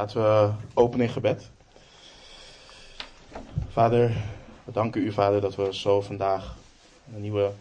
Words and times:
Laten 0.00 0.22
we 0.22 0.52
openen 0.74 1.06
in 1.06 1.12
gebed. 1.12 1.50
Vader, 3.68 4.08
we 4.64 4.72
danken 4.72 5.02
u, 5.02 5.12
Vader, 5.12 5.40
dat 5.40 5.54
we 5.54 5.74
zo 5.74 6.00
vandaag 6.00 6.56
een 7.14 7.20
nieuwe 7.20 7.52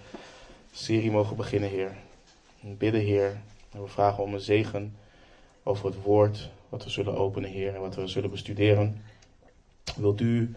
serie 0.71 1.11
mogen 1.11 1.35
beginnen, 1.35 1.69
Heer. 1.69 1.95
We 2.59 2.73
bidden, 2.73 3.01
Heer, 3.01 3.41
en 3.71 3.81
we 3.81 3.87
vragen 3.87 4.23
om 4.23 4.33
een 4.33 4.39
zegen 4.39 4.95
over 5.63 5.85
het 5.85 6.01
woord 6.01 6.49
wat 6.69 6.83
we 6.83 6.89
zullen 6.89 7.17
openen, 7.17 7.49
Heer, 7.49 7.75
en 7.75 7.81
wat 7.81 7.95
we 7.95 8.07
zullen 8.07 8.29
bestuderen. 8.29 9.01
Wilt 9.95 10.21
u, 10.21 10.55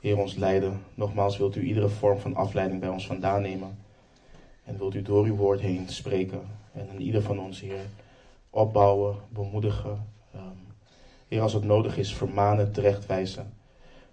Heer, 0.00 0.18
ons 0.18 0.34
leiden? 0.34 0.84
Nogmaals, 0.94 1.36
wilt 1.36 1.56
u 1.56 1.62
iedere 1.62 1.88
vorm 1.88 2.18
van 2.18 2.34
afleiding 2.34 2.80
bij 2.80 2.88
ons 2.88 3.06
vandaan 3.06 3.42
nemen? 3.42 3.78
En 4.64 4.78
wilt 4.78 4.94
u 4.94 5.02
door 5.02 5.24
uw 5.24 5.36
woord 5.36 5.60
heen 5.60 5.88
spreken 5.88 6.42
en 6.72 6.88
in 6.88 7.00
ieder 7.00 7.22
van 7.22 7.40
ons, 7.40 7.60
Heer, 7.60 7.86
opbouwen, 8.50 9.16
bemoedigen. 9.28 10.14
Heer, 11.28 11.40
als 11.40 11.52
het 11.52 11.64
nodig 11.64 11.98
is, 11.98 12.14
vermanen, 12.14 12.72
terechtwijzen. 12.72 13.52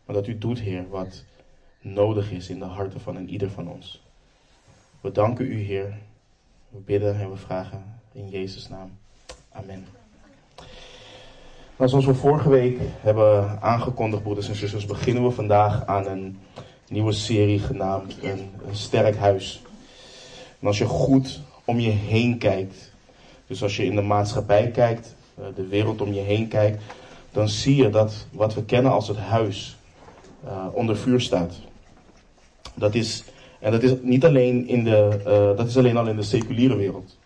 Maar 0.05 0.15
dat 0.15 0.27
u 0.27 0.37
doet, 0.37 0.59
Heer, 0.59 0.89
wat 0.89 1.23
nodig 1.81 2.31
is 2.31 2.49
in 2.49 2.59
de 2.59 2.65
harten 2.65 3.01
van 3.01 3.15
een 3.15 3.29
ieder 3.29 3.49
van 3.49 3.67
ons. 3.67 4.03
We 5.01 5.11
danken 5.11 5.45
u, 5.45 5.59
Heer. 5.59 5.97
We 6.69 6.79
bidden 6.79 7.19
en 7.19 7.29
we 7.29 7.37
vragen 7.37 8.01
in 8.11 8.29
Jezus' 8.29 8.69
naam. 8.69 8.97
Amen. 9.51 9.85
Nou, 11.77 11.89
zoals 11.89 12.05
we 12.05 12.13
vorige 12.13 12.49
week 12.49 12.77
hebben 13.01 13.61
aangekondigd, 13.61 14.23
broeders 14.23 14.47
en 14.49 14.55
zusters, 14.55 14.85
beginnen 14.85 15.23
we 15.23 15.31
vandaag 15.31 15.85
aan 15.85 16.07
een 16.07 16.39
nieuwe 16.87 17.11
serie 17.11 17.59
genaamd 17.59 18.17
Een, 18.21 18.49
een 18.67 18.75
Sterk 18.75 19.15
Huis. 19.15 19.61
En 20.59 20.67
als 20.67 20.77
je 20.77 20.85
goed 20.85 21.41
om 21.65 21.79
je 21.79 21.89
heen 21.89 22.37
kijkt, 22.37 22.91
dus 23.47 23.63
als 23.63 23.75
je 23.75 23.85
in 23.85 23.95
de 23.95 24.01
maatschappij 24.01 24.67
kijkt, 24.71 25.15
eh, 25.37 25.45
de 25.55 25.67
wereld 25.67 26.01
om 26.01 26.13
je 26.13 26.21
heen 26.21 26.47
kijkt, 26.47 26.83
dan 27.33 27.49
zie 27.49 27.75
je 27.75 27.89
dat 27.89 28.27
wat 28.31 28.53
we 28.53 28.63
kennen 28.63 28.91
als 28.91 29.07
het 29.07 29.17
huis 29.17 29.77
uh, 30.45 30.65
onder 30.71 30.97
vuur 30.97 31.21
staat. 31.21 31.55
Dat 32.75 32.95
is, 32.95 33.23
en 33.59 33.71
dat 33.71 33.83
is 33.83 33.93
niet 34.01 34.25
alleen 34.25 34.67
in 34.67 34.83
de, 34.83 35.19
uh, 35.19 35.57
dat 35.57 35.67
is 35.67 35.77
alleen 35.77 35.97
al 35.97 36.07
in 36.07 36.15
de 36.15 36.23
seculiere 36.23 36.75
wereld. 36.75 37.17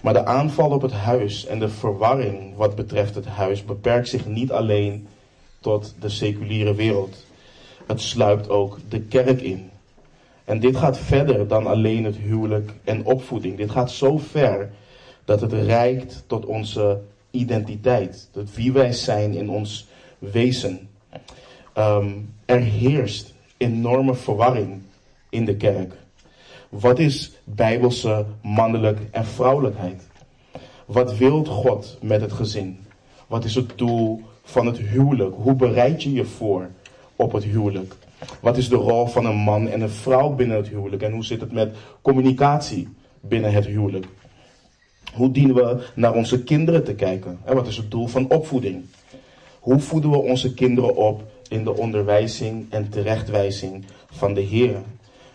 Maar 0.00 0.12
de 0.12 0.24
aanval 0.24 0.70
op 0.70 0.82
het 0.82 0.92
huis 0.92 1.46
en 1.46 1.58
de 1.58 1.68
verwarring 1.68 2.56
wat 2.56 2.74
betreft 2.74 3.14
het 3.14 3.26
huis 3.26 3.64
beperkt 3.64 4.08
zich 4.08 4.26
niet 4.26 4.52
alleen 4.52 5.06
tot 5.60 5.94
de 6.00 6.08
seculiere 6.08 6.74
wereld. 6.74 7.24
Het 7.86 8.00
sluipt 8.00 8.48
ook 8.48 8.78
de 8.88 9.00
kerk 9.00 9.40
in. 9.40 9.70
En 10.44 10.60
dit 10.60 10.76
gaat 10.76 10.98
verder 10.98 11.48
dan 11.48 11.66
alleen 11.66 12.04
het 12.04 12.16
huwelijk 12.16 12.72
en 12.84 13.04
opvoeding. 13.04 13.56
Dit 13.56 13.70
gaat 13.70 13.90
zo 13.90 14.18
ver 14.18 14.70
dat 15.24 15.40
het 15.40 15.52
reikt 15.52 16.24
tot 16.26 16.46
onze 16.46 17.00
identiteit. 17.34 18.28
Tot 18.32 18.54
wie 18.54 18.72
wij 18.72 18.92
zijn 18.92 19.34
in 19.34 19.50
ons 19.50 19.86
wezen. 20.18 20.88
Um, 21.78 22.34
er 22.44 22.60
heerst 22.60 23.34
enorme 23.56 24.14
verwarring 24.14 24.82
in 25.28 25.44
de 25.44 25.56
kerk. 25.56 25.94
Wat 26.68 26.98
is 26.98 27.32
bijbelse 27.44 28.26
mannelijk 28.42 28.98
en 29.10 29.24
vrouwelijkheid? 29.24 30.02
Wat 30.86 31.16
wil 31.16 31.44
God 31.44 31.98
met 32.02 32.20
het 32.20 32.32
gezin? 32.32 32.78
Wat 33.26 33.44
is 33.44 33.54
het 33.54 33.78
doel 33.78 34.22
van 34.42 34.66
het 34.66 34.78
huwelijk? 34.78 35.34
Hoe 35.38 35.54
bereid 35.54 36.02
je 36.02 36.12
je 36.12 36.24
voor 36.24 36.70
op 37.16 37.32
het 37.32 37.44
huwelijk? 37.44 37.94
Wat 38.40 38.56
is 38.56 38.68
de 38.68 38.76
rol 38.76 39.06
van 39.06 39.24
een 39.24 39.36
man 39.36 39.68
en 39.68 39.80
een 39.80 39.90
vrouw 39.90 40.30
binnen 40.30 40.56
het 40.56 40.68
huwelijk? 40.68 41.02
En 41.02 41.12
hoe 41.12 41.24
zit 41.24 41.40
het 41.40 41.52
met 41.52 41.76
communicatie 42.02 42.88
binnen 43.20 43.52
het 43.52 43.66
huwelijk? 43.66 44.06
Hoe 45.14 45.30
dienen 45.30 45.54
we 45.54 45.86
naar 45.94 46.14
onze 46.14 46.42
kinderen 46.42 46.84
te 46.84 46.94
kijken? 46.94 47.38
En 47.44 47.54
wat 47.54 47.66
is 47.66 47.76
het 47.76 47.90
doel 47.90 48.06
van 48.06 48.30
opvoeding? 48.30 48.84
Hoe 49.60 49.80
voeden 49.80 50.10
we 50.10 50.16
onze 50.16 50.54
kinderen 50.54 50.96
op 50.96 51.22
in 51.48 51.64
de 51.64 51.76
onderwijzing 51.76 52.66
en 52.70 52.88
terechtwijzing 52.88 53.84
van 54.10 54.34
de 54.34 54.40
Heer? 54.40 54.76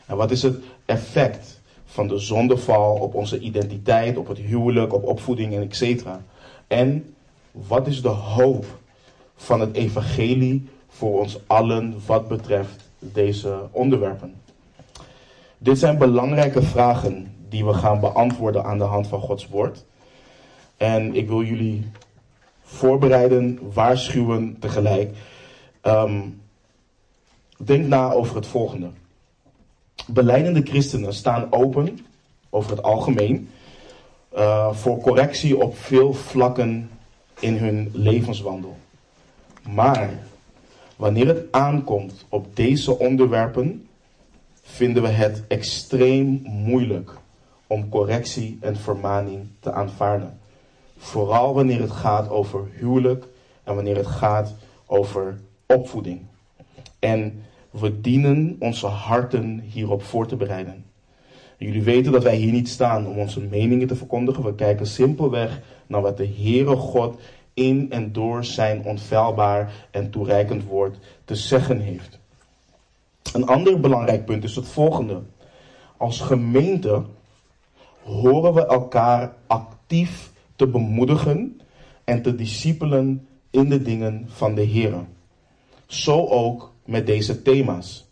En 0.05 0.17
wat 0.17 0.31
is 0.31 0.41
het 0.41 0.55
effect 0.85 1.61
van 1.85 2.07
de 2.07 2.17
zondeval 2.17 2.95
op 2.95 3.13
onze 3.15 3.39
identiteit, 3.39 4.17
op 4.17 4.27
het 4.27 4.37
huwelijk, 4.37 4.93
op 4.93 5.03
opvoeding 5.03 5.53
en 5.53 5.69
etc. 5.69 6.05
En 6.67 7.13
wat 7.51 7.87
is 7.87 8.01
de 8.01 8.07
hoop 8.07 8.65
van 9.35 9.59
het 9.59 9.75
evangelie 9.75 10.67
voor 10.87 11.19
ons 11.19 11.39
allen 11.47 11.95
wat 12.05 12.27
betreft 12.27 12.89
deze 12.99 13.59
onderwerpen? 13.71 14.33
Dit 15.57 15.79
zijn 15.79 15.97
belangrijke 15.97 16.61
vragen 16.61 17.38
die 17.49 17.65
we 17.65 17.73
gaan 17.73 17.99
beantwoorden 17.99 18.63
aan 18.63 18.77
de 18.77 18.83
hand 18.83 19.07
van 19.07 19.21
Gods 19.21 19.47
woord. 19.47 19.85
En 20.77 21.15
ik 21.15 21.27
wil 21.27 21.43
jullie 21.43 21.91
voorbereiden, 22.61 23.59
waarschuwen 23.73 24.57
tegelijk. 24.59 25.15
Um, 25.83 26.41
denk 27.57 27.87
na 27.87 28.11
over 28.11 28.35
het 28.35 28.47
volgende. 28.47 28.89
Beleidende 30.07 30.61
christenen 30.61 31.13
staan 31.13 31.47
open, 31.49 31.99
over 32.49 32.71
het 32.71 32.83
algemeen, 32.83 33.49
uh, 34.37 34.73
voor 34.73 34.99
correctie 34.99 35.57
op 35.57 35.77
veel 35.77 36.13
vlakken 36.13 36.89
in 37.39 37.57
hun 37.57 37.89
levenswandel. 37.93 38.77
Maar 39.69 40.09
wanneer 40.95 41.27
het 41.27 41.51
aankomt 41.51 42.25
op 42.29 42.55
deze 42.55 42.99
onderwerpen, 42.99 43.87
vinden 44.61 45.03
we 45.03 45.09
het 45.09 45.43
extreem 45.47 46.41
moeilijk 46.43 47.17
om 47.69 47.89
correctie 47.89 48.57
en 48.61 48.75
vermaning 48.75 49.47
te 49.59 49.71
aanvaarden. 49.71 50.39
Vooral 50.97 51.53
wanneer 51.53 51.81
het 51.81 51.91
gaat 51.91 52.29
over 52.29 52.67
huwelijk 52.71 53.27
en 53.63 53.75
wanneer 53.75 53.95
het 53.95 54.07
gaat 54.07 54.53
over 54.85 55.39
opvoeding. 55.65 56.21
En 56.99 57.43
we 57.69 58.01
dienen 58.01 58.55
onze 58.59 58.87
harten 58.87 59.59
hierop 59.59 60.03
voor 60.03 60.27
te 60.27 60.35
bereiden. 60.35 60.85
Jullie 61.57 61.83
weten 61.83 62.11
dat 62.11 62.23
wij 62.23 62.35
hier 62.35 62.51
niet 62.51 62.69
staan 62.69 63.07
om 63.07 63.17
onze 63.17 63.39
meningen 63.41 63.87
te 63.87 63.95
verkondigen. 63.95 64.43
We 64.43 64.55
kijken 64.55 64.85
simpelweg 64.85 65.61
naar 65.87 66.01
wat 66.01 66.17
de 66.17 66.27
Heere 66.27 66.75
God 66.75 67.19
in 67.53 67.91
en 67.91 68.11
door 68.11 68.45
zijn 68.45 68.83
onfeilbaar 68.83 69.87
en 69.91 70.09
toereikend 70.09 70.63
woord 70.63 70.97
te 71.25 71.35
zeggen 71.35 71.79
heeft. 71.79 72.19
Een 73.33 73.45
ander 73.45 73.79
belangrijk 73.79 74.25
punt 74.25 74.43
is 74.43 74.55
het 74.55 74.67
volgende. 74.67 75.21
Als 75.97 76.19
gemeente 76.19 77.03
horen 78.09 78.53
we 78.53 78.65
elkaar 78.65 79.35
actief 79.47 80.31
te 80.55 80.67
bemoedigen 80.67 81.61
en 82.03 82.21
te 82.21 82.35
discipelen 82.35 83.27
in 83.49 83.69
de 83.69 83.81
dingen 83.81 84.25
van 84.27 84.55
de 84.55 84.61
Heer. 84.61 84.93
Zo 85.85 86.25
ook 86.25 86.73
met 86.85 87.05
deze 87.05 87.41
thema's. 87.41 88.07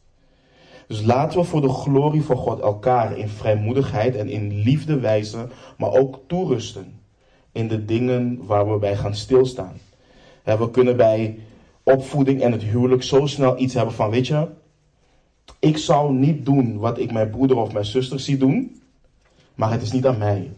Dus 0.88 1.02
laten 1.02 1.40
we 1.40 1.46
voor 1.46 1.62
de 1.62 1.70
glorie 1.70 2.24
van 2.24 2.38
God 2.38 2.60
elkaar 2.60 3.18
in 3.18 3.28
vrijmoedigheid 3.28 4.16
en 4.16 4.30
in 4.30 4.62
liefde 4.62 5.00
wijzen, 5.00 5.52
maar 5.78 5.92
ook 5.92 6.20
toerusten 6.28 7.00
in 7.52 7.68
de 7.68 7.86
dingen 7.86 8.46
waar 8.46 8.72
we 8.72 8.78
bij 8.78 8.96
gaan 8.96 9.16
stilstaan. 9.16 9.74
We 10.44 10.72
kunnen 10.72 10.98
bij 10.98 11.40
opvoeding 11.84 12.42
en 12.42 12.52
het 12.52 12.64
huwelijk 12.64 13.04
zo 13.04 13.26
snel 13.26 13.60
iets 13.60 13.74
hebben 13.74 13.94
van, 13.94 14.10
weet 14.10 14.28
je, 14.28 14.48
ik 15.60 15.78
zou 15.78 16.14
niet 16.14 16.46
doen 16.46 16.78
wat 16.78 17.00
ik 17.00 17.12
mijn 17.12 17.30
broeder 17.30 17.58
of 17.58 17.74
mijn 17.74 17.86
zuster 17.86 18.20
zie 18.20 18.38
doen, 18.38 18.82
maar 19.58 19.72
het 19.72 19.82
is 19.82 19.92
niet 19.92 20.06
aan 20.06 20.18
mij 20.18 20.54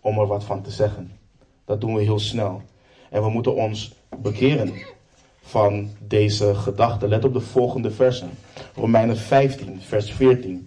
om 0.00 0.18
er 0.18 0.26
wat 0.26 0.44
van 0.44 0.62
te 0.62 0.70
zeggen. 0.70 1.12
Dat 1.64 1.80
doen 1.80 1.94
we 1.94 2.02
heel 2.02 2.18
snel. 2.18 2.62
En 3.10 3.22
we 3.22 3.30
moeten 3.30 3.54
ons 3.54 3.94
bekeren 4.18 4.72
van 5.42 5.90
deze 5.98 6.54
gedachte. 6.54 7.08
Let 7.08 7.24
op 7.24 7.32
de 7.32 7.40
volgende 7.40 7.90
versen. 7.90 8.30
Romeinen 8.74 9.16
15, 9.16 9.80
vers 9.80 10.12
14. 10.12 10.64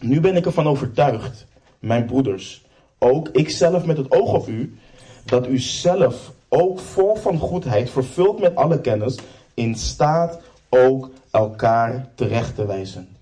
Nu 0.00 0.20
ben 0.20 0.36
ik 0.36 0.46
ervan 0.46 0.66
overtuigd, 0.66 1.46
mijn 1.78 2.04
broeders, 2.04 2.64
ook 2.98 3.28
ik 3.28 3.50
zelf 3.50 3.84
met 3.84 3.96
het 3.96 4.10
oog 4.10 4.32
op 4.32 4.48
u, 4.48 4.78
dat 5.24 5.46
u 5.46 5.58
zelf 5.58 6.32
ook 6.48 6.80
vol 6.80 7.14
van 7.14 7.38
goedheid, 7.38 7.90
vervuld 7.90 8.40
met 8.40 8.56
alle 8.56 8.80
kennis, 8.80 9.18
in 9.54 9.74
staat 9.74 10.40
ook 10.68 11.10
elkaar 11.30 12.08
terecht 12.14 12.54
te 12.54 12.66
wijzen. 12.66 13.17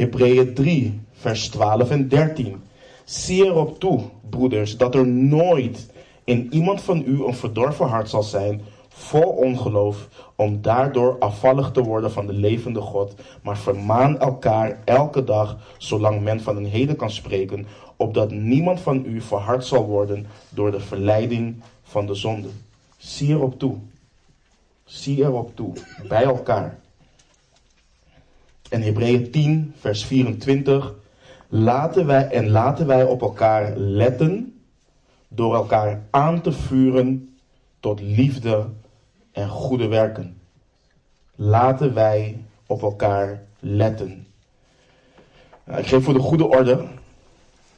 Hebreeën 0.00 0.54
3, 0.54 1.00
vers 1.12 1.48
12 1.48 1.90
en 1.90 2.08
13. 2.08 2.62
Zie 3.04 3.44
erop 3.44 3.80
toe, 3.80 4.00
broeders, 4.30 4.76
dat 4.76 4.94
er 4.94 5.06
nooit 5.06 5.90
in 6.24 6.48
iemand 6.54 6.80
van 6.80 7.02
u 7.06 7.24
een 7.24 7.34
verdorven 7.34 7.86
hart 7.86 8.08
zal 8.08 8.22
zijn, 8.22 8.60
vol 8.88 9.22
ongeloof, 9.22 10.08
om 10.36 10.62
daardoor 10.62 11.16
afvallig 11.18 11.70
te 11.70 11.82
worden 11.82 12.12
van 12.12 12.26
de 12.26 12.32
levende 12.32 12.80
God. 12.80 13.14
Maar 13.42 13.58
vermaan 13.58 14.18
elkaar 14.18 14.78
elke 14.84 15.24
dag, 15.24 15.56
zolang 15.78 16.20
men 16.22 16.40
van 16.40 16.56
een 16.56 16.66
heden 16.66 16.96
kan 16.96 17.10
spreken, 17.10 17.66
opdat 17.96 18.30
niemand 18.30 18.80
van 18.80 19.04
u 19.06 19.20
verhard 19.20 19.64
zal 19.64 19.86
worden 19.86 20.26
door 20.48 20.70
de 20.70 20.80
verleiding 20.80 21.62
van 21.82 22.06
de 22.06 22.14
zonde. 22.14 22.48
Zie 22.96 23.28
erop 23.28 23.58
toe. 23.58 23.76
Zie 24.84 25.22
erop 25.22 25.56
toe, 25.56 25.72
bij 26.08 26.22
elkaar. 26.22 26.78
En 28.70 28.82
Hebreeën 28.82 29.30
10, 29.30 29.74
vers 29.78 30.04
24. 30.04 30.94
Laten 31.48 32.06
wij 32.06 32.28
en 32.28 32.50
laten 32.50 32.86
wij 32.86 33.04
op 33.04 33.22
elkaar 33.22 33.76
letten 33.76 34.60
door 35.28 35.54
elkaar 35.54 36.02
aan 36.10 36.40
te 36.40 36.52
vuren 36.52 37.34
tot 37.80 38.00
liefde 38.00 38.66
en 39.32 39.48
goede 39.48 39.86
werken. 39.86 40.36
Laten 41.34 41.94
wij 41.94 42.44
op 42.66 42.82
elkaar 42.82 43.42
letten. 43.58 44.26
Ik 45.76 45.86
geef 45.86 46.04
voor 46.04 46.14
de 46.14 46.20
goede 46.20 46.48
orde 46.48 46.86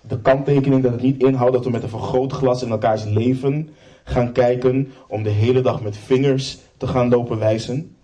de 0.00 0.20
kanttekening 0.20 0.82
dat 0.82 0.92
het 0.92 1.02
niet 1.02 1.22
inhoudt 1.22 1.52
dat 1.52 1.64
we 1.64 1.70
met 1.70 1.82
een 1.82 1.88
vergrootglas 1.88 2.62
in 2.62 2.70
elkaars 2.70 3.04
leven 3.04 3.68
gaan 4.04 4.32
kijken 4.32 4.92
om 5.08 5.22
de 5.22 5.30
hele 5.30 5.60
dag 5.60 5.82
met 5.82 5.96
vingers 5.96 6.58
te 6.76 6.86
gaan 6.86 7.08
lopen 7.08 7.38
wijzen. 7.38 7.96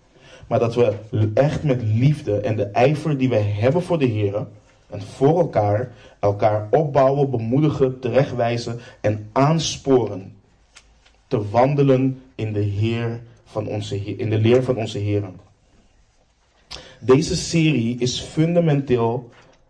Maar 0.49 0.59
dat 0.59 0.75
we 0.75 1.31
echt 1.33 1.63
met 1.63 1.81
liefde 1.81 2.39
en 2.39 2.55
de 2.55 2.65
ijver 2.65 3.17
die 3.17 3.29
wij 3.29 3.41
hebben 3.41 3.81
voor 3.81 3.99
de 3.99 4.05
Heer 4.05 4.47
en 4.89 5.01
voor 5.01 5.39
elkaar, 5.39 5.91
elkaar 6.19 6.67
opbouwen, 6.71 7.29
bemoedigen, 7.29 7.99
terechtwijzen 7.99 8.79
en 9.01 9.29
aansporen 9.31 10.35
te 11.27 11.49
wandelen 11.49 12.21
in 12.35 12.53
de, 12.53 12.59
Heer 12.59 13.21
van 13.45 13.67
onze, 13.67 14.17
in 14.17 14.29
de 14.29 14.37
leer 14.37 14.63
van 14.63 14.75
onze 14.75 14.97
Heer. 14.97 15.23
Deze 16.99 17.35
serie 17.35 17.99
is 17.99 18.19
fundamenteel 18.19 19.29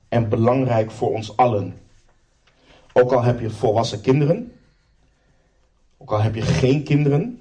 en 0.10 0.30
belangrijk 0.30 0.92
voor 0.92 1.14
ons 1.14 1.38
allen. 1.38 1.76
Ook 2.94 3.12
al 3.12 3.24
heb 3.24 3.40
je 3.40 3.50
volwassen 3.50 4.02
kinderen, 4.02 4.52
ook 5.98 6.12
al 6.12 6.22
heb 6.22 6.36
je 6.36 6.42
geen 6.42 6.84
kinderen, 6.84 7.39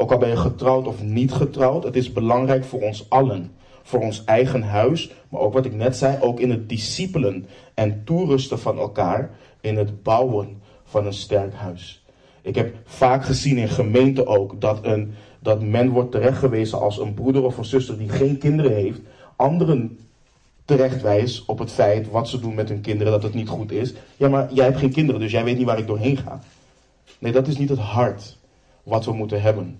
ook 0.00 0.12
al 0.12 0.18
ben 0.18 0.28
je 0.28 0.36
getrouwd 0.36 0.86
of 0.86 1.02
niet 1.02 1.32
getrouwd, 1.32 1.84
het 1.84 1.96
is 1.96 2.12
belangrijk 2.12 2.64
voor 2.64 2.80
ons 2.80 3.10
allen. 3.10 3.52
Voor 3.82 4.00
ons 4.00 4.24
eigen 4.24 4.62
huis, 4.62 5.10
maar 5.28 5.40
ook 5.40 5.52
wat 5.52 5.64
ik 5.64 5.74
net 5.74 5.96
zei, 5.96 6.18
ook 6.20 6.40
in 6.40 6.50
het 6.50 6.68
discipelen 6.68 7.46
en 7.74 8.04
toerusten 8.04 8.58
van 8.58 8.78
elkaar 8.78 9.30
in 9.60 9.76
het 9.76 10.02
bouwen 10.02 10.62
van 10.84 11.06
een 11.06 11.12
sterk 11.12 11.54
huis. 11.54 12.04
Ik 12.42 12.54
heb 12.54 12.74
vaak 12.84 13.24
gezien 13.24 13.56
in 13.56 13.68
gemeenten 13.68 14.26
ook 14.26 14.60
dat, 14.60 14.78
een, 14.82 15.14
dat 15.38 15.62
men 15.62 15.90
wordt 15.90 16.10
terechtgewezen 16.10 16.80
als 16.80 16.98
een 16.98 17.14
broeder 17.14 17.42
of 17.44 17.58
een 17.58 17.64
zuster 17.64 17.98
die 17.98 18.08
geen 18.08 18.38
kinderen 18.38 18.74
heeft, 18.74 19.00
anderen 19.36 19.98
terechtwijst 20.64 21.44
op 21.46 21.58
het 21.58 21.70
feit 21.70 22.10
wat 22.10 22.28
ze 22.28 22.40
doen 22.40 22.54
met 22.54 22.68
hun 22.68 22.80
kinderen, 22.80 23.12
dat 23.12 23.22
het 23.22 23.34
niet 23.34 23.48
goed 23.48 23.72
is. 23.72 23.94
Ja, 24.16 24.28
maar 24.28 24.52
jij 24.52 24.64
hebt 24.64 24.78
geen 24.78 24.92
kinderen, 24.92 25.20
dus 25.20 25.32
jij 25.32 25.44
weet 25.44 25.56
niet 25.56 25.66
waar 25.66 25.78
ik 25.78 25.86
doorheen 25.86 26.16
ga. 26.16 26.40
Nee, 27.18 27.32
dat 27.32 27.46
is 27.46 27.58
niet 27.58 27.68
het 27.68 27.78
hart 27.78 28.38
wat 28.82 29.04
we 29.04 29.12
moeten 29.12 29.42
hebben. 29.42 29.78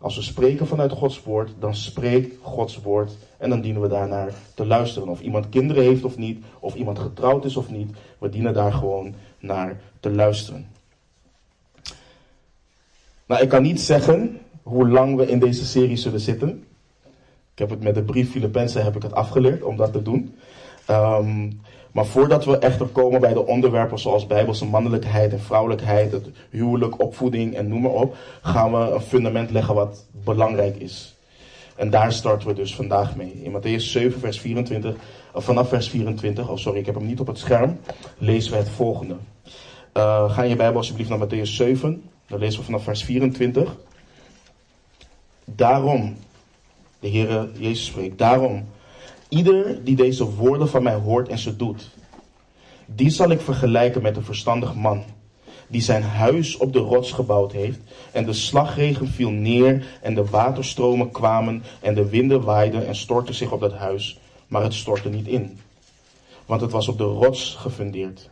Als 0.00 0.16
we 0.16 0.22
spreken 0.22 0.66
vanuit 0.66 0.92
Gods 0.92 1.22
woord, 1.22 1.50
dan 1.58 1.74
spreekt 1.74 2.34
Gods 2.42 2.82
woord 2.82 3.16
en 3.38 3.50
dan 3.50 3.60
dienen 3.60 3.82
we 3.82 3.88
daarnaar 3.88 4.32
te 4.54 4.66
luisteren. 4.66 5.08
Of 5.08 5.20
iemand 5.20 5.48
kinderen 5.48 5.82
heeft 5.82 6.04
of 6.04 6.16
niet, 6.16 6.44
of 6.60 6.74
iemand 6.74 6.98
getrouwd 6.98 7.44
is 7.44 7.56
of 7.56 7.70
niet, 7.70 7.96
we 8.18 8.28
dienen 8.28 8.54
daar 8.54 8.72
gewoon 8.72 9.14
naar 9.38 9.80
te 10.00 10.10
luisteren. 10.10 10.66
Nou, 13.26 13.42
ik 13.42 13.48
kan 13.48 13.62
niet 13.62 13.80
zeggen 13.80 14.40
hoe 14.62 14.88
lang 14.88 15.16
we 15.16 15.26
in 15.26 15.38
deze 15.38 15.64
serie 15.64 15.96
zullen 15.96 16.20
zitten. 16.20 16.64
Ik 17.52 17.58
heb 17.58 17.70
het 17.70 17.82
met 17.82 17.94
de 17.94 18.02
brief 18.02 18.30
Filippenzen 18.30 18.84
heb 18.84 18.96
ik 18.96 19.02
het 19.02 19.12
afgeleerd 19.12 19.62
om 19.62 19.76
dat 19.76 19.92
te 19.92 20.02
doen. 20.02 20.34
Um, 20.90 21.60
maar 21.96 22.06
voordat 22.06 22.44
we 22.44 22.58
echter 22.58 22.86
komen 22.86 23.20
bij 23.20 23.32
de 23.32 23.46
onderwerpen 23.46 23.98
zoals 23.98 24.26
bijbelse 24.26 24.64
mannelijkheid 24.64 25.32
en 25.32 25.40
vrouwelijkheid, 25.40 26.12
het 26.12 26.30
huwelijk, 26.50 27.00
opvoeding 27.00 27.54
en 27.54 27.68
noem 27.68 27.80
maar 27.80 27.90
op, 27.90 28.16
gaan 28.42 28.72
we 28.72 28.78
een 28.78 29.00
fundament 29.00 29.50
leggen 29.50 29.74
wat 29.74 30.06
belangrijk 30.24 30.76
is. 30.76 31.16
En 31.76 31.90
daar 31.90 32.12
starten 32.12 32.48
we 32.48 32.54
dus 32.54 32.74
vandaag 32.74 33.16
mee. 33.16 33.40
In 33.42 33.52
Matthäus 33.52 33.82
7, 33.82 34.20
vers 34.20 34.40
24, 34.40 34.94
of 35.32 35.44
vanaf 35.44 35.68
vers 35.68 35.88
24, 35.88 36.48
oh 36.48 36.56
sorry, 36.56 36.78
ik 36.78 36.86
heb 36.86 36.94
hem 36.94 37.06
niet 37.06 37.20
op 37.20 37.26
het 37.26 37.38
scherm, 37.38 37.78
lezen 38.18 38.52
we 38.52 38.58
het 38.58 38.68
volgende. 38.68 39.16
Uh, 39.94 40.30
ga 40.30 40.42
in 40.42 40.48
je 40.48 40.56
Bijbel 40.56 40.76
alsjeblieft 40.76 41.10
naar 41.10 41.26
Matthäus 41.26 41.50
7, 41.50 42.02
dan 42.26 42.38
lezen 42.38 42.58
we 42.58 42.64
vanaf 42.64 42.82
vers 42.82 43.04
24. 43.04 43.76
Daarom, 45.44 46.16
de 47.00 47.10
Heere 47.10 47.50
Jezus 47.58 47.86
spreekt, 47.86 48.18
daarom 48.18 48.64
Ieder 49.28 49.84
die 49.84 49.96
deze 49.96 50.24
woorden 50.24 50.68
van 50.68 50.82
mij 50.82 50.94
hoort 50.94 51.28
en 51.28 51.38
ze 51.38 51.56
doet, 51.56 51.90
die 52.86 53.10
zal 53.10 53.30
ik 53.30 53.40
vergelijken 53.40 54.02
met 54.02 54.16
een 54.16 54.24
verstandig 54.24 54.74
man, 54.74 55.04
die 55.68 55.80
zijn 55.80 56.02
huis 56.02 56.56
op 56.56 56.72
de 56.72 56.78
rots 56.78 57.12
gebouwd 57.12 57.52
heeft, 57.52 57.78
en 58.12 58.24
de 58.24 58.32
slagregen 58.32 59.08
viel 59.08 59.30
neer, 59.30 59.86
en 60.02 60.14
de 60.14 60.24
waterstromen 60.24 61.10
kwamen, 61.10 61.62
en 61.80 61.94
de 61.94 62.08
winden 62.08 62.42
waaiden 62.42 62.86
en 62.86 62.96
stortten 62.96 63.34
zich 63.34 63.52
op 63.52 63.60
dat 63.60 63.72
huis, 63.72 64.18
maar 64.46 64.62
het 64.62 64.74
stortte 64.74 65.08
niet 65.08 65.26
in, 65.26 65.58
want 66.46 66.60
het 66.60 66.70
was 66.70 66.88
op 66.88 66.98
de 66.98 67.04
rots 67.04 67.54
gefundeerd. 67.54 68.30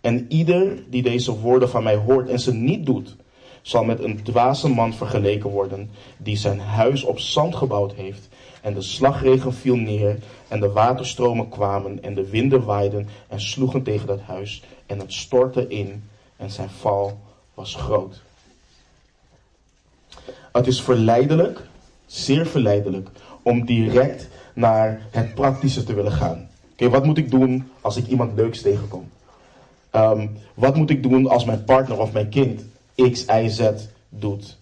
En 0.00 0.26
ieder 0.28 0.90
die 0.90 1.02
deze 1.02 1.38
woorden 1.40 1.68
van 1.68 1.82
mij 1.82 1.96
hoort 1.96 2.28
en 2.28 2.40
ze 2.40 2.54
niet 2.54 2.86
doet, 2.86 3.16
zal 3.62 3.84
met 3.84 4.02
een 4.04 4.22
dwaze 4.22 4.68
man 4.68 4.94
vergeleken 4.94 5.50
worden, 5.50 5.90
die 6.16 6.36
zijn 6.36 6.60
huis 6.60 7.02
op 7.02 7.18
zand 7.18 7.54
gebouwd 7.54 7.94
heeft. 7.94 8.28
En 8.62 8.74
de 8.74 8.82
slagregen 8.82 9.54
viel 9.54 9.76
neer 9.76 10.18
en 10.48 10.60
de 10.60 10.70
waterstromen 10.70 11.48
kwamen 11.48 12.02
en 12.02 12.14
de 12.14 12.28
winden 12.28 12.64
waaiden 12.64 13.08
en 13.28 13.40
sloegen 13.40 13.82
tegen 13.82 14.06
dat 14.06 14.20
huis 14.20 14.62
en 14.86 14.98
het 14.98 15.12
stortte 15.12 15.68
in 15.68 16.04
en 16.36 16.50
zijn 16.50 16.70
val 16.70 17.18
was 17.54 17.74
groot. 17.74 18.22
Het 20.52 20.66
is 20.66 20.82
verleidelijk, 20.82 21.62
zeer 22.06 22.46
verleidelijk, 22.46 23.08
om 23.42 23.64
direct 23.64 24.28
naar 24.54 25.06
het 25.10 25.34
praktische 25.34 25.84
te 25.84 25.94
willen 25.94 26.12
gaan. 26.12 26.48
Oké, 26.72 26.88
wat 26.88 27.04
moet 27.04 27.18
ik 27.18 27.30
doen 27.30 27.70
als 27.80 27.96
ik 27.96 28.06
iemand 28.06 28.36
leuks 28.36 28.62
tegenkom? 28.62 29.08
Um, 29.92 30.36
wat 30.54 30.76
moet 30.76 30.90
ik 30.90 31.02
doen 31.02 31.28
als 31.28 31.44
mijn 31.44 31.64
partner 31.64 31.98
of 32.00 32.12
mijn 32.12 32.28
kind 32.28 32.62
X, 32.94 33.24
Y, 33.24 33.48
Z 33.48 33.70
doet? 34.08 34.56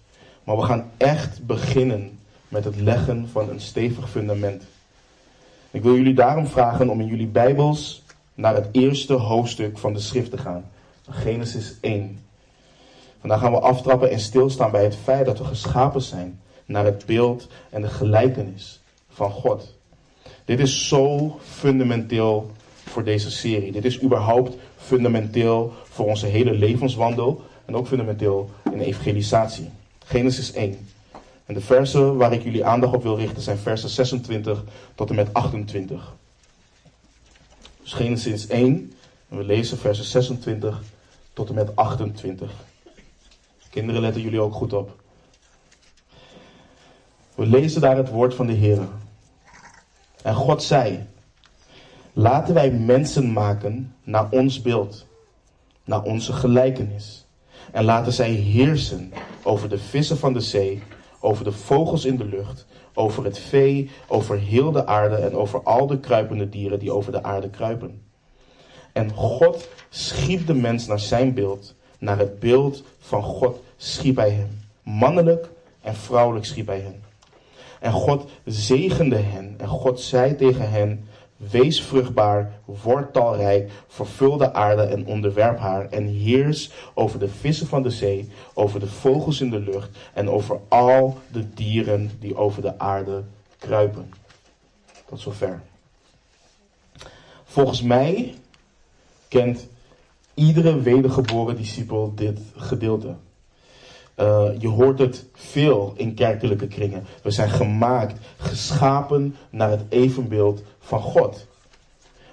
Maar 0.44 0.56
we 0.56 0.62
gaan 0.62 0.90
echt 0.96 1.46
beginnen 1.46 2.19
met 2.48 2.64
het 2.64 2.80
leggen 2.80 3.28
van 3.32 3.48
een 3.48 3.60
stevig 3.60 4.10
fundament. 4.10 4.62
Ik 5.75 5.82
wil 5.82 5.94
jullie 5.94 6.15
daarom 6.15 6.47
vragen 6.47 6.88
om 6.88 7.00
in 7.00 7.06
jullie 7.06 7.26
Bijbels 7.26 8.03
naar 8.35 8.55
het 8.55 8.69
eerste 8.73 9.12
hoofdstuk 9.12 9.79
van 9.79 9.93
de 9.93 10.00
schrift 10.00 10.31
te 10.31 10.38
gaan. 10.38 10.71
Genesis 11.11 11.76
1. 11.81 12.19
Vandaag 13.21 13.41
gaan 13.41 13.53
we 13.53 13.59
aftrappen 13.59 14.11
en 14.11 14.21
stilstaan 14.21 14.71
bij 14.71 14.85
het 14.85 14.97
feit 14.97 15.26
dat 15.26 15.38
we 15.38 15.44
geschapen 15.44 16.03
zijn 16.03 16.41
naar 16.65 16.85
het 16.85 17.06
beeld 17.06 17.49
en 17.71 17.82
de 17.82 17.88
gelijkenis 17.88 18.81
van 19.09 19.31
God. 19.31 19.75
Dit 20.44 20.61
is 20.61 20.88
zo 20.88 21.37
fundamenteel 21.43 22.50
voor 22.85 23.04
deze 23.04 23.31
serie. 23.31 23.73
Dit 23.73 23.85
is 23.85 24.02
überhaupt 24.02 24.57
fundamenteel 24.76 25.73
voor 25.85 26.07
onze 26.07 26.26
hele 26.26 26.52
levenswandel 26.52 27.43
en 27.64 27.76
ook 27.76 27.87
fundamenteel 27.87 28.50
in 28.73 28.81
evangelisatie. 28.81 29.71
Genesis 30.04 30.52
1. 30.52 30.88
En 31.46 31.54
de 31.54 31.60
versen 31.60 32.16
waar 32.16 32.32
ik 32.32 32.42
jullie 32.42 32.64
aandacht 32.64 32.94
op 32.94 33.02
wil 33.02 33.16
richten 33.16 33.42
zijn 33.42 33.58
versen 33.58 33.88
26 33.88 34.64
tot 34.94 35.08
en 35.08 35.14
met 35.14 35.34
28. 35.34 36.14
Dus 37.82 37.92
Genesis 37.92 38.46
1, 38.46 38.92
en 39.28 39.36
we 39.36 39.44
lezen 39.44 39.78
versen 39.78 40.04
26 40.04 40.82
tot 41.32 41.48
en 41.48 41.54
met 41.54 41.76
28. 41.76 42.50
Kinderen, 43.70 44.00
letten 44.00 44.22
jullie 44.22 44.40
ook 44.40 44.54
goed 44.54 44.72
op. 44.72 45.02
We 47.34 47.46
lezen 47.46 47.80
daar 47.80 47.96
het 47.96 48.08
woord 48.08 48.34
van 48.34 48.46
de 48.46 48.52
Heer. 48.52 48.78
En 50.22 50.34
God 50.34 50.62
zei: 50.62 51.06
Laten 52.12 52.54
wij 52.54 52.70
mensen 52.70 53.32
maken 53.32 53.94
naar 54.02 54.30
ons 54.30 54.62
beeld, 54.62 55.06
naar 55.84 56.02
onze 56.02 56.32
gelijkenis. 56.32 57.26
En 57.72 57.84
laten 57.84 58.12
zij 58.12 58.30
heersen 58.30 59.12
over 59.42 59.68
de 59.68 59.78
vissen 59.78 60.18
van 60.18 60.32
de 60.32 60.40
zee 60.40 60.82
over 61.25 61.45
de 61.45 61.52
vogels 61.52 62.04
in 62.04 62.16
de 62.16 62.25
lucht, 62.25 62.66
over 62.95 63.25
het 63.25 63.38
vee, 63.38 63.90
over 64.09 64.38
heel 64.38 64.73
de 64.73 64.87
aarde 64.87 65.16
en 65.16 65.35
over 65.35 65.62
al 65.62 65.87
de 65.87 66.00
kruipende 66.00 66.49
dieren 66.49 66.78
die 66.78 66.93
over 66.93 67.12
de 67.12 67.23
aarde 67.23 67.50
kruipen. 67.50 68.02
En 68.93 69.12
God 69.12 69.69
schiep 69.88 70.47
de 70.47 70.54
mens 70.54 70.87
naar 70.87 71.00
zijn 71.00 71.35
beeld, 71.35 71.75
naar 71.99 72.19
het 72.19 72.38
beeld 72.38 72.83
van 72.99 73.23
God 73.23 73.61
schiep 73.76 74.16
hij 74.16 74.31
hem. 74.31 74.61
Mannelijk 74.83 75.49
en 75.81 75.95
vrouwelijk 75.95 76.47
schiep 76.47 76.66
hij 76.66 76.81
hen. 76.81 77.02
En 77.81 77.93
God 77.93 78.31
zegende 78.45 79.19
hen 79.19 79.54
en 79.59 79.69
God 79.69 80.00
zei 80.00 80.37
tegen 80.37 80.71
hen, 80.71 81.09
Wees 81.37 81.83
vruchtbaar, 81.83 82.61
word 82.64 83.12
talrijk, 83.12 83.71
vervul 83.87 84.37
de 84.37 84.53
aarde 84.53 84.83
en 84.83 85.07
onderwerp 85.07 85.59
haar 85.59 85.91
en 85.91 86.07
heers 86.07 86.71
over 86.95 87.19
de 87.19 87.29
vissen 87.29 87.67
van 87.67 87.83
de 87.83 87.91
zee, 87.91 88.29
over 88.55 88.81
de 88.81 88.87
vogels 88.87 89.41
in 89.41 89.50
de 89.50 89.61
lucht 89.61 89.99
en 90.12 90.31
over 90.31 90.61
al 90.69 91.19
de 91.33 91.55
dieren 91.55 92.11
die 92.21 92.37
over 92.37 92.62
de 92.62 92.79
aarde 92.79 93.25
kruipen. 93.59 94.12
Tot 95.07 95.21
zover. 95.21 95.62
Volgens 97.45 97.83
mij 97.83 98.35
kent 99.29 99.67
iedere 100.35 100.81
wedergeboren 100.81 101.57
discipel 101.57 102.12
dit 102.14 102.38
gedeelte. 102.57 103.17
Uh, 104.21 104.47
je 104.59 104.68
hoort 104.68 104.99
het 104.99 105.26
veel 105.33 105.92
in 105.97 106.14
kerkelijke 106.14 106.66
kringen. 106.66 107.04
We 107.23 107.30
zijn 107.30 107.50
gemaakt, 107.50 108.21
geschapen 108.37 109.37
naar 109.50 109.71
het 109.71 109.85
evenbeeld 109.88 110.62
van 110.78 111.00
God. 111.00 111.47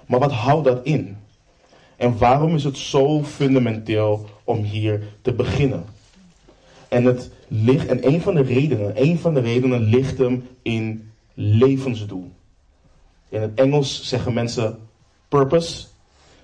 Maar 0.06 0.20
wat 0.20 0.32
houdt 0.32 0.64
dat 0.64 0.80
in? 0.82 1.16
En 1.96 2.18
waarom 2.18 2.54
is 2.54 2.64
het 2.64 2.78
zo 2.78 3.22
fundamenteel 3.22 4.26
om 4.44 4.62
hier 4.62 5.02
te 5.22 5.32
beginnen? 5.32 5.84
En, 6.88 7.04
het 7.04 7.30
ligt, 7.48 7.86
en 7.86 8.06
een 8.06 8.20
van 8.20 8.34
de 8.34 8.42
redenen, 8.42 9.02
een 9.02 9.18
van 9.18 9.34
de 9.34 9.40
redenen 9.40 9.80
ligt 9.80 10.18
hem 10.18 10.48
in 10.62 11.10
levensdoel. 11.34 12.30
In 13.28 13.40
het 13.40 13.54
Engels 13.54 14.08
zeggen 14.08 14.32
mensen 14.32 14.78
purpose. 15.28 15.86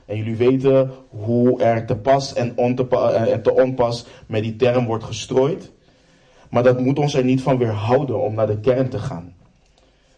En 0.09 0.17
jullie 0.17 0.37
weten 0.37 0.91
hoe 1.09 1.63
er 1.63 1.87
te 1.87 1.97
pas 1.97 2.33
en, 2.33 2.57
eh, 2.57 3.33
en 3.33 3.43
te 3.43 3.55
onpas 3.55 4.07
met 4.27 4.43
die 4.43 4.57
term 4.57 4.87
wordt 4.87 5.05
gestrooid. 5.05 5.71
Maar 6.51 6.63
dat 6.63 6.81
moet 6.81 6.99
ons 6.99 7.15
er 7.15 7.25
niet 7.25 7.43
van 7.43 7.59
weerhouden 7.59 8.21
om 8.21 8.35
naar 8.35 8.47
de 8.47 8.61
kern 8.61 8.89
te 8.89 8.99
gaan. 8.99 9.35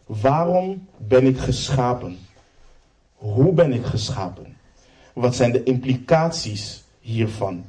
Waarom 0.07 0.87
ben 0.97 1.27
ik 1.27 1.39
geschapen? 1.39 2.19
Hoe 3.15 3.53
ben 3.53 3.73
ik 3.73 3.85
geschapen? 3.85 4.57
Wat 5.13 5.35
zijn 5.35 5.53
de 5.53 5.63
implicaties 5.63 6.83
hiervan? 7.01 7.65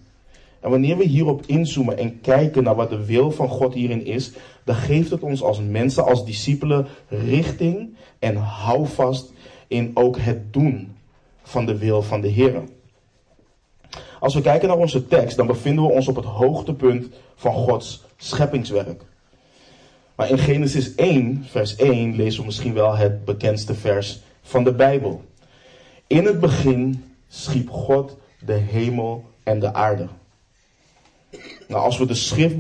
En 0.60 0.70
wanneer 0.70 0.98
we 0.98 1.04
hierop 1.04 1.44
inzoomen 1.46 1.98
en 1.98 2.22
kijken 2.22 2.64
naar 2.64 2.76
wat 2.76 2.90
de 2.90 3.06
wil 3.06 3.32
van 3.32 3.50
God 3.50 3.74
hierin 3.74 4.06
is, 4.06 4.32
dan 4.64 4.76
geeft 4.76 5.10
het 5.10 5.22
ons 5.22 5.44
als 5.44 5.62
mensen, 5.62 6.06
als 6.06 6.26
discipelen, 6.26 6.88
richting 7.08 7.96
en 8.20 8.36
houvast 8.36 9.32
in 9.68 9.92
ook 9.94 10.18
het 10.18 10.54
doen 10.54 10.96
van 11.44 11.66
de 11.66 11.78
wil 11.78 12.02
van 12.02 12.22
de 12.22 12.28
Heer. 12.28 12.64
Als 14.20 14.34
we 14.34 14.42
kijken 14.42 14.68
naar 14.68 14.78
onze 14.78 15.08
tekst, 15.08 15.38
dan 15.38 15.48
bevinden 15.48 15.84
we 15.84 15.92
ons 15.92 16.08
op 16.08 16.16
het 16.16 16.26
hoogtepunt 16.26 17.08
van 17.36 17.54
Gods 17.54 18.04
scheppingswerk. 18.18 19.04
Maar 20.16 20.30
in 20.30 20.38
Genesis 20.38 20.96
1, 20.96 21.46
vers 21.50 21.76
1, 21.76 22.16
lezen 22.16 22.40
we 22.40 22.46
misschien 22.46 22.74
wel 22.74 22.96
het 22.96 23.26
bekendste 23.26 23.74
vers 23.74 24.20
van 24.42 24.64
de 24.64 24.74
Bijbel. 24.74 25.24
In 26.08 26.26
het 26.26 26.40
begin 26.40 27.04
schiep 27.28 27.70
God 27.70 28.18
de 28.46 28.54
hemel 28.54 29.26
en 29.44 29.60
de 29.60 29.74
aarde. 29.74 30.08
Nou, 31.68 31.84
als 31.84 31.98
we 31.98 32.06
de 32.06 32.14
schrift 32.14 32.58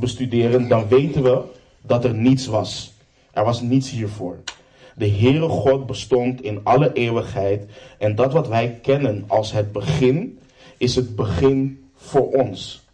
bestuderen, 0.00 0.68
dan 0.68 0.88
weten 0.88 1.22
we 1.22 1.42
dat 1.82 2.04
er 2.04 2.14
niets 2.14 2.46
was. 2.46 2.92
Er 3.32 3.44
was 3.44 3.60
niets 3.60 3.90
hiervoor. 3.90 4.38
De 4.98 5.08
Heere 5.08 5.48
God 5.48 5.86
bestond 5.86 6.42
in 6.42 6.60
alle 6.62 6.92
eeuwigheid. 6.92 7.64
En 7.98 8.14
dat 8.14 8.32
wat 8.32 8.48
wij 8.48 8.78
kennen 8.82 9.24
als 9.26 9.52
het 9.52 9.72
begin, 9.72 10.38
is 10.76 10.94
het 10.94 11.16
begin 11.16 11.84
voor 11.94 12.30
ons. 12.30 12.84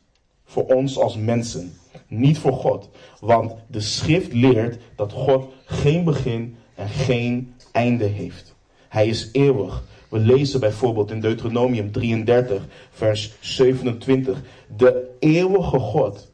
Voor 0.45 0.67
ons 0.67 0.99
als 0.99 1.17
mensen. 1.17 1.73
Niet 2.09 2.39
voor 2.39 2.53
God. 2.53 2.91
Want 3.21 3.55
de 3.67 3.81
schrift 3.81 4.33
leert 4.33 4.79
dat 4.97 5.13
God 5.13 5.53
geen 5.65 6.05
begin 6.05 6.57
en 6.75 6.89
geen 6.89 7.55
einde 7.73 8.05
heeft. 8.05 8.55
Hij 8.89 9.07
is 9.07 9.29
eeuwig. 9.33 9.85
We 10.09 10.19
lezen 10.19 10.61
bijvoorbeeld 10.61 11.11
in 11.11 11.21
Deuteronomium 11.21 11.93
33, 11.93 12.67
vers 12.91 13.33
27. 13.41 14.43
De 14.77 15.09
eeuwige 15.19 15.79
God 15.79 16.31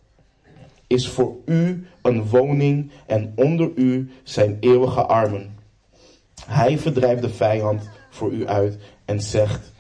is 0.86 1.08
voor 1.08 1.36
u 1.44 1.86
een 2.02 2.28
woning 2.28 2.90
en 3.06 3.32
onder 3.36 3.70
u 3.74 4.10
zijn 4.22 4.56
eeuwige 4.60 5.06
armen. 5.06 5.57
Hij 6.46 6.78
verdrijft 6.78 7.22
de 7.22 7.30
vijand 7.30 7.88
voor 8.10 8.32
u 8.32 8.48
uit 8.48 8.78
en 9.04 9.20
zegt, 9.20 9.72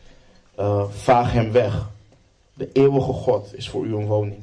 uh, 0.58 0.84
vaag 0.88 1.32
hem 1.32 1.52
weg. 1.52 1.90
De 2.54 2.72
eeuwige 2.72 3.12
God 3.12 3.54
is 3.54 3.68
voor 3.68 3.86
u 3.86 3.94
een 3.94 4.06
woning. 4.06 4.40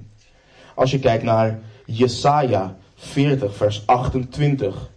Als 0.75 0.91
je 0.91 0.99
kijkt 0.99 1.23
naar 1.23 1.59
Jesaja 1.85 2.77
40, 2.95 3.55
vers 3.55 3.87
28. 3.87 4.89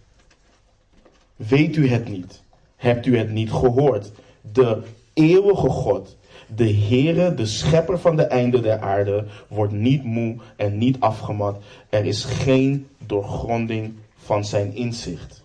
Weet 1.35 1.75
u 1.75 1.89
het 1.89 2.07
niet? 2.09 2.41
Hebt 2.75 3.05
u 3.05 3.17
het 3.17 3.31
niet 3.31 3.51
gehoord? 3.51 4.11
De 4.41 4.81
eeuwige 5.13 5.69
God, 5.69 6.17
de 6.47 6.73
Heere, 6.73 7.33
de 7.33 7.45
schepper 7.45 7.99
van 7.99 8.15
de 8.15 8.23
einde 8.23 8.61
der 8.61 8.79
aarde, 8.79 9.25
wordt 9.47 9.73
niet 9.73 10.03
moe 10.03 10.35
en 10.55 10.77
niet 10.77 10.99
afgemat. 10.99 11.61
Er 11.89 12.05
is 12.05 12.23
geen 12.23 12.87
doorgronding 13.05 13.93
van 14.15 14.45
zijn 14.45 14.75
inzicht. 14.75 15.43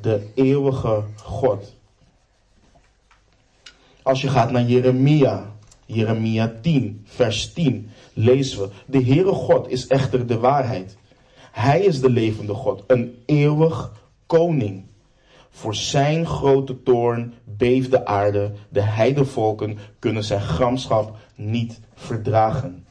De 0.00 0.30
eeuwige 0.34 1.02
God. 1.22 1.74
Als 4.02 4.20
je 4.20 4.28
gaat 4.28 4.50
naar 4.50 4.64
Jeremia, 4.64 5.52
Jeremia 5.86 6.52
10, 6.60 7.02
vers 7.04 7.52
10, 7.52 7.90
lezen 8.12 8.60
we: 8.60 8.68
De 8.86 9.04
Heere 9.04 9.32
God 9.32 9.68
is 9.68 9.86
echter 9.86 10.26
de 10.26 10.38
waarheid. 10.38 10.96
Hij 11.52 11.80
is 11.80 12.00
de 12.00 12.10
levende 12.10 12.54
God, 12.54 12.84
een 12.86 13.22
eeuwig 13.26 13.92
koning. 14.26 14.84
Voor 15.50 15.74
zijn 15.74 16.26
grote 16.26 16.82
toorn 16.82 17.34
beeft 17.44 17.90
de 17.90 18.06
aarde, 18.06 18.52
de 18.68 18.80
heidevolken 18.80 19.78
kunnen 19.98 20.24
zijn 20.24 20.40
gramschap 20.40 21.16
niet 21.34 21.80
verdragen. 21.94 22.86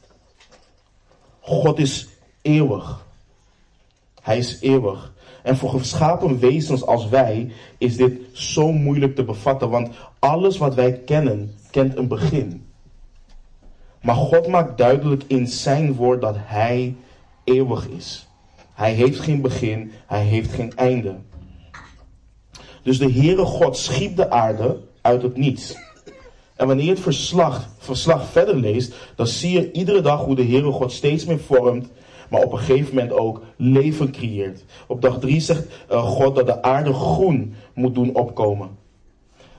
God 1.40 1.78
is 1.78 2.08
eeuwig. 2.42 3.06
Hij 4.22 4.38
is 4.38 4.60
eeuwig. 4.60 5.12
En 5.42 5.56
voor 5.56 5.70
geschapen 5.70 6.38
wezens 6.38 6.86
als 6.86 7.08
wij 7.08 7.52
is 7.78 7.96
dit 7.96 8.20
zo 8.32 8.72
moeilijk 8.72 9.14
te 9.14 9.24
bevatten, 9.24 9.70
want 9.70 9.88
alles 10.18 10.58
wat 10.58 10.74
wij 10.74 10.92
kennen, 10.92 11.54
kent 11.70 11.96
een 11.96 12.08
begin. 12.08 12.66
Maar 14.02 14.14
God 14.14 14.46
maakt 14.46 14.78
duidelijk 14.78 15.24
in 15.26 15.46
zijn 15.46 15.94
woord 15.94 16.20
dat 16.20 16.36
Hij 16.38 16.96
eeuwig 17.44 17.88
is. 17.88 18.26
Hij 18.74 18.92
heeft 18.92 19.20
geen 19.20 19.40
begin, 19.40 19.92
Hij 20.06 20.24
heeft 20.24 20.52
geen 20.52 20.76
einde. 20.76 21.14
Dus 22.82 22.98
de 22.98 23.12
Heere 23.12 23.44
God 23.44 23.76
schiep 23.76 24.16
de 24.16 24.30
aarde 24.30 24.80
uit 25.00 25.22
het 25.22 25.36
niets. 25.36 25.76
En 26.56 26.66
wanneer 26.66 26.84
je 26.84 26.90
het 26.90 27.00
verslag, 27.00 27.68
verslag 27.78 28.26
verder 28.26 28.56
leest, 28.56 28.94
dan 29.16 29.26
zie 29.26 29.52
je 29.52 29.72
iedere 29.72 30.00
dag 30.00 30.24
hoe 30.24 30.34
de 30.34 30.44
Heere 30.44 30.72
God 30.72 30.92
steeds 30.92 31.24
meer 31.24 31.40
vormt, 31.40 31.88
maar 32.32 32.42
op 32.42 32.52
een 32.52 32.58
gegeven 32.58 32.94
moment 32.94 33.12
ook 33.12 33.42
leven 33.56 34.12
creëert. 34.12 34.64
Op 34.86 35.02
dag 35.02 35.18
3 35.18 35.40
zegt 35.40 35.66
uh, 35.90 36.04
God 36.04 36.34
dat 36.34 36.46
de 36.46 36.62
aarde 36.62 36.92
groen 36.92 37.54
moet 37.74 37.94
doen 37.94 38.14
opkomen. 38.14 38.68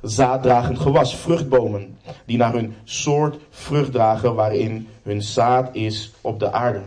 Zaaddragend 0.02 0.80
gewas, 0.80 1.16
vruchtbomen, 1.16 1.98
die 2.26 2.38
naar 2.38 2.54
hun 2.54 2.76
soort 2.84 3.38
vrucht 3.50 3.92
dragen 3.92 4.36
waarin 4.36 4.88
hun 5.04 5.22
zaad 5.22 5.76
is 5.76 6.12
op 6.22 6.40
de 6.40 6.52
aarde. 6.52 6.82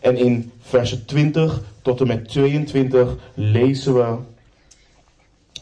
En 0.00 0.16
in 0.16 0.52
versen 0.60 1.04
20 1.06 1.62
tot 1.82 2.00
en 2.00 2.06
met 2.06 2.28
22 2.28 3.16
lezen 3.34 3.94
we 3.94 4.16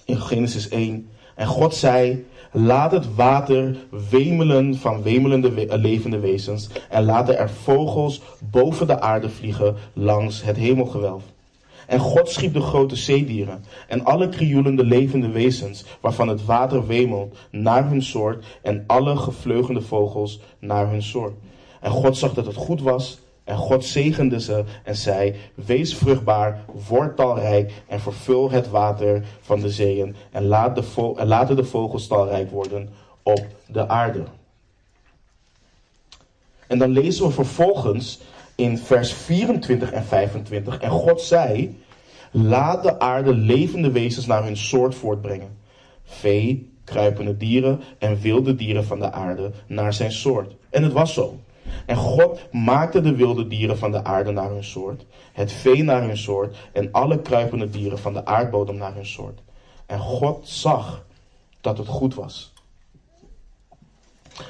in 0.04 0.20
Genesis 0.20 0.68
1. 0.68 1.08
En 1.34 1.46
God 1.46 1.74
zei, 1.74 2.26
laat 2.52 2.92
het 2.92 3.14
water 3.14 3.76
wemelen 4.10 4.74
van 4.74 5.02
wemelende 5.02 5.78
levende 5.78 6.18
wezens 6.18 6.68
en 6.90 7.04
laten 7.04 7.38
er 7.38 7.50
vogels 7.50 8.22
boven 8.50 8.86
de 8.86 9.00
aarde 9.00 9.30
vliegen 9.30 9.76
langs 9.92 10.42
het 10.42 10.56
hemelgewelf. 10.56 11.22
En 11.86 11.98
God 11.98 12.28
schiep 12.28 12.52
de 12.52 12.60
grote 12.60 12.96
zeedieren 12.96 13.64
en 13.88 14.04
alle 14.04 14.28
krioelende 14.28 14.84
levende 14.84 15.28
wezens 15.28 15.84
waarvan 16.00 16.28
het 16.28 16.44
water 16.44 16.86
wemelt 16.86 17.36
naar 17.50 17.88
hun 17.88 18.02
soort 18.02 18.44
en 18.62 18.84
alle 18.86 19.16
gevleugelde 19.16 19.82
vogels 19.82 20.40
naar 20.58 20.90
hun 20.90 21.02
soort. 21.02 21.34
En 21.80 21.90
God 21.90 22.16
zag 22.16 22.34
dat 22.34 22.46
het 22.46 22.56
goed 22.56 22.82
was 22.82 23.18
en 23.48 23.56
God 23.56 23.84
zegende 23.84 24.40
ze 24.40 24.64
en 24.84 24.96
zei, 24.96 25.34
wees 25.54 25.94
vruchtbaar, 25.94 26.64
word 26.88 27.16
talrijk 27.16 27.72
en 27.86 28.00
vervul 28.00 28.50
het 28.50 28.68
water 28.68 29.24
van 29.40 29.60
de 29.60 29.70
zeeën 29.70 30.16
en, 30.30 30.46
laat 30.46 30.74
de 30.74 31.14
en 31.16 31.26
laten 31.26 31.56
de 31.56 31.64
vogels 31.64 32.06
talrijk 32.06 32.50
worden 32.50 32.88
op 33.22 33.46
de 33.66 33.88
aarde. 33.88 34.22
En 36.66 36.78
dan 36.78 36.90
lezen 36.90 37.26
we 37.26 37.32
vervolgens 37.32 38.20
in 38.54 38.78
vers 38.78 39.12
24 39.12 39.92
en 39.92 40.04
25. 40.04 40.78
En 40.78 40.90
God 40.90 41.20
zei, 41.20 41.78
laat 42.30 42.82
de 42.82 42.98
aarde 42.98 43.34
levende 43.34 43.90
wezens 43.90 44.26
naar 44.26 44.44
hun 44.44 44.56
soort 44.56 44.94
voortbrengen. 44.94 45.58
Vee, 46.04 46.72
kruipende 46.84 47.36
dieren 47.36 47.80
en 47.98 48.20
wilde 48.20 48.54
dieren 48.54 48.84
van 48.84 48.98
de 48.98 49.12
aarde 49.12 49.50
naar 49.66 49.92
zijn 49.92 50.12
soort. 50.12 50.54
En 50.70 50.82
het 50.82 50.92
was 50.92 51.14
zo. 51.14 51.38
En 51.86 51.96
God 51.96 52.52
maakte 52.52 53.00
de 53.00 53.14
wilde 53.14 53.46
dieren 53.46 53.78
van 53.78 53.90
de 53.90 54.04
aarde 54.04 54.30
naar 54.30 54.50
hun 54.50 54.64
soort, 54.64 55.04
het 55.32 55.52
vee 55.52 55.82
naar 55.82 56.02
hun 56.02 56.16
soort 56.16 56.56
en 56.72 56.92
alle 56.92 57.22
kruipende 57.22 57.70
dieren 57.70 57.98
van 57.98 58.12
de 58.12 58.24
aardbodem 58.24 58.76
naar 58.76 58.94
hun 58.94 59.06
soort. 59.06 59.40
En 59.86 59.98
God 59.98 60.48
zag 60.48 61.04
dat 61.60 61.78
het 61.78 61.86
goed 61.86 62.14
was. 62.14 62.52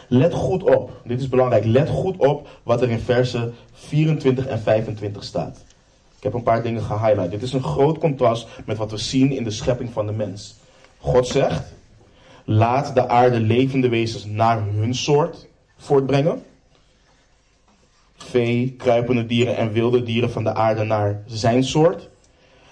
Let 0.09 0.35
goed 0.35 0.63
op, 0.63 1.01
dit 1.05 1.21
is 1.21 1.29
belangrijk, 1.29 1.65
let 1.65 1.89
goed 1.89 2.17
op 2.17 2.49
wat 2.63 2.83
er 2.83 2.91
in 2.91 3.01
versen 3.01 3.55
24 3.73 4.47
en 4.47 4.61
25 4.61 5.25
staat. 5.25 5.65
Ik 6.17 6.25
heb 6.25 6.35
een 6.35 6.43
paar 6.43 6.63
dingen 6.63 6.83
gehighlight. 6.83 7.31
Dit 7.31 7.43
is 7.43 7.53
een 7.53 7.63
groot 7.63 7.99
contrast 7.99 8.49
met 8.65 8.77
wat 8.77 8.91
we 8.91 8.97
zien 8.97 9.33
in 9.33 9.45
de 9.45 9.51
schepping 9.51 9.93
van 9.93 10.07
de 10.07 10.13
mens. 10.13 10.57
God 10.99 11.27
zegt, 11.27 11.73
laat 12.45 12.95
de 12.95 13.09
aarde 13.09 13.41
levende 13.41 13.89
wezens 13.89 14.25
naar 14.25 14.63
hun 14.63 14.95
soort 14.95 15.47
voortbrengen 15.77 16.43
vee, 18.29 18.75
kruipende 18.79 19.27
dieren 19.27 19.57
en 19.57 19.73
wilde 19.73 20.03
dieren 20.03 20.31
van 20.31 20.45
de 20.45 20.55
aarde 20.55 20.83
naar 20.83 21.23
zijn 21.27 21.65
soort. 21.65 22.09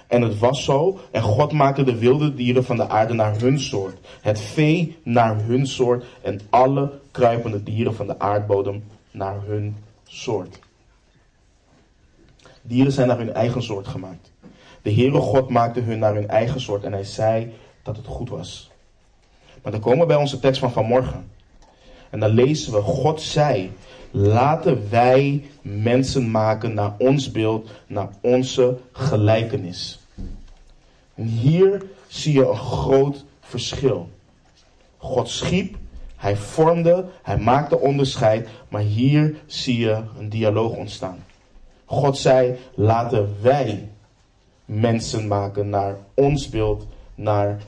En 0.07 0.23
het 0.23 0.39
was 0.39 0.65
zo, 0.65 0.99
en 1.11 1.23
God 1.23 1.53
maakte 1.53 1.85
de 1.85 1.99
wilde 1.99 2.35
dieren 2.35 2.65
van 2.65 2.77
de 2.77 2.89
aarde 2.89 3.15
naar 3.15 3.41
hun 3.41 3.61
soort, 3.61 3.99
het 4.21 4.41
vee 4.41 4.97
naar 5.03 5.37
hun 5.45 5.67
soort 5.67 6.05
en 6.23 6.41
alle 6.51 6.93
kruipende 7.11 7.63
dieren 7.63 7.95
van 7.95 8.07
de 8.07 8.19
aardbodem 8.19 8.85
naar 9.11 9.41
hun 9.47 9.77
soort. 10.05 10.59
Dieren 12.63 12.93
zijn 12.93 13.09
naar 13.09 13.19
hun 13.19 13.33
eigen 13.33 13.63
soort 13.63 13.89
gemaakt. 13.89 14.31
De 14.83 14.93
Heere 14.93 15.21
God 15.21 15.49
maakte 15.49 15.81
hun 15.81 15.99
naar 15.99 16.15
hun 16.15 16.29
eigen 16.29 16.61
soort 16.61 16.85
en 16.85 16.93
hij 16.93 17.05
zei 17.05 17.53
dat 17.83 17.97
het 17.97 18.07
goed 18.07 18.29
was. 18.29 18.71
Maar 19.63 19.73
dan 19.73 19.81
komen 19.81 20.01
we 20.01 20.07
bij 20.07 20.17
onze 20.17 20.39
tekst 20.39 20.61
van 20.61 20.73
vanmorgen. 20.73 21.31
En 22.11 22.21
dan 22.21 22.31
lezen 22.31 22.73
we, 22.73 22.81
God 22.81 23.21
zei, 23.21 23.73
laten 24.17 24.91
wij 24.91 25.45
mensen 25.63 26.31
maken 26.31 26.75
naar 26.75 26.95
ons 26.99 27.31
beeld, 27.31 27.71
naar 27.87 28.09
onze 28.21 28.79
gelijkenis. 28.93 29.99
En 31.15 31.25
hier 31.27 31.83
zie 32.07 32.33
je 32.33 32.49
een 32.49 32.57
groot 32.57 33.25
verschil. 33.41 34.09
God 34.97 35.29
schiep, 35.29 35.77
hij 36.17 36.37
vormde, 36.37 37.05
hij 37.23 37.39
maakte 37.39 37.79
onderscheid, 37.79 38.49
maar 38.69 38.81
hier 38.83 39.37
zie 39.47 39.79
je 39.79 40.03
een 40.19 40.29
dialoog 40.29 40.73
ontstaan. 40.73 41.25
God 41.85 42.19
zei, 42.19 42.57
laten 42.75 43.37
wij 43.43 43.89
mensen 44.65 45.27
maken 45.27 45.69
naar 45.69 45.97
ons 46.15 46.49
beeld, 46.49 46.87
naar 47.15 47.61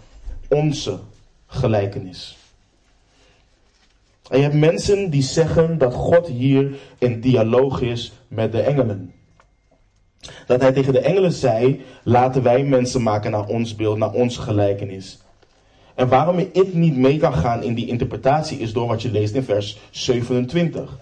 onze 0.49 0.99
gelijkenis. 1.47 2.38
En 4.29 4.37
je 4.37 4.43
hebt 4.43 4.55
mensen 4.55 5.11
die 5.11 5.23
zeggen 5.23 5.79
dat 5.79 5.95
God 5.95 6.27
hier 6.27 6.79
in 6.99 7.21
dialoog 7.21 7.81
is 7.81 8.13
met 8.29 8.53
de 8.53 8.61
engelen. 8.61 9.13
Dat 10.47 10.61
hij 10.61 10.73
tegen 10.73 10.93
de 10.93 11.01
engelen 11.01 11.33
zei: 11.33 11.83
laten 12.03 12.43
wij 12.43 12.65
mensen 12.65 13.03
maken 13.03 13.31
naar 13.31 13.47
ons 13.47 13.75
beeld, 13.75 13.99
naar 13.99 14.13
onze 14.13 14.41
gelijkenis. 14.41 15.19
En 15.95 16.09
waarom 16.09 16.39
ik 16.39 16.75
niet 16.75 16.97
mee 16.97 17.19
kan 17.19 17.35
gaan 17.35 17.63
in 17.63 17.75
die 17.75 17.87
interpretatie 17.87 18.59
is 18.59 18.73
door 18.73 18.87
wat 18.87 19.03
je 19.03 19.11
leest 19.11 19.35
in 19.35 19.43
vers 19.43 19.79
27. 19.91 20.99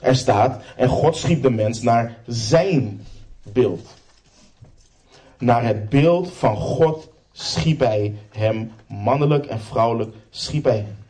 Er 0.00 0.16
staat: 0.16 0.62
En 0.76 0.88
God 0.88 1.16
schiep 1.16 1.42
de 1.42 1.50
mens 1.50 1.82
naar 1.82 2.16
zijn 2.26 3.06
beeld. 3.52 3.94
Naar 5.38 5.64
het 5.64 5.88
beeld 5.88 6.32
van 6.32 6.56
God 6.56 7.08
schiep 7.32 7.80
hij 7.80 8.14
hem, 8.30 8.72
mannelijk 8.86 9.46
en 9.46 9.60
vrouwelijk 9.60 10.14
schiep 10.30 10.64
hij 10.64 10.76
hem. 10.76 11.03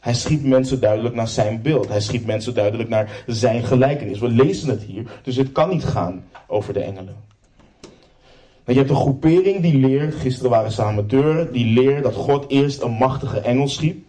Hij 0.00 0.14
schiep 0.14 0.42
mensen 0.42 0.80
duidelijk 0.80 1.14
naar 1.14 1.28
zijn 1.28 1.62
beeld. 1.62 1.88
Hij 1.88 2.00
schiep 2.00 2.26
mensen 2.26 2.54
duidelijk 2.54 2.88
naar 2.88 3.22
zijn 3.26 3.64
gelijkenis. 3.64 4.18
We 4.18 4.28
lezen 4.28 4.68
het 4.68 4.82
hier, 4.82 5.20
dus 5.22 5.36
het 5.36 5.52
kan 5.52 5.68
niet 5.68 5.84
gaan 5.84 6.24
over 6.46 6.72
de 6.72 6.80
engelen. 6.80 7.16
je 8.66 8.74
hebt 8.74 8.90
een 8.90 8.96
groepering 8.96 9.60
die 9.60 9.78
leert, 9.78 10.14
gisteren 10.14 10.50
waren 10.50 10.72
ze 10.72 10.82
aan 10.82 11.06
deur, 11.06 11.52
die 11.52 11.66
leert 11.66 12.02
dat 12.02 12.14
God 12.14 12.44
eerst 12.48 12.82
een 12.82 12.92
machtige 12.92 13.40
engel 13.40 13.68
schiep. 13.68 14.06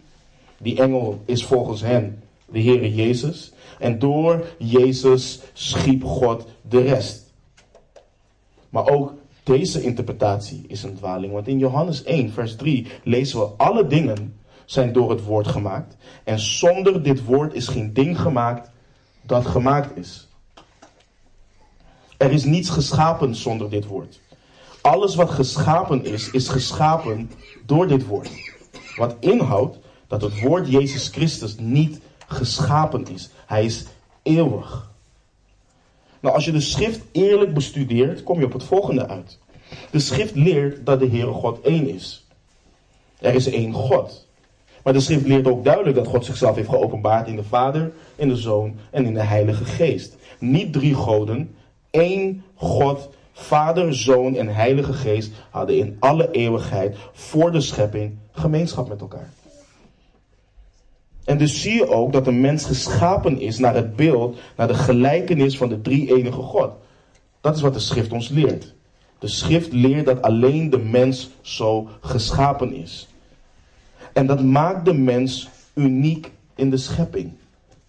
Die 0.58 0.76
engel 0.76 1.22
is 1.24 1.44
volgens 1.44 1.80
hen 1.80 2.22
de 2.46 2.62
Heere 2.62 2.94
Jezus. 2.94 3.52
En 3.78 3.98
door 3.98 4.46
Jezus 4.58 5.40
schiep 5.52 6.04
God 6.04 6.46
de 6.68 6.80
rest. 6.80 7.32
Maar 8.68 8.88
ook 8.88 9.14
deze 9.42 9.82
interpretatie 9.82 10.64
is 10.68 10.82
een 10.82 10.94
dwaling. 10.94 11.32
Want 11.32 11.48
in 11.48 11.58
Johannes 11.58 12.02
1, 12.02 12.32
vers 12.32 12.56
3 12.56 12.86
lezen 13.04 13.38
we 13.38 13.44
alle 13.44 13.86
dingen 13.86 14.34
zijn 14.70 14.92
door 14.92 15.10
het 15.10 15.24
woord 15.24 15.48
gemaakt. 15.48 15.96
En 16.24 16.38
zonder 16.38 17.02
dit 17.02 17.24
woord 17.24 17.54
is 17.54 17.68
geen 17.68 17.92
ding 17.92 18.20
gemaakt 18.20 18.70
dat 19.22 19.46
gemaakt 19.46 19.96
is. 19.96 20.28
Er 22.16 22.30
is 22.30 22.44
niets 22.44 22.68
geschapen 22.70 23.34
zonder 23.34 23.70
dit 23.70 23.86
woord. 23.86 24.20
Alles 24.80 25.14
wat 25.14 25.30
geschapen 25.30 26.04
is, 26.04 26.30
is 26.30 26.48
geschapen 26.48 27.30
door 27.66 27.86
dit 27.86 28.06
woord. 28.06 28.30
Wat 28.96 29.16
inhoudt 29.20 29.78
dat 30.06 30.22
het 30.22 30.40
woord 30.40 30.68
Jezus 30.68 31.08
Christus 31.08 31.56
niet 31.58 32.00
geschapen 32.26 33.06
is. 33.06 33.30
Hij 33.46 33.64
is 33.64 33.84
eeuwig. 34.22 34.90
Nou, 36.20 36.34
als 36.34 36.44
je 36.44 36.52
de 36.52 36.60
schrift 36.60 37.00
eerlijk 37.12 37.54
bestudeert, 37.54 38.22
kom 38.22 38.38
je 38.38 38.44
op 38.46 38.52
het 38.52 38.64
volgende 38.64 39.08
uit. 39.08 39.38
De 39.90 40.00
schrift 40.00 40.34
leert 40.34 40.86
dat 40.86 41.00
de 41.00 41.08
Heere 41.08 41.32
God 41.32 41.60
één 41.60 41.88
is. 41.88 42.26
Er 43.18 43.34
is 43.34 43.46
één 43.46 43.72
God. 43.72 44.28
Maar 44.82 44.92
de 44.92 45.00
schrift 45.00 45.26
leert 45.26 45.46
ook 45.46 45.64
duidelijk 45.64 45.96
dat 45.96 46.06
God 46.06 46.24
zichzelf 46.24 46.56
heeft 46.56 46.68
geopenbaard 46.68 47.28
in 47.28 47.36
de 47.36 47.44
Vader, 47.44 47.92
in 48.16 48.28
de 48.28 48.36
Zoon 48.36 48.74
en 48.90 49.04
in 49.04 49.14
de 49.14 49.22
Heilige 49.22 49.64
Geest. 49.64 50.16
Niet 50.38 50.72
drie 50.72 50.94
goden, 50.94 51.54
één 51.90 52.44
God, 52.54 53.08
Vader, 53.32 53.94
Zoon 53.94 54.36
en 54.36 54.48
Heilige 54.48 54.92
Geest 54.92 55.32
hadden 55.50 55.76
in 55.76 55.96
alle 55.98 56.30
eeuwigheid 56.30 56.96
voor 57.12 57.52
de 57.52 57.60
schepping 57.60 58.16
gemeenschap 58.32 58.88
met 58.88 59.00
elkaar. 59.00 59.30
En 61.24 61.38
dus 61.38 61.62
zie 61.62 61.74
je 61.74 61.88
ook 61.88 62.12
dat 62.12 62.24
de 62.24 62.32
mens 62.32 62.64
geschapen 62.64 63.40
is 63.40 63.58
naar 63.58 63.74
het 63.74 63.96
beeld, 63.96 64.38
naar 64.56 64.68
de 64.68 64.74
gelijkenis 64.74 65.56
van 65.56 65.68
de 65.68 65.80
drie 65.80 66.14
enige 66.14 66.42
God. 66.42 66.70
Dat 67.40 67.56
is 67.56 67.62
wat 67.62 67.74
de 67.74 67.80
schrift 67.80 68.12
ons 68.12 68.28
leert. 68.28 68.74
De 69.18 69.28
schrift 69.28 69.72
leert 69.72 70.06
dat 70.06 70.22
alleen 70.22 70.70
de 70.70 70.78
mens 70.78 71.30
zo 71.40 71.88
geschapen 72.00 72.74
is. 72.74 73.08
En 74.12 74.26
dat 74.26 74.42
maakt 74.42 74.84
de 74.84 74.92
mens 74.92 75.48
uniek 75.74 76.30
in 76.54 76.70
de 76.70 76.76
schepping. 76.76 77.32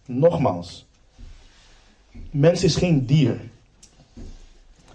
Nogmaals, 0.06 0.86
mens 2.32 2.64
is 2.64 2.76
geen 2.76 3.06
dier. 3.06 3.40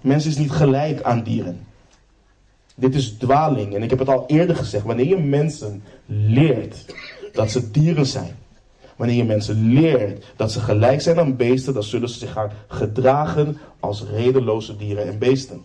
Mens 0.00 0.26
is 0.26 0.36
niet 0.36 0.50
gelijk 0.50 1.02
aan 1.02 1.22
dieren. 1.22 1.66
Dit 2.74 2.94
is 2.94 3.12
dwaling. 3.12 3.74
En 3.74 3.82
ik 3.82 3.90
heb 3.90 3.98
het 3.98 4.08
al 4.08 4.24
eerder 4.26 4.56
gezegd. 4.56 4.84
Wanneer 4.84 5.06
je 5.06 5.18
mensen 5.18 5.82
leert 6.06 6.84
dat 7.32 7.50
ze 7.50 7.70
dieren 7.70 8.06
zijn. 8.06 8.36
Wanneer 8.96 9.16
je 9.16 9.24
mensen 9.24 9.72
leert 9.72 10.24
dat 10.36 10.52
ze 10.52 10.60
gelijk 10.60 11.00
zijn 11.00 11.18
aan 11.18 11.36
beesten, 11.36 11.74
dan 11.74 11.82
zullen 11.82 12.08
ze 12.08 12.18
zich 12.18 12.32
gaan 12.32 12.50
gedragen 12.68 13.58
als 13.80 14.02
redeloze 14.02 14.76
dieren 14.76 15.06
en 15.06 15.18
beesten. 15.18 15.62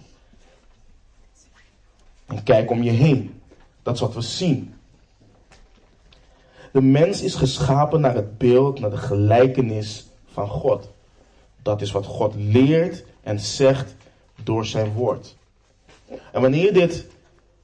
En 2.25 2.43
kijk 2.43 2.71
om 2.71 2.83
je 2.83 2.91
heen. 2.91 3.41
Dat 3.83 3.95
is 3.95 4.01
wat 4.01 4.13
we 4.13 4.21
zien. 4.21 4.73
De 6.71 6.81
mens 6.81 7.21
is 7.21 7.35
geschapen 7.35 8.01
naar 8.01 8.15
het 8.15 8.37
beeld, 8.37 8.79
naar 8.79 8.89
de 8.89 8.97
gelijkenis 8.97 10.07
van 10.25 10.47
God. 10.47 10.89
Dat 11.61 11.81
is 11.81 11.91
wat 11.91 12.05
God 12.05 12.33
leert 12.35 13.03
en 13.21 13.39
zegt 13.39 13.95
door 14.43 14.65
zijn 14.65 14.93
woord. 14.93 15.35
En 16.31 16.41
wanneer 16.41 16.65
je 16.65 16.71
dit 16.71 17.07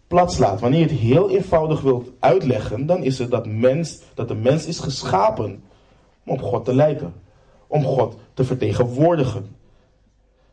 platslaat, 0.08 0.60
wanneer 0.60 0.80
je 0.80 0.86
het 0.86 1.00
heel 1.00 1.30
eenvoudig 1.30 1.82
wilt 1.82 2.10
uitleggen, 2.20 2.86
dan 2.86 3.04
is 3.04 3.20
het 3.20 3.32
dat, 3.32 3.48
mens, 3.48 4.00
dat 4.14 4.28
de 4.28 4.36
mens 4.36 4.66
is 4.66 4.80
geschapen 4.80 5.64
om 6.24 6.34
op 6.34 6.42
God 6.42 6.66
te 6.66 6.76
lijken. 6.76 7.14
Om 7.68 7.84
God 7.84 8.16
te 8.34 8.44
vertegenwoordigen. 8.44 9.56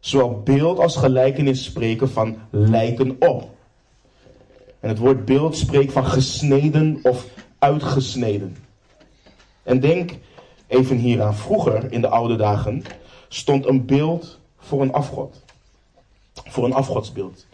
Zowel 0.01 0.43
beeld 0.43 0.79
als 0.79 0.97
gelijkenis 0.97 1.65
spreken 1.65 2.11
van 2.11 2.37
lijken 2.51 3.17
op. 3.19 3.51
En 4.81 4.89
het 4.89 4.99
woord 4.99 5.25
beeld 5.25 5.57
spreekt 5.57 5.93
van 5.93 6.05
gesneden 6.05 6.99
of 7.03 7.27
uitgesneden. 7.65 8.57
En 9.63 9.81
denk 9.81 10.13
even 10.67 10.97
hieraan. 10.97 11.35
Vroeger, 11.35 11.93
in 11.93 12.01
de 12.01 12.09
oude 12.09 12.37
dagen, 12.37 12.83
stond 13.29 13.67
een 13.67 13.85
beeld 13.87 14.39
voor 14.59 14.83
een 14.83 14.93
afgod. 14.93 15.43
Voor 16.35 16.65
een 16.65 16.75
afgodsbeeld. 16.75 17.47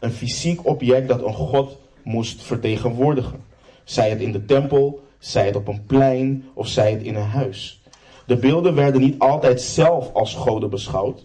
Een 0.00 0.12
fysiek 0.12 0.66
object 0.66 1.08
dat 1.08 1.22
een 1.22 1.34
god 1.34 1.76
moest 2.02 2.42
vertegenwoordigen. 2.42 3.44
Zij 3.84 4.10
het 4.10 4.20
in 4.20 4.32
de 4.32 4.44
tempel, 4.44 5.04
zij 5.18 5.46
het 5.46 5.56
op 5.56 5.68
een 5.68 5.86
plein 5.86 6.48
of 6.54 6.68
zij 6.68 6.90
het 6.90 7.02
in 7.02 7.14
een 7.14 7.22
huis. 7.22 7.82
De 8.26 8.36
beelden 8.36 8.74
werden 8.74 9.00
niet 9.00 9.18
altijd 9.18 9.62
zelf 9.62 10.12
als 10.12 10.34
goden 10.34 10.70
beschouwd, 10.70 11.24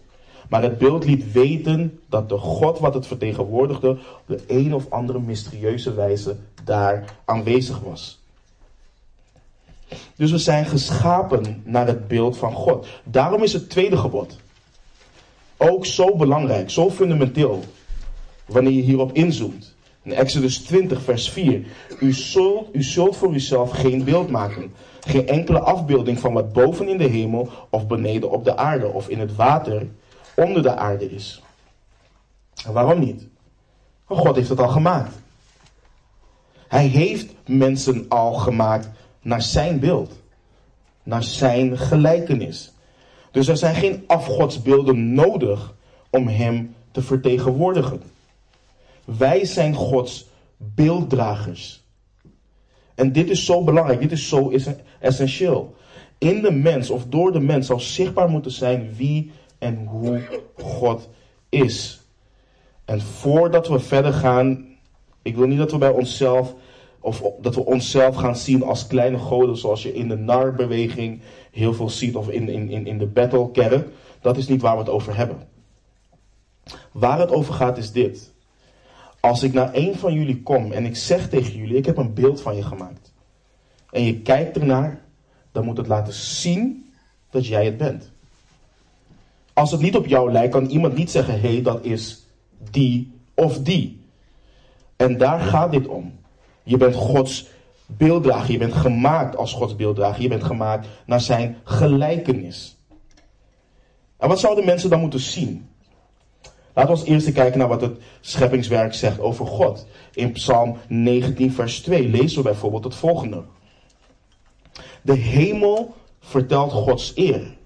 maar 0.50 0.62
het 0.62 0.78
beeld 0.78 1.06
liet 1.06 1.32
weten 1.32 2.00
dat 2.10 2.30
de 2.30 2.38
God 2.38 2.80
wat 2.80 2.94
het 2.94 3.08
vertegenwoordigde 3.08 3.90
op 3.90 4.24
de 4.26 4.44
een 4.48 4.74
of 4.74 4.90
andere 4.90 5.20
mysterieuze 5.20 5.94
wijze 5.94 6.36
daar 6.64 7.18
aanwezig 7.26 7.80
was. 7.80 8.24
Dus 10.16 10.32
we 10.32 10.38
zijn 10.38 10.66
geschapen 10.66 11.62
naar 11.66 11.88
het 11.88 12.08
beeld 12.08 12.38
van 12.38 12.54
God. 12.54 12.88
Daarom 13.04 13.44
is 13.44 13.54
het 13.54 13.70
tweede 13.70 13.98
gebod 13.98 14.38
ook 15.58 15.86
zo 15.86 16.16
belangrijk, 16.16 16.70
zo 16.70 16.90
fundamenteel, 16.90 17.64
wanneer 18.46 18.72
je 18.72 18.82
hierop 18.82 19.14
inzoomt. 19.14 19.74
In 20.02 20.14
Exodus 20.14 20.58
20, 20.58 21.02
vers 21.02 21.30
4. 21.30 21.66
U 22.00 22.14
zult, 22.14 22.76
u 22.76 22.84
zult 22.84 23.18
voor 23.18 23.34
uzelf 23.34 23.72
geen 23.72 24.04
beeld 24.04 24.30
maken. 24.30 24.74
Geen 25.00 25.28
enkele 25.28 25.60
afbeelding 25.60 26.20
van 26.20 26.34
wat 26.34 26.54
boven 26.54 26.88
in 26.88 26.98
de 26.98 27.08
hemel 27.08 27.50
of 27.70 27.88
beneden 27.88 28.32
op 28.32 28.44
de 28.44 28.58
aarde 28.58 28.88
of 28.88 29.10
in 29.10 29.20
het 29.20 29.36
water 29.36 29.88
onder 30.36 30.62
de 30.62 30.76
aarde 30.76 31.12
is. 31.12 31.42
En 32.66 32.74
waarom 32.74 33.00
niet? 33.00 33.28
God 34.06 34.36
heeft 34.36 34.50
het 34.50 34.60
al 34.60 34.68
gemaakt. 34.68 35.14
Hij 36.68 36.86
heeft 36.86 37.34
mensen 37.46 38.06
al 38.10 38.34
gemaakt 38.34 38.90
naar 39.26 39.42
zijn 39.42 39.80
beeld, 39.80 40.22
naar 41.04 41.24
zijn 41.24 41.78
gelijkenis. 41.78 42.72
Dus 43.32 43.48
er 43.48 43.58
zijn 43.58 43.76
geen 43.76 44.04
afgodsbeelden 44.08 45.14
nodig 45.14 45.74
om 46.10 46.28
hem 46.28 46.76
te 46.92 47.02
vertegenwoordigen. 47.02 48.02
Wij 49.06 49.46
zijn 49.46 49.74
Gods 49.74 50.28
beelddragers. 50.58 51.84
En 52.96 53.12
dit 53.12 53.30
is 53.30 53.46
zo 53.46 53.64
belangrijk, 53.64 54.00
dit 54.00 54.12
is 54.12 54.28
zo 54.28 54.54
essentieel. 55.00 55.76
In 56.18 56.42
de 56.42 56.52
mens 56.52 56.90
of 56.90 57.06
door 57.06 57.32
de 57.32 57.40
mens 57.40 57.68
zal 57.68 57.80
zichtbaar 57.80 58.30
moeten 58.30 58.52
zijn 58.52 58.96
wie 58.96 59.32
en 59.58 59.86
hoe 59.86 60.22
God 60.58 61.10
is. 61.50 62.02
En 62.86 63.02
voordat 63.02 63.68
we 63.68 63.80
verder 63.80 64.14
gaan, 64.14 64.66
ik 65.22 65.36
wil 65.36 65.48
niet 65.48 65.58
dat 65.58 65.72
we 65.72 65.78
bij 65.78 65.90
onszelf 65.90 66.56
of 67.06 67.22
dat 67.42 67.56
we 67.56 67.66
onszelf 67.66 68.16
gaan 68.16 68.36
zien 68.36 68.64
als 68.64 68.88
kleine 68.88 69.18
goden, 69.18 69.58
zoals 69.58 69.84
je 69.84 69.94
in 69.94 70.08
de 70.08 70.16
NAR-beweging 70.16 71.22
heel 71.52 71.74
veel 71.74 71.90
ziet, 71.90 72.16
of 72.16 72.30
in, 72.30 72.50
in, 72.50 72.88
in 72.88 72.98
de 72.98 73.06
battle 73.06 73.86
Dat 74.22 74.38
is 74.38 74.48
niet 74.48 74.62
waar 74.62 74.74
we 74.74 74.80
het 74.80 74.90
over 74.90 75.16
hebben. 75.16 75.48
Waar 76.92 77.20
het 77.20 77.32
over 77.32 77.54
gaat 77.54 77.78
is 77.78 77.92
dit. 77.92 78.32
Als 79.20 79.44
ik 79.44 79.54
naar 79.54 79.70
een 79.74 79.96
van 79.96 80.14
jullie 80.14 80.42
kom 80.42 80.72
en 80.72 80.86
ik 80.86 80.96
zeg 80.96 81.30
tegen 81.30 81.58
jullie, 81.58 81.78
ik 81.78 81.86
heb 81.86 81.98
een 81.98 82.14
beeld 82.14 82.42
van 82.42 82.56
je 82.56 82.64
gemaakt. 82.64 83.14
En 83.92 84.04
je 84.04 84.22
kijkt 84.22 84.58
ernaar, 84.58 85.02
dan 85.52 85.66
moet 85.66 85.78
het 85.78 85.88
laten 85.88 86.14
zien 86.14 86.92
dat 87.30 87.48
jij 87.48 87.66
het 87.66 87.78
bent. 87.78 88.12
Als 89.54 89.72
het 89.72 89.82
niet 89.82 89.96
op 89.96 90.06
jou 90.06 90.32
lijkt, 90.32 90.52
kan 90.52 90.66
iemand 90.66 90.96
niet 90.96 91.12
zeggen, 91.12 91.42
hé, 91.42 91.52
hey, 91.54 91.62
dat 91.62 91.84
is 91.84 92.26
die 92.72 93.12
of 93.34 93.60
die. 93.60 94.00
En 94.96 95.18
daar 95.18 95.40
gaat 95.40 95.72
dit 95.72 95.88
om. 95.88 96.24
Je 96.66 96.78
bent 96.78 96.96
Gods 96.96 97.48
beelddrager. 97.86 98.52
Je 98.52 98.58
bent 98.58 98.74
gemaakt 98.74 99.38
als 99.38 99.54
Gods 99.54 99.76
beelddrager. 99.76 100.22
Je 100.22 100.28
bent 100.28 100.44
gemaakt 100.44 100.88
naar 101.06 101.22
zijn 101.22 101.58
gelijkenis. 101.64 102.78
En 104.18 104.28
wat 104.28 104.40
zouden 104.40 104.66
mensen 104.66 104.90
dan 104.90 105.00
moeten 105.00 105.20
zien? 105.20 105.70
Laten 106.74 106.94
we 106.94 107.00
als 107.00 107.10
eerste 107.10 107.32
kijken 107.32 107.60
naar 107.60 107.68
wat 107.68 107.82
het 107.82 108.02
scheppingswerk 108.22 108.94
zegt 108.94 109.20
over 109.20 109.48
God. 109.48 109.88
In 110.14 110.32
Psalm 110.32 110.78
19, 110.88 111.52
vers 111.52 111.82
2 111.82 112.10
lezen 112.10 112.38
we 112.38 112.44
bijvoorbeeld 112.44 112.84
het 112.84 112.96
volgende. 112.96 113.44
De 115.02 115.14
hemel 115.14 115.96
vertelt 116.20 116.72
Gods 116.72 117.12
eer. 117.16 117.58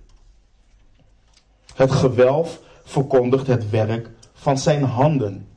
Het 1.76 1.92
gewelf 1.92 2.62
verkondigt 2.84 3.48
het 3.48 3.70
werk 3.70 4.10
van 4.34 4.58
zijn 4.58 4.84
handen. 4.84 5.48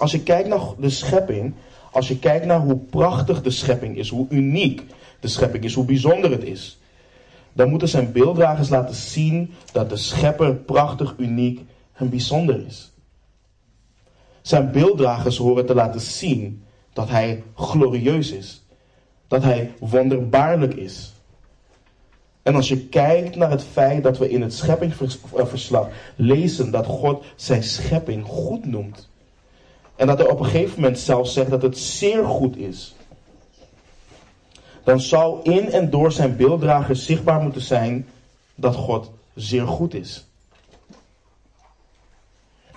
Als 0.00 0.10
je 0.10 0.22
kijkt 0.22 0.48
naar 0.48 0.60
de 0.78 0.90
schepping, 0.90 1.54
als 1.90 2.08
je 2.08 2.18
kijkt 2.18 2.46
naar 2.46 2.60
hoe 2.60 2.76
prachtig 2.76 3.42
de 3.42 3.50
schepping 3.50 3.96
is, 3.96 4.08
hoe 4.08 4.26
uniek 4.28 4.82
de 5.20 5.28
schepping 5.28 5.64
is, 5.64 5.74
hoe 5.74 5.84
bijzonder 5.84 6.30
het 6.30 6.44
is, 6.44 6.78
dan 7.52 7.68
moeten 7.68 7.88
zijn 7.88 8.12
beelddragers 8.12 8.68
laten 8.68 8.94
zien 8.94 9.54
dat 9.72 9.88
de 9.88 9.96
schepper 9.96 10.54
prachtig, 10.54 11.14
uniek 11.18 11.60
en 11.92 12.08
bijzonder 12.10 12.66
is. 12.66 12.92
Zijn 14.42 14.72
beelddragers 14.72 15.36
horen 15.36 15.66
te 15.66 15.74
laten 15.74 16.00
zien 16.00 16.62
dat 16.92 17.08
hij 17.08 17.42
glorieus 17.54 18.30
is, 18.30 18.62
dat 19.28 19.42
hij 19.42 19.72
wonderbaarlijk 19.78 20.74
is. 20.74 21.12
En 22.42 22.54
als 22.54 22.68
je 22.68 22.86
kijkt 22.86 23.36
naar 23.36 23.50
het 23.50 23.64
feit 23.64 24.02
dat 24.02 24.18
we 24.18 24.30
in 24.30 24.42
het 24.42 24.54
scheppingsverslag 24.54 25.88
lezen 26.16 26.70
dat 26.70 26.86
God 26.86 27.24
zijn 27.36 27.62
schepping 27.62 28.24
goed 28.24 28.66
noemt, 28.66 29.08
en 30.00 30.06
dat 30.06 30.18
hij 30.18 30.28
op 30.28 30.38
een 30.38 30.44
gegeven 30.44 30.80
moment 30.80 30.98
zelfs 30.98 31.32
zegt 31.32 31.50
dat 31.50 31.62
het 31.62 31.78
zeer 31.78 32.24
goed 32.24 32.56
is. 32.56 32.94
Dan 34.84 35.00
zou 35.00 35.42
in 35.42 35.72
en 35.72 35.90
door 35.90 36.12
zijn 36.12 36.36
beelddragers 36.36 37.04
zichtbaar 37.06 37.40
moeten 37.42 37.60
zijn 37.60 38.06
dat 38.54 38.74
God 38.74 39.10
zeer 39.34 39.66
goed 39.66 39.94
is. 39.94 40.26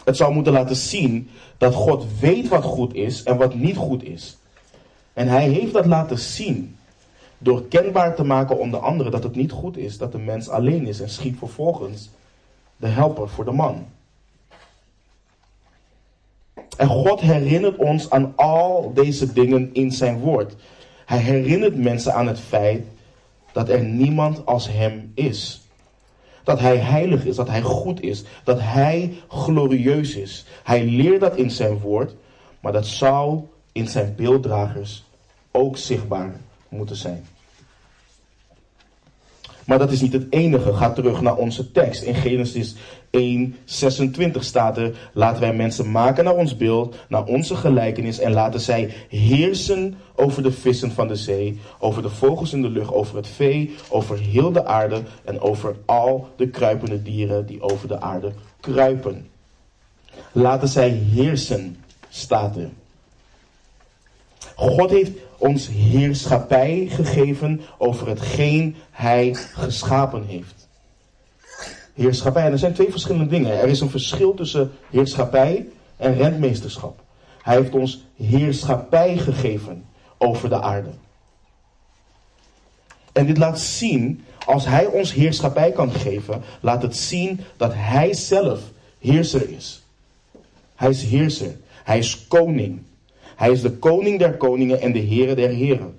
Het 0.04 0.18
zou 0.18 0.34
moeten 0.34 0.54
laten 0.54 0.76
zien 0.76 1.30
dat 1.58 1.74
God 1.74 2.06
weet 2.20 2.48
wat 2.48 2.64
goed 2.64 2.94
is 2.94 3.24
en 3.24 3.38
wat 3.38 3.56
niet 3.56 3.78
goed 3.78 4.04
is. 4.04 4.38
En 5.14 5.28
hij 5.28 5.50
heeft 5.50 5.74
dat 5.74 5.86
laten 5.86 6.20
zien 6.20 6.78
door 7.38 7.68
kenbaar 7.68 8.16
te 8.16 8.24
maken 8.24 8.60
onder 8.60 8.80
anderen 8.80 9.12
dat 9.12 9.24
het 9.24 9.36
niet 9.36 9.52
goed 9.52 9.78
is 9.78 9.98
dat 9.98 10.12
de 10.12 10.20
mens 10.20 10.50
alleen 10.50 10.88
is 10.88 11.00
en 11.00 11.10
schiep 11.10 11.38
vervolgens 11.38 12.10
de 12.78 12.88
helper 12.88 13.30
voor 13.30 13.46
de 13.46 13.52
man. 13.52 13.86
En 16.78 16.88
God 16.88 17.20
herinnert 17.22 17.78
ons 17.78 18.10
aan 18.10 18.34
al 18.36 18.92
deze 18.94 19.34
dingen 19.34 19.70
in 19.74 19.92
zijn 19.92 20.20
woord. 20.20 20.56
Hij 21.06 21.18
herinnert 21.18 21.76
mensen 21.76 22.14
aan 22.14 22.28
het 22.28 22.40
feit 22.40 22.86
dat 23.52 23.70
er 23.70 23.84
niemand 23.84 24.46
als 24.46 24.70
hem 24.70 25.12
is. 25.16 25.62
Dat 26.44 26.60
hij 26.60 26.78
heilig 26.78 27.26
is, 27.26 27.36
dat 27.36 27.48
hij 27.48 27.62
goed 27.62 28.02
is, 28.02 28.24
dat 28.44 28.60
hij 28.62 29.14
glorieus 29.28 30.16
is. 30.16 30.46
Hij 30.64 30.86
leert 30.86 31.22
dat 31.22 31.36
in 31.36 31.52
zijn 31.52 31.80
woord, 31.80 32.16
maar 32.60 32.72
dat 32.72 32.86
zou 32.86 33.40
in 33.72 33.88
zijn 33.88 34.16
beelddragers 34.16 35.04
ook 35.52 35.78
zichtbaar 35.78 36.36
moeten 36.70 36.96
zijn. 36.96 37.26
Maar 39.66 39.80
dat 39.80 39.92
is 39.92 40.02
niet 40.02 40.14
het 40.14 40.26
enige. 40.30 40.74
Ga 40.74 40.92
terug 40.92 41.22
naar 41.22 41.36
onze 41.36 41.72
tekst. 41.72 42.04
In 42.04 42.16
Genesis 42.16 42.76
1, 43.10 43.56
26 43.66 44.44
staat 44.44 44.78
er: 44.78 44.96
Laten 45.14 45.42
wij 45.42 45.54
mensen 45.54 45.92
maken 45.92 46.24
naar 46.24 46.36
ons 46.36 46.58
beeld, 46.58 46.96
naar 47.10 47.26
onze 47.26 47.56
gelijkenis. 47.56 48.20
En 48.20 48.34
laten 48.34 48.60
zij 48.60 48.94
heersen 49.10 49.98
over 50.16 50.44
de 50.44 50.52
vissen 50.52 50.92
van 50.92 51.08
de 51.08 51.16
zee, 51.16 51.60
over 51.80 52.02
de 52.02 52.10
vogels 52.10 52.54
in 52.54 52.62
de 52.62 52.70
lucht, 52.70 52.92
over 52.94 53.16
het 53.16 53.28
vee, 53.28 53.76
over 53.90 54.20
heel 54.20 54.52
de 54.52 54.66
aarde 54.66 55.02
en 55.24 55.40
over 55.40 55.76
al 55.86 56.28
de 56.36 56.48
kruipende 56.48 57.02
dieren 57.02 57.46
die 57.46 57.62
over 57.62 57.88
de 57.88 58.02
aarde 58.02 58.32
kruipen. 58.60 59.28
Laten 60.32 60.68
zij 60.68 60.90
heersen, 60.90 61.78
staat 62.10 62.56
er. 62.56 62.70
God 64.56 64.90
heeft 64.90 65.12
ons 65.44 65.68
heerschappij 65.68 66.88
gegeven 66.90 67.62
over 67.78 68.08
hetgeen 68.08 68.76
hij 68.92 69.34
geschapen 69.34 70.26
heeft. 70.26 70.68
Heerschappij, 71.94 72.46
en 72.46 72.52
er 72.52 72.60
zijn 72.60 72.74
twee 72.74 72.92
verschillende 72.92 73.28
dingen. 73.28 73.60
Er 73.60 73.68
is 73.68 73.80
een 73.80 73.90
verschil 73.90 74.34
tussen 74.34 74.72
heerschappij 74.90 75.68
en 75.98 76.16
rentmeesterschap. 76.16 77.02
Hij 77.42 77.56
heeft 77.56 77.74
ons 77.74 78.04
heerschappij 78.16 79.18
gegeven 79.18 79.86
over 80.18 80.50
de 80.50 80.62
aarde. 80.62 80.90
En 83.14 83.26
dit 83.26 83.38
laat 83.38 83.60
zien, 83.60 84.24
als 84.46 84.66
hij 84.66 84.86
ons 84.86 85.14
heerschappij 85.14 85.72
kan 85.72 85.92
geven, 85.92 86.42
laat 86.60 86.82
het 86.82 86.96
zien 86.96 87.40
dat 87.58 87.72
hij 87.76 88.14
zelf 88.14 88.60
heerser 89.00 89.50
is. 89.50 89.84
Hij 90.76 90.90
is 90.90 91.04
heerser. 91.04 91.58
Hij 91.84 91.98
is 91.98 92.28
koning. 92.28 92.82
Hij 93.36 93.52
is 93.52 93.62
de 93.62 93.72
koning 93.72 94.20
der 94.20 94.38
koningen 94.38 94.82
en 94.82 94.92
de 94.92 95.00
heren 95.00 95.36
der 95.36 95.50
heren. 95.50 95.96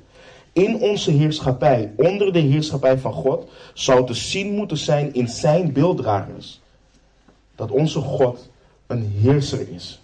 In 0.52 0.80
onze 0.80 1.10
heerschappij, 1.10 1.92
onder 1.96 2.32
de 2.32 2.38
heerschappij 2.38 2.98
van 2.98 3.12
God, 3.12 3.50
zou 3.74 4.06
te 4.06 4.14
zien 4.14 4.54
moeten 4.54 4.76
zijn 4.76 5.14
in 5.14 5.28
zijn 5.28 5.72
beelddragers. 5.72 6.60
Dat 7.54 7.70
onze 7.70 8.00
God 8.00 8.50
een 8.86 9.12
heerser 9.20 9.68
is. 9.68 10.00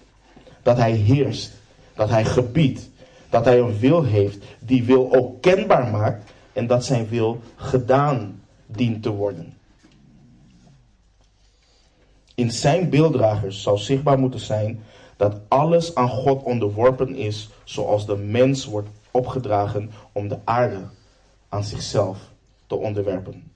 Dat 0.62 0.76
hij 0.76 0.92
heerst. 0.92 1.52
Dat 1.94 2.08
hij 2.08 2.24
gebiedt. 2.24 2.90
Dat 3.28 3.44
hij 3.44 3.58
een 3.58 3.78
wil 3.78 4.02
heeft. 4.02 4.44
Die 4.58 4.84
wil 4.84 5.14
ook 5.14 5.40
kenbaar 5.42 5.90
maakt. 5.90 6.32
En 6.52 6.66
dat 6.66 6.84
zijn 6.84 7.08
wil 7.08 7.40
gedaan 7.56 8.40
dient 8.66 9.02
te 9.02 9.10
worden. 9.10 9.54
In 12.34 12.50
zijn 12.50 12.90
beelddragers 12.90 13.62
zou 13.62 13.78
zichtbaar 13.78 14.18
moeten 14.18 14.40
zijn 14.40 14.80
dat 15.20 15.40
alles 15.48 15.94
aan 15.94 16.08
God 16.08 16.42
onderworpen 16.42 17.14
is, 17.14 17.48
zoals 17.64 18.06
de 18.06 18.16
mens 18.16 18.64
wordt 18.64 18.88
opgedragen 19.10 19.90
om 20.12 20.28
de 20.28 20.38
aarde 20.44 20.80
aan 21.48 21.64
zichzelf 21.64 22.18
te 22.66 22.74
onderwerpen. 22.74 23.52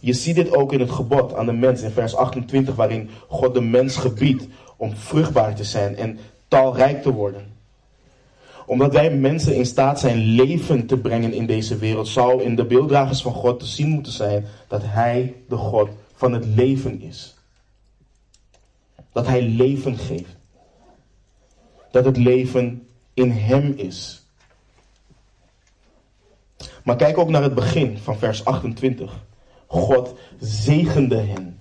Je 0.00 0.12
ziet 0.12 0.34
dit 0.34 0.56
ook 0.56 0.72
in 0.72 0.80
het 0.80 0.90
gebod 0.90 1.34
aan 1.34 1.46
de 1.46 1.52
mens 1.52 1.82
in 1.82 1.90
vers 1.90 2.14
28, 2.14 2.74
waarin 2.74 3.10
God 3.28 3.54
de 3.54 3.60
mens 3.60 3.96
gebiedt 3.96 4.46
om 4.76 4.96
vruchtbaar 4.96 5.54
te 5.54 5.64
zijn 5.64 5.96
en 5.96 6.18
talrijk 6.48 7.02
te 7.02 7.12
worden. 7.12 7.46
Omdat 8.66 8.92
wij 8.92 9.10
mensen 9.10 9.54
in 9.54 9.66
staat 9.66 10.00
zijn 10.00 10.18
leven 10.18 10.86
te 10.86 10.96
brengen 10.96 11.32
in 11.32 11.46
deze 11.46 11.76
wereld, 11.76 12.08
zou 12.08 12.42
in 12.42 12.56
de 12.56 12.64
beelddragers 12.64 13.22
van 13.22 13.32
God 13.32 13.58
te 13.58 13.66
zien 13.66 13.88
moeten 13.88 14.12
zijn 14.12 14.44
dat 14.68 14.82
Hij 14.84 15.34
de 15.48 15.56
God 15.56 15.88
van 16.14 16.32
het 16.32 16.46
leven 16.46 17.00
is. 17.00 17.37
Dat 19.12 19.26
Hij 19.26 19.42
leven 19.42 19.96
geeft. 19.96 20.36
Dat 21.90 22.04
het 22.04 22.16
leven 22.16 22.88
in 23.14 23.30
Hem 23.30 23.72
is. 23.76 24.22
Maar 26.84 26.96
kijk 26.96 27.18
ook 27.18 27.28
naar 27.28 27.42
het 27.42 27.54
begin 27.54 27.98
van 27.98 28.18
vers 28.18 28.44
28. 28.44 29.24
God 29.66 30.14
zegende 30.38 31.16
hen. 31.16 31.58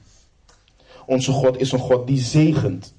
Onze 1.06 1.32
God 1.32 1.60
is 1.60 1.72
een 1.72 1.80
God 1.80 2.08
die 2.08 2.20
zegent. 2.20 2.96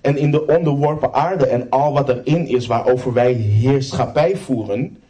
En 0.00 0.16
in 0.16 0.30
de 0.30 0.46
onderworpen 0.46 1.12
aarde 1.12 1.46
en 1.46 1.70
al 1.70 1.92
wat 1.92 2.08
erin 2.08 2.46
is 2.46 2.66
waarover 2.66 3.12
wij 3.12 3.32
heerschappij 3.32 4.36
voeren, 4.36 5.02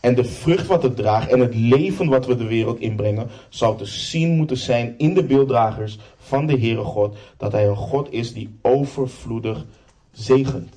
En 0.00 0.14
de 0.14 0.24
vrucht 0.24 0.66
wat 0.66 0.82
het 0.82 0.96
draagt 0.96 1.30
en 1.30 1.40
het 1.40 1.54
leven 1.54 2.08
wat 2.08 2.26
we 2.26 2.36
de 2.36 2.46
wereld 2.46 2.80
inbrengen, 2.80 3.28
zou 3.48 3.78
te 3.78 3.84
zien 3.84 4.36
moeten 4.36 4.56
zijn 4.56 4.94
in 4.98 5.14
de 5.14 5.24
beelddragers 5.24 5.98
van 6.16 6.46
de 6.46 6.58
Heere 6.58 6.84
God, 6.84 7.16
dat 7.36 7.52
Hij 7.52 7.66
een 7.66 7.76
God 7.76 8.12
is 8.12 8.32
die 8.32 8.58
overvloedig 8.62 9.64
zegent. 10.12 10.76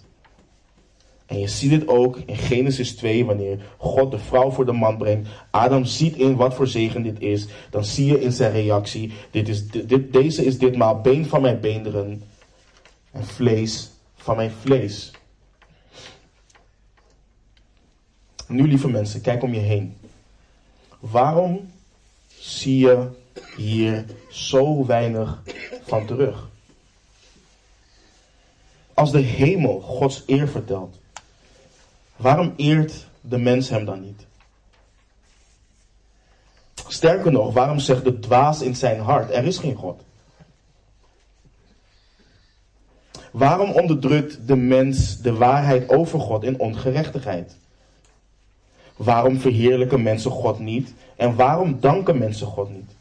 En 1.26 1.40
je 1.40 1.48
ziet 1.48 1.72
het 1.72 1.88
ook 1.88 2.20
in 2.26 2.38
Genesis 2.38 2.96
2, 2.96 3.26
wanneer 3.26 3.60
God 3.78 4.12
de 4.12 4.18
vrouw 4.18 4.52
voor 4.52 4.66
de 4.66 4.72
man 4.72 4.98
brengt. 4.98 5.30
Adam 5.50 5.86
ziet 5.86 6.16
in 6.16 6.36
wat 6.36 6.54
voor 6.54 6.68
zegen 6.68 7.04
dit 7.04 7.22
is. 7.22 7.48
Dan 7.70 7.86
zie 7.86 8.06
je 8.06 8.22
in 8.22 8.32
zijn 8.32 8.52
reactie, 8.52 9.12
dit 9.32 9.48
is, 9.48 9.68
dit, 9.68 10.14
deze 10.14 10.46
is 10.46 10.58
ditmaal 10.58 11.02
been 11.02 11.26
van 11.26 11.42
mijn 11.42 11.60
beenderen 11.60 12.24
en 13.12 13.26
vlees 13.26 13.92
van 14.16 14.36
mijn 14.36 14.52
vlees. 14.62 15.12
Nu, 18.52 18.68
lieve 18.68 18.90
mensen, 18.90 19.22
kijk 19.22 19.44
om 19.44 19.54
je 19.54 19.60
heen. 19.60 19.98
Waarom 21.00 21.72
zie 22.28 22.78
je 22.78 23.08
hier 23.56 24.06
zo 24.30 24.86
weinig 24.86 25.42
van 25.86 26.06
terug? 26.06 26.50
Als 28.94 29.12
de 29.12 29.20
hemel 29.20 29.80
Gods 29.80 30.24
eer 30.26 30.48
vertelt, 30.48 31.00
waarom 32.16 32.54
eert 32.56 33.08
de 33.22 33.38
mens 33.38 33.70
hem 33.70 33.86
dan 33.86 34.02
niet? 34.02 34.26
Sterker 36.88 37.32
nog, 37.32 37.54
waarom 37.54 37.80
zegt 37.80 38.04
de 38.04 38.20
dwaas 38.20 38.62
in 38.62 38.76
zijn 38.76 39.00
hart, 39.00 39.32
er 39.32 39.46
is 39.46 39.58
geen 39.58 39.76
God? 39.76 40.04
Waarom 43.32 43.72
onderdrukt 43.72 44.48
de 44.48 44.56
mens 44.56 45.18
de 45.22 45.34
waarheid 45.34 45.90
over 45.90 46.20
God 46.20 46.44
in 46.44 46.60
ongerechtigheid? 46.60 47.60
Waarom 49.04 49.40
verheerlijken 49.40 50.02
mensen 50.02 50.32
God 50.32 50.60
niet? 50.60 50.94
En 51.16 51.36
waarom 51.36 51.80
danken 51.80 52.18
mensen 52.18 52.48
God 52.48 52.70
niet? 52.70 52.96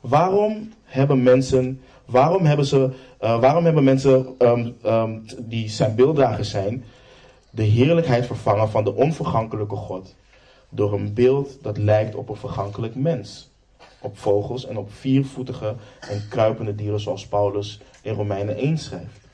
Waarom 0.00 0.72
hebben 0.84 1.22
mensen, 1.22 1.80
waarom 2.04 2.44
hebben 2.44 2.66
ze, 2.66 2.90
uh, 3.20 3.40
waarom 3.40 3.64
hebben 3.64 3.84
mensen 3.84 4.34
um, 4.38 4.76
um, 4.86 5.24
die 5.38 5.68
zijn 5.68 5.94
beelddragers 5.94 6.50
zijn, 6.50 6.84
de 7.50 7.62
heerlijkheid 7.62 8.26
vervangen 8.26 8.70
van 8.70 8.84
de 8.84 8.94
onvergankelijke 8.94 9.76
God? 9.76 10.14
Door 10.68 10.92
een 10.92 11.14
beeld 11.14 11.58
dat 11.62 11.78
lijkt 11.78 12.14
op 12.14 12.28
een 12.28 12.36
vergankelijk 12.36 12.94
mens. 12.94 13.50
Op 14.00 14.18
vogels 14.18 14.66
en 14.66 14.76
op 14.76 14.92
viervoetige 14.92 15.74
en 16.00 16.22
kruipende 16.28 16.74
dieren 16.74 17.00
zoals 17.00 17.26
Paulus 17.26 17.80
in 18.02 18.14
Romeinen 18.14 18.56
1 18.56 18.78
schrijft. 18.78 19.27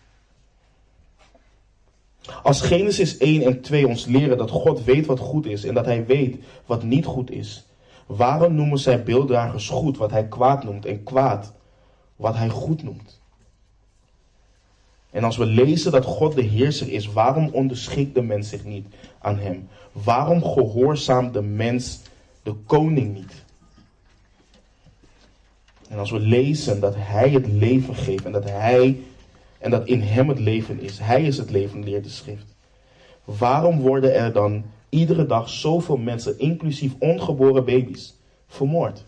Als 2.43 2.61
Genesis 2.61 3.17
1 3.17 3.43
en 3.43 3.61
2 3.61 3.87
ons 3.87 4.05
leren 4.05 4.39
dat 4.39 4.51
God 4.51 4.85
weet 4.85 5.07
wat 5.07 5.19
goed 5.19 5.47
is 5.47 5.65
en 5.65 5.75
dat 5.75 5.85
hij 5.85 6.07
weet 6.07 6.37
wat 6.67 6.83
niet 6.83 7.05
goed 7.05 7.31
is, 7.31 7.65
waarom 8.07 8.55
noemen 8.55 8.79
zij 8.79 9.03
beelddragers 9.03 9.69
goed 9.69 9.97
wat 9.97 10.11
hij 10.11 10.29
kwaad 10.29 10.65
noemt 10.65 10.87
en 10.87 11.03
kwaad 11.03 11.53
wat 12.17 12.37
hij 12.37 12.49
goed 12.49 12.83
noemt? 12.83 13.23
En 15.11 15.25
als 15.25 15.37
we 15.37 15.47
lezen 15.47 15.93
dat 15.93 16.05
God 16.05 16.35
de 16.35 16.43
heerser 16.43 16.93
is, 16.93 17.13
waarom 17.13 17.49
onderschikt 17.53 18.15
de 18.15 18.23
mens 18.23 18.49
zich 18.49 18.65
niet 18.65 18.87
aan 19.19 19.39
hem? 19.39 19.69
Waarom 19.93 20.45
gehoorzaamt 20.45 21.33
de 21.33 21.43
mens 21.43 22.01
de 22.43 22.53
koning 22.53 23.15
niet? 23.15 23.45
En 25.89 25.99
als 25.99 26.11
we 26.11 26.19
lezen 26.19 26.81
dat 26.81 26.95
hij 26.97 27.31
het 27.31 27.47
leven 27.47 27.95
geeft 27.95 28.25
en 28.25 28.33
dat 28.33 28.51
hij 28.51 28.99
en 29.65 29.71
dat 29.71 29.87
in 29.87 30.01
hem 30.01 30.29
het 30.29 30.39
leven 30.39 30.81
is. 30.81 30.99
Hij 30.99 31.23
is 31.23 31.37
het 31.37 31.51
leven, 31.51 31.85
leert 31.85 32.05
de 32.05 32.11
schrift. 32.11 32.55
Waarom 33.25 33.81
worden 33.81 34.15
er 34.15 34.33
dan 34.33 34.65
iedere 34.89 35.27
dag 35.27 35.49
zoveel 35.49 35.97
mensen, 35.97 36.39
inclusief 36.39 36.93
ongeboren 36.99 37.65
baby's, 37.65 38.15
vermoord? 38.47 39.05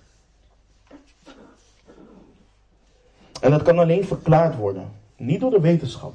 En 3.41 3.51
dat 3.51 3.63
kan 3.63 3.79
alleen 3.79 4.05
verklaard 4.05 4.57
worden. 4.57 4.93
Niet 5.17 5.41
door 5.41 5.51
de 5.51 5.61
wetenschap. 5.61 6.15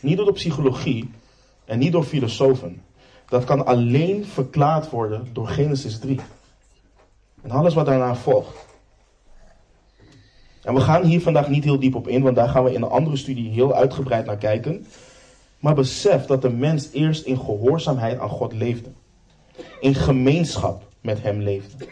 Niet 0.00 0.16
door 0.16 0.26
de 0.26 0.32
psychologie. 0.32 1.10
En 1.64 1.78
niet 1.78 1.92
door 1.92 2.04
filosofen. 2.04 2.82
Dat 3.28 3.44
kan 3.44 3.66
alleen 3.66 4.24
verklaard 4.24 4.90
worden 4.90 5.28
door 5.32 5.46
Genesis 5.46 5.98
3. 5.98 6.20
En 7.42 7.50
alles 7.50 7.74
wat 7.74 7.86
daarna 7.86 8.14
volgt. 8.14 8.71
En 10.62 10.74
we 10.74 10.80
gaan 10.80 11.04
hier 11.04 11.20
vandaag 11.20 11.48
niet 11.48 11.64
heel 11.64 11.78
diep 11.78 11.94
op 11.94 12.08
in, 12.08 12.22
want 12.22 12.36
daar 12.36 12.48
gaan 12.48 12.64
we 12.64 12.72
in 12.72 12.82
een 12.82 12.88
andere 12.88 13.16
studie 13.16 13.50
heel 13.50 13.74
uitgebreid 13.74 14.26
naar 14.26 14.36
kijken. 14.36 14.86
Maar 15.58 15.74
besef 15.74 16.26
dat 16.26 16.42
de 16.42 16.50
mens 16.50 16.88
eerst 16.92 17.24
in 17.24 17.38
gehoorzaamheid 17.38 18.18
aan 18.18 18.28
God 18.28 18.52
leefde. 18.52 18.90
In 19.80 19.94
gemeenschap 19.94 20.82
met 21.00 21.22
hem 21.22 21.40
leefde. 21.40 21.86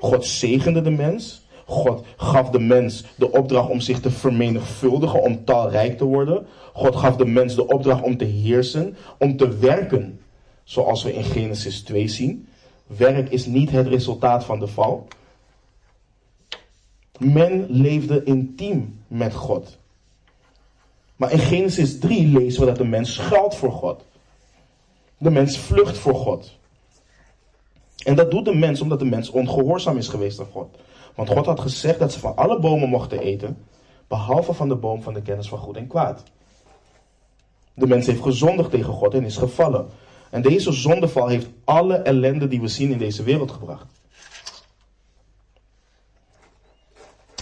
God 0.00 0.26
zegende 0.26 0.82
de 0.82 0.90
mens. 0.90 1.44
God 1.64 2.06
gaf 2.16 2.50
de 2.50 2.58
mens 2.58 3.04
de 3.16 3.32
opdracht 3.32 3.68
om 3.68 3.80
zich 3.80 4.00
te 4.00 4.10
vermenigvuldigen, 4.10 5.22
om 5.22 5.44
talrijk 5.44 5.98
te 5.98 6.04
worden. 6.04 6.46
God 6.72 6.96
gaf 6.96 7.16
de 7.16 7.26
mens 7.26 7.54
de 7.54 7.66
opdracht 7.66 8.02
om 8.02 8.16
te 8.16 8.24
heersen, 8.24 8.96
om 9.18 9.36
te 9.36 9.56
werken. 9.56 10.20
Zoals 10.64 11.02
we 11.02 11.14
in 11.14 11.24
Genesis 11.24 11.82
2 11.82 12.08
zien. 12.08 12.48
Werk 12.86 13.30
is 13.30 13.46
niet 13.46 13.70
het 13.70 13.86
resultaat 13.86 14.44
van 14.44 14.58
de 14.58 14.66
val. 14.66 15.06
Men 17.18 17.66
leefde 17.68 18.24
intiem 18.24 19.00
met 19.06 19.34
God. 19.34 19.78
Maar 21.16 21.32
in 21.32 21.38
Genesis 21.38 21.98
3 21.98 22.26
lezen 22.26 22.60
we 22.60 22.66
dat 22.66 22.76
de 22.76 22.84
mens 22.84 23.14
schuilt 23.14 23.54
voor 23.54 23.72
God. 23.72 24.04
De 25.18 25.30
mens 25.30 25.58
vlucht 25.58 25.98
voor 25.98 26.14
God. 26.14 26.58
En 28.04 28.14
dat 28.14 28.30
doet 28.30 28.44
de 28.44 28.54
mens 28.54 28.80
omdat 28.80 28.98
de 28.98 29.04
mens 29.04 29.30
ongehoorzaam 29.30 29.96
is 29.96 30.08
geweest 30.08 30.40
aan 30.40 30.46
God. 30.52 30.78
Want 31.14 31.28
God 31.28 31.46
had 31.46 31.60
gezegd 31.60 31.98
dat 31.98 32.12
ze 32.12 32.18
van 32.18 32.36
alle 32.36 32.60
bomen 32.60 32.88
mochten 32.88 33.20
eten, 33.20 33.58
behalve 34.08 34.52
van 34.52 34.68
de 34.68 34.76
boom 34.76 35.02
van 35.02 35.14
de 35.14 35.22
kennis 35.22 35.48
van 35.48 35.58
goed 35.58 35.76
en 35.76 35.86
kwaad. 35.86 36.22
De 37.74 37.86
mens 37.86 38.06
heeft 38.06 38.22
gezondigd 38.22 38.70
tegen 38.70 38.92
God 38.92 39.14
en 39.14 39.24
is 39.24 39.36
gevallen. 39.36 39.86
En 40.30 40.42
deze 40.42 40.72
zondeval 40.72 41.28
heeft 41.28 41.48
alle 41.64 41.94
ellende 41.94 42.48
die 42.48 42.60
we 42.60 42.68
zien 42.68 42.90
in 42.90 42.98
deze 42.98 43.22
wereld 43.22 43.50
gebracht. 43.50 43.95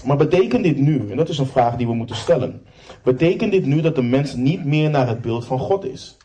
Maar 0.05 0.17
betekent 0.17 0.63
dit 0.63 0.79
nu, 0.79 1.11
en 1.11 1.17
dat 1.17 1.29
is 1.29 1.39
een 1.39 1.47
vraag 1.47 1.77
die 1.77 1.87
we 1.87 1.95
moeten 1.95 2.17
stellen, 2.17 2.63
betekent 3.03 3.53
dit 3.53 3.67
nu 3.67 3.81
dat 3.81 3.95
de 3.95 4.03
mens 4.03 4.35
niet 4.35 4.65
meer 4.65 4.91
naar 4.91 5.09
het 5.09 5.21
beeld 5.21 5.45
van 5.45 5.59
God 5.59 5.85
is? 5.85 6.17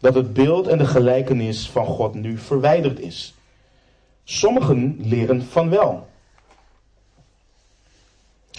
Dat 0.00 0.14
het 0.14 0.32
beeld 0.32 0.66
en 0.66 0.78
de 0.78 0.86
gelijkenis 0.86 1.70
van 1.70 1.86
God 1.86 2.14
nu 2.14 2.38
verwijderd 2.38 3.00
is? 3.00 3.34
Sommigen 4.24 4.96
leren 4.98 5.42
van 5.42 5.70
wel. 5.70 6.06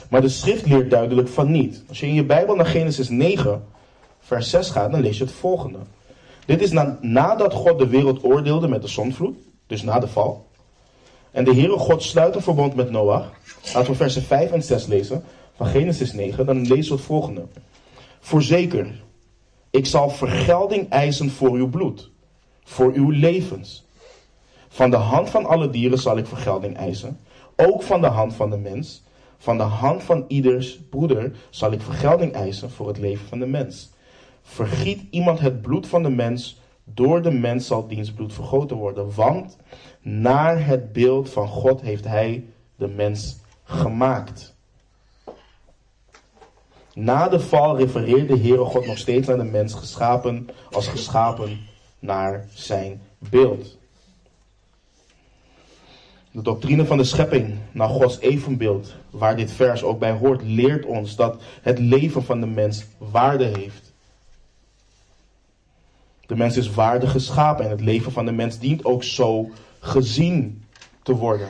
Maar 0.09 0.21
de 0.21 0.29
schrift 0.29 0.65
leert 0.65 0.89
duidelijk 0.89 1.27
van 1.27 1.51
niet. 1.51 1.83
Als 1.87 1.99
je 1.99 2.07
in 2.07 2.13
je 2.13 2.23
Bijbel 2.23 2.55
naar 2.55 2.65
Genesis 2.65 3.09
9, 3.09 3.65
vers 4.19 4.49
6 4.49 4.69
gaat, 4.69 4.91
dan 4.91 5.01
lees 5.01 5.17
je 5.17 5.23
het 5.23 5.33
volgende. 5.33 5.79
Dit 6.45 6.61
is 6.61 6.71
na, 6.71 6.97
nadat 7.01 7.53
God 7.53 7.79
de 7.79 7.87
wereld 7.87 8.23
oordeelde 8.23 8.67
met 8.67 8.81
de 8.81 8.87
zonvloed, 8.87 9.37
dus 9.67 9.81
na 9.81 9.99
de 9.99 10.07
val. 10.07 10.46
En 11.31 11.43
de 11.43 11.53
Heere 11.53 11.77
God 11.77 12.03
sluit 12.03 12.35
een 12.35 12.41
verbond 12.41 12.75
met 12.75 12.91
Noach. 12.91 13.31
Laten 13.73 13.91
we 13.91 13.97
versen 13.97 14.23
5 14.23 14.51
en 14.51 14.63
6 14.63 14.85
lezen 14.85 15.23
van 15.55 15.67
Genesis 15.67 16.13
9. 16.13 16.45
Dan 16.45 16.67
lezen 16.67 16.91
we 16.91 16.97
het 16.97 17.07
volgende. 17.07 17.45
Voorzeker, 18.19 19.01
ik 19.69 19.85
zal 19.85 20.09
vergelding 20.09 20.89
eisen 20.89 21.29
voor 21.29 21.51
uw 21.51 21.69
bloed, 21.69 22.11
voor 22.63 22.91
uw 22.93 23.09
levens. 23.09 23.85
Van 24.67 24.89
de 24.89 24.95
hand 24.95 25.29
van 25.29 25.45
alle 25.45 25.69
dieren 25.69 25.99
zal 25.99 26.17
ik 26.17 26.27
vergelding 26.27 26.77
eisen, 26.77 27.19
ook 27.55 27.83
van 27.83 28.01
de 28.01 28.07
hand 28.07 28.33
van 28.33 28.49
de 28.49 28.57
mens. 28.57 29.05
Van 29.37 29.57
de 29.57 29.63
hand 29.63 30.03
van 30.03 30.25
ieders 30.27 30.79
broeder 30.89 31.31
zal 31.49 31.71
ik 31.71 31.81
vergelding 31.81 32.33
eisen 32.33 32.71
voor 32.71 32.87
het 32.87 32.97
leven 32.97 33.27
van 33.27 33.39
de 33.39 33.45
mens. 33.45 33.89
Vergiet 34.43 35.01
iemand 35.09 35.39
het 35.39 35.61
bloed 35.61 35.87
van 35.87 36.03
de 36.03 36.09
mens, 36.09 36.61
door 36.93 37.21
de 37.21 37.31
mens 37.31 37.67
zal 37.67 37.87
diens 37.87 38.11
bloed 38.11 38.33
vergoten 38.33 38.77
worden. 38.77 39.15
Want 39.15 39.57
naar 40.01 40.65
het 40.65 40.93
beeld 40.93 41.29
van 41.29 41.47
God 41.47 41.81
heeft 41.81 42.05
hij 42.05 42.45
de 42.75 42.87
mens 42.87 43.37
gemaakt. 43.63 44.55
Na 46.93 47.29
de 47.29 47.39
val 47.39 47.77
refereert 47.77 48.27
de 48.27 48.37
Heere 48.37 48.63
God 48.63 48.85
nog 48.85 48.97
steeds 48.97 49.27
naar 49.27 49.37
de 49.37 49.43
mens 49.43 49.73
geschapen 49.73 50.47
als 50.71 50.87
geschapen 50.87 51.59
naar 51.99 52.47
zijn 52.53 53.01
beeld. 53.17 53.77
De 56.31 56.41
doctrine 56.41 56.85
van 56.85 56.97
de 56.97 57.03
schepping 57.03 57.55
naar 57.71 57.89
Gods 57.89 58.19
evenbeeld, 58.19 58.95
waar 59.09 59.35
dit 59.35 59.51
vers 59.51 59.83
ook 59.83 59.99
bij 59.99 60.11
hoort, 60.11 60.41
leert 60.43 60.85
ons 60.85 61.15
dat 61.15 61.41
het 61.61 61.79
leven 61.79 62.23
van 62.23 62.39
de 62.39 62.45
mens 62.45 62.85
waarde 62.97 63.43
heeft. 63.43 63.86
De 66.27 66.35
mens 66.35 66.57
is 66.57 66.73
waardig 66.73 67.11
geschapen 67.11 67.65
en 67.65 67.71
het 67.71 67.81
leven 67.81 68.11
van 68.11 68.25
de 68.25 68.31
mens 68.31 68.59
dient 68.59 68.85
ook 68.85 69.03
zo 69.03 69.49
gezien 69.79 70.63
te 71.03 71.15
worden. 71.15 71.49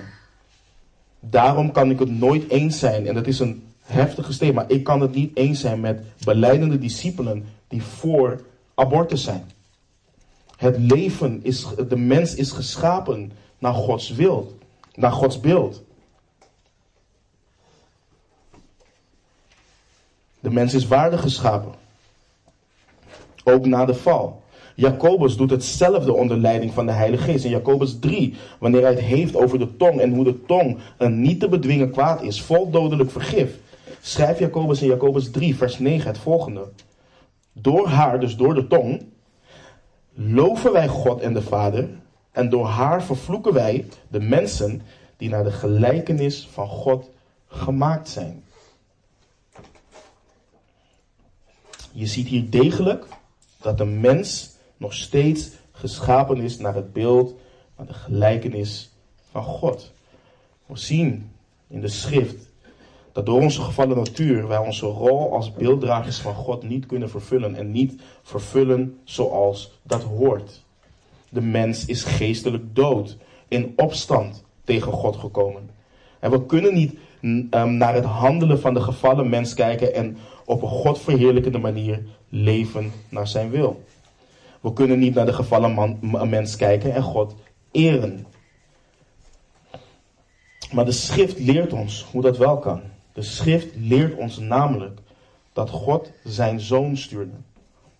Daarom 1.20 1.72
kan 1.72 1.90
ik 1.90 2.00
het 2.00 2.10
nooit 2.10 2.50
eens 2.50 2.80
zijn, 2.80 3.08
en 3.08 3.14
dat 3.14 3.28
is 3.28 3.40
een 3.40 3.64
heftige 3.82 4.34
steen, 4.34 4.54
maar 4.54 4.70
ik 4.72 4.84
kan 4.84 5.02
het 5.02 5.16
niet 5.16 5.38
eens 5.38 5.60
zijn 5.60 5.80
met 5.80 6.04
beleidende 6.24 6.78
discipelen 6.78 7.46
die 7.68 7.84
voor 7.84 8.42
abortus 8.74 9.24
zijn. 9.24 9.52
Het 10.58 10.78
leven 10.78 11.40
is, 11.44 11.68
de 11.90 11.98
mens 11.98 12.36
is 12.36 12.52
geschapen 12.52 13.32
naar 13.58 13.74
Gods 13.74 14.10
wil, 14.10 14.58
naar 14.94 15.12
Gods 15.12 15.40
beeld. 15.40 15.84
De 20.40 20.52
mens 20.52 20.74
is 20.74 20.88
waardig 20.88 21.22
geschapen. 21.22 21.72
Ook 23.44 23.66
na 23.66 23.86
de 23.86 23.96
val. 23.96 24.46
Jacobus 24.78 25.38
doet 25.38 25.50
hetzelfde 25.50 26.14
onder 26.14 26.38
leiding 26.38 26.74
van 26.74 26.86
de 26.86 26.92
Heilige 26.92 27.24
Geest. 27.24 27.46
In 27.46 27.52
Jacobus 27.52 28.00
3, 28.00 28.34
wanneer 28.60 28.82
hij 28.82 28.90
het 28.90 29.00
heeft 29.00 29.36
over 29.36 29.60
de 29.60 29.76
tong 29.76 30.00
en 30.00 30.14
hoe 30.14 30.24
de 30.24 30.46
tong 30.46 30.78
een 30.98 31.22
niet 31.22 31.40
te 31.40 31.50
bedwingen 31.50 31.92
kwaad 31.92 32.22
is, 32.22 32.42
vol 32.42 32.70
dodelijk 32.70 33.12
vergif, 33.12 33.60
schrijft 34.02 34.40
Jacobus 34.40 34.82
in 34.82 34.88
Jacobus 34.88 35.32
3, 35.32 35.56
vers 35.56 35.80
9 35.80 36.08
het 36.08 36.18
volgende. 36.18 36.68
Door 37.54 37.88
haar, 37.88 38.20
dus 38.20 38.36
door 38.36 38.54
de 38.54 38.68
tong, 38.68 39.06
loven 40.14 40.72
wij 40.72 40.88
God 40.88 41.22
en 41.22 41.34
de 41.34 41.42
Vader, 41.42 41.90
en 42.32 42.50
door 42.50 42.66
haar 42.66 43.04
vervloeken 43.04 43.54
wij 43.54 43.86
de 44.08 44.20
mensen 44.20 44.82
die 45.18 45.30
naar 45.30 45.44
de 45.44 45.52
gelijkenis 45.52 46.48
van 46.52 46.68
God 46.68 47.10
gemaakt 47.48 48.10
zijn. 48.10 48.44
Je 51.92 52.06
ziet 52.06 52.28
hier 52.28 52.50
degelijk 52.50 53.06
dat 53.62 53.78
de 53.78 53.86
mens 53.86 54.56
nog 54.78 54.94
steeds 54.94 55.50
geschapen 55.72 56.38
is 56.38 56.58
naar 56.58 56.76
het 56.76 56.94
beeld, 56.94 57.36
naar 57.78 57.88
de 57.88 57.94
gelijkenis 57.94 58.92
van 59.32 59.44
God. 59.44 59.94
We 60.66 60.78
zien 60.78 61.32
in 61.68 61.82
de 61.82 61.88
schrift 61.88 62.50
dat 63.12 63.26
door 63.26 63.42
onze 63.42 63.62
gevallen 63.62 63.98
natuur 63.98 64.48
wij 64.48 64.58
onze 64.58 64.86
rol 64.86 65.34
als 65.34 65.54
beelddragers 65.54 66.18
van 66.18 66.34
God 66.34 66.64
niet 66.64 66.86
kunnen 66.86 67.10
vervullen 67.10 67.56
en 67.56 67.72
niet 67.72 68.02
vervullen 68.22 69.00
zoals 69.04 69.80
dat 69.84 70.04
hoort. 70.04 70.64
De 71.30 71.42
mens 71.42 71.86
is 71.86 72.04
geestelijk 72.04 72.76
dood, 72.76 73.18
in 73.48 73.74
opstand 73.76 74.44
tegen 74.64 74.92
God 74.92 75.16
gekomen. 75.16 75.70
En 76.20 76.32
we 76.32 76.46
kunnen 76.46 76.74
niet 76.74 76.94
um, 77.22 77.78
naar 77.78 77.94
het 77.94 78.04
handelen 78.04 78.60
van 78.60 78.74
de 78.74 78.82
gevallen 78.82 79.30
mens 79.30 79.54
kijken 79.54 79.94
en 79.94 80.18
op 80.46 80.62
een 80.62 80.68
godverheerlijkende 80.68 81.58
manier 81.58 82.04
leven 82.30 82.92
naar 83.10 83.28
zijn 83.28 83.50
wil. 83.50 83.84
We 84.62 84.74
kunnen 84.74 85.00
niet 85.00 85.14
naar 85.14 85.26
de 85.26 85.34
gevallen 85.34 85.72
man, 85.72 86.00
mens 86.30 86.56
kijken 86.56 86.94
en 86.94 87.04
God 87.04 87.36
eren. 87.72 88.26
Maar 90.72 90.86
de 90.86 90.92
schrift 90.92 91.40
leert 91.40 91.74
ons 91.74 92.06
hoe 92.12 92.22
dat 92.22 92.38
wel 92.38 92.58
kan. 92.58 92.82
De 93.14 93.22
schrift 93.22 93.68
leert 93.76 94.18
ons 94.18 94.38
namelijk 94.38 95.00
dat 95.54 95.70
God 95.70 96.12
zijn 96.24 96.60
zoon 96.60 96.98
stuurde. 96.98 97.36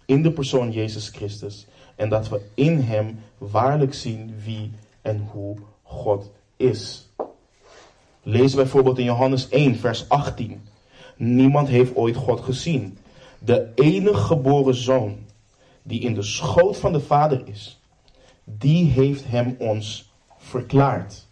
In 0.06 0.24
de 0.24 0.32
persoon 0.32 0.72
Jezus 0.72 1.10
Christus. 1.10 1.68
En 1.96 2.10
dat 2.10 2.30
we 2.30 2.42
in 2.54 2.80
hem 2.80 3.20
waarlijk 3.38 3.94
zien 3.94 4.36
wie 4.44 4.72
en 5.02 5.28
hoe 5.32 5.58
God 5.84 6.32
is. 6.58 7.10
Lees 8.24 8.54
bijvoorbeeld 8.54 8.98
in 8.98 9.06
Johannes 9.06 9.50
1, 9.50 9.76
vers 9.76 10.10
18. 10.10 10.62
Niemand 11.16 11.68
heeft 11.68 11.96
ooit 11.96 12.16
God 12.16 12.42
gezien. 12.42 12.98
De 13.40 13.72
enige 13.76 14.18
geboren 14.18 14.76
zoon 14.76 15.18
die 15.88 16.02
in 16.02 16.14
de 16.14 16.22
schoot 16.22 16.78
van 16.78 16.92
de 16.94 17.00
Vader 17.00 17.48
is, 17.48 17.80
die 18.44 18.92
heeft 18.92 19.26
hem 19.28 19.56
ons 19.60 20.12
verklaard. 20.38 21.26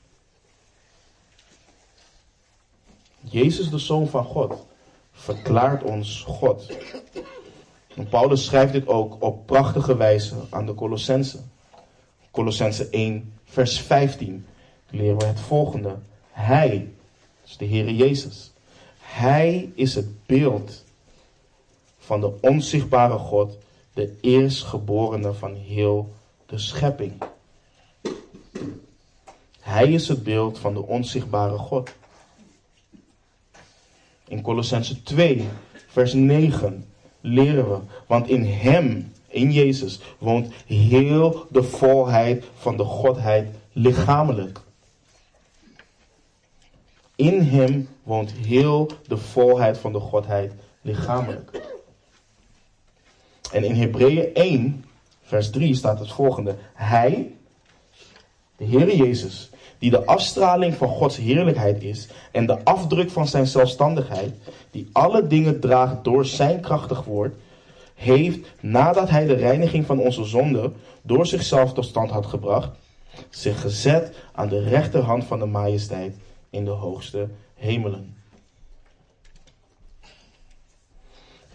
Jezus, 3.20 3.70
de 3.70 3.78
Zoon 3.78 4.08
van 4.08 4.24
God, 4.24 4.66
verklaart 5.12 5.84
ons 5.84 6.24
God. 6.28 6.78
Paulus 8.10 8.46
schrijft 8.46 8.74
dit 8.74 8.88
ook 8.88 9.24
op 9.24 9.46
prachtige 9.46 9.98
wijze 9.98 10.36
aan 10.50 10.66
de 10.66 10.74
Colossense. 10.74 11.40
Colossense 12.32 12.90
1, 12.90 13.34
vers 13.44 13.80
15 13.80 14.46
leren 14.90 15.18
we 15.18 15.26
het 15.26 15.40
volgende. 15.40 15.96
Hij, 16.32 16.94
is 17.46 17.58
de 17.58 17.68
Heere 17.68 17.96
Jezus, 17.96 18.52
hij 19.00 19.72
is 19.76 19.96
het 19.96 20.26
beeld 20.26 20.84
van 21.98 22.20
de 22.20 22.32
onzichtbare 22.42 23.18
God, 23.18 23.58
de 23.96 24.18
eerstgeborene 24.22 25.34
van 25.34 25.56
heel 25.56 26.14
de 26.46 26.58
schepping. 26.58 27.14
Hij 29.60 29.92
is 29.92 30.08
het 30.08 30.24
beeld 30.24 30.60
van 30.60 30.74
de 30.74 30.82
onzichtbare 30.82 31.58
God. 31.58 31.90
In 34.28 34.42
Colossense 34.42 35.04
2, 35.04 35.48
vers 35.88 36.14
9 36.14 36.86
leren 37.22 37.70
we, 37.70 37.80
want 38.08 38.28
in 38.28 38.46
Hem, 38.46 39.12
in 39.28 39.52
Jezus, 39.52 40.00
woont 40.18 40.54
heel 40.66 41.46
de 41.50 41.64
volheid 41.64 42.46
van 42.58 42.78
de 42.78 42.84
Godheid 42.84 43.48
lichamelijk. 43.72 44.60
In 47.16 47.42
Hem 47.42 47.88
woont 48.04 48.32
heel 48.32 48.90
de 49.08 49.18
volheid 49.18 49.78
van 49.78 49.92
de 49.92 50.00
Godheid 50.00 50.54
lichamelijk. 50.82 51.75
En 53.56 53.64
in 53.64 53.76
Hebreeën 53.76 54.34
1, 54.34 54.86
vers 55.22 55.50
3 55.50 55.76
staat 55.76 56.00
het 56.00 56.12
volgende. 56.12 56.56
Hij, 56.74 57.32
de 58.58 58.66
Heere 58.66 58.96
Jezus, 58.98 59.50
die 59.80 59.90
de 59.90 60.06
afstraling 60.06 60.74
van 60.74 60.88
Gods 60.88 61.18
heerlijkheid 61.18 61.84
is 61.84 62.08
en 62.32 62.46
de 62.46 62.64
afdruk 62.64 63.10
van 63.10 63.28
zijn 63.28 63.48
zelfstandigheid, 63.48 64.36
die 64.72 64.90
alle 64.92 65.28
dingen 65.28 65.60
draagt 65.60 66.04
door 66.04 66.26
zijn 66.26 66.62
krachtig 66.62 67.04
woord, 67.04 67.36
heeft, 67.94 68.48
nadat 68.60 69.10
hij 69.10 69.26
de 69.26 69.34
reiniging 69.34 69.86
van 69.86 70.00
onze 70.00 70.24
zonde 70.24 70.72
door 71.02 71.26
zichzelf 71.26 71.74
tot 71.74 71.86
stand 71.86 72.12
had 72.12 72.26
gebracht, 72.26 72.70
zich 73.30 73.62
gezet 73.62 74.16
aan 74.32 74.50
de 74.50 74.64
rechterhand 74.64 75.24
van 75.24 75.40
de 75.40 75.46
majesteit 75.46 76.16
in 76.50 76.66
de 76.66 76.72
hoogste 76.72 77.28
hemelen. 77.54 78.16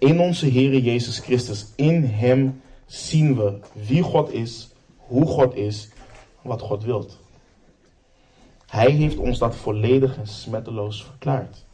In 0.00 0.20
onze 0.20 0.50
Heere 0.50 0.82
Jezus 0.82 1.18
Christus, 1.18 1.66
in 1.76 2.04
Hem 2.04 2.62
zien 2.86 3.36
we 3.36 3.58
wie 3.72 4.02
God 4.02 4.32
is, 4.32 4.68
hoe 4.96 5.26
God 5.26 5.54
is, 5.54 5.88
wat 6.42 6.60
God 6.60 6.84
wilt. 6.84 7.18
Hij 8.66 8.90
heeft 8.90 9.16
ons 9.16 9.38
dat 9.38 9.56
volledig 9.56 10.16
en 10.16 10.26
smetteloos 10.26 11.04
verklaard. 11.04 11.64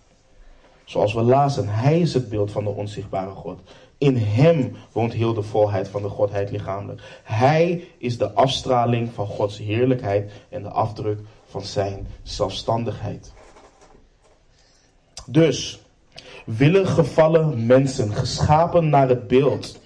Zoals 0.85 1.15
we 1.15 1.23
lazen, 1.23 1.69
Hij 1.69 2.01
is 2.01 2.15
het 2.15 2.29
beeld 2.29 2.51
van 2.51 2.65
de 2.65 2.71
onzichtbare 2.71 3.31
God. 3.31 3.59
In 3.99 4.17
Hem 4.17 4.77
woont 4.93 5.13
heel 5.13 5.35
de 5.35 5.43
volheid 5.43 5.89
van 5.89 6.03
de 6.03 6.09
Godheid 6.09 6.51
lichamelijk. 6.51 7.21
Hij 7.23 7.89
is 7.99 8.19
de 8.19 8.33
afstraling 8.33 9.13
van 9.13 9.27
Gods 9.27 9.59
heerlijkheid 9.59 10.33
en 10.49 10.63
de 10.63 10.71
afdruk 10.71 11.19
van 11.45 11.63
Zijn 11.63 12.07
zelfstandigheid. 12.23 13.33
Dus, 15.27 15.81
willen 16.47 16.87
gevallen 16.87 17.67
mensen, 17.67 18.13
geschapen 18.13 18.89
naar 18.89 19.09
het 19.09 19.29
beeld, 19.29 19.81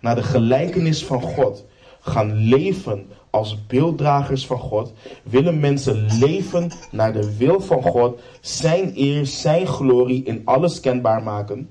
naar 0.00 0.14
de 0.14 0.22
gelijkenis 0.22 1.04
van 1.04 1.22
God, 1.22 1.64
gaan 2.00 2.34
leven 2.34 3.06
als 3.30 3.66
beelddragers 3.66 4.46
van 4.46 4.58
God, 4.58 4.92
willen 5.22 5.60
mensen 5.60 6.18
leven 6.18 6.70
naar 6.90 7.12
de 7.12 7.36
wil 7.36 7.60
van 7.60 7.82
God, 7.82 8.20
zijn 8.40 8.92
eer, 8.94 9.26
zijn 9.26 9.66
glorie 9.66 10.24
in 10.24 10.42
alles 10.44 10.80
kenbaar 10.80 11.22
maken, 11.22 11.70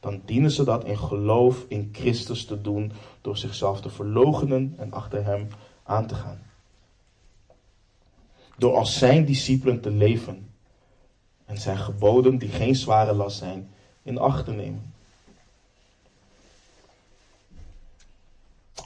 dan 0.00 0.20
dienen 0.24 0.50
ze 0.50 0.64
dat 0.64 0.84
in 0.84 0.98
geloof 0.98 1.64
in 1.68 1.88
Christus 1.92 2.44
te 2.44 2.60
doen 2.60 2.92
door 3.20 3.36
zichzelf 3.36 3.80
te 3.80 3.90
verloochenen 3.90 4.74
en 4.78 4.92
achter 4.92 5.24
Hem 5.24 5.48
aan 5.82 6.06
te 6.06 6.14
gaan. 6.14 6.42
Door 8.58 8.74
als 8.74 8.98
zijn 8.98 9.24
discipelen 9.24 9.80
te 9.80 9.90
leven 9.90 10.46
en 11.46 11.58
zijn 11.58 11.78
geboden 11.78 12.38
die 12.38 12.48
geen 12.48 12.76
zware 12.76 13.14
last 13.14 13.38
zijn 13.38 13.68
in 14.02 14.18
acht 14.18 14.44
te 14.44 14.52
nemen. 14.52 14.94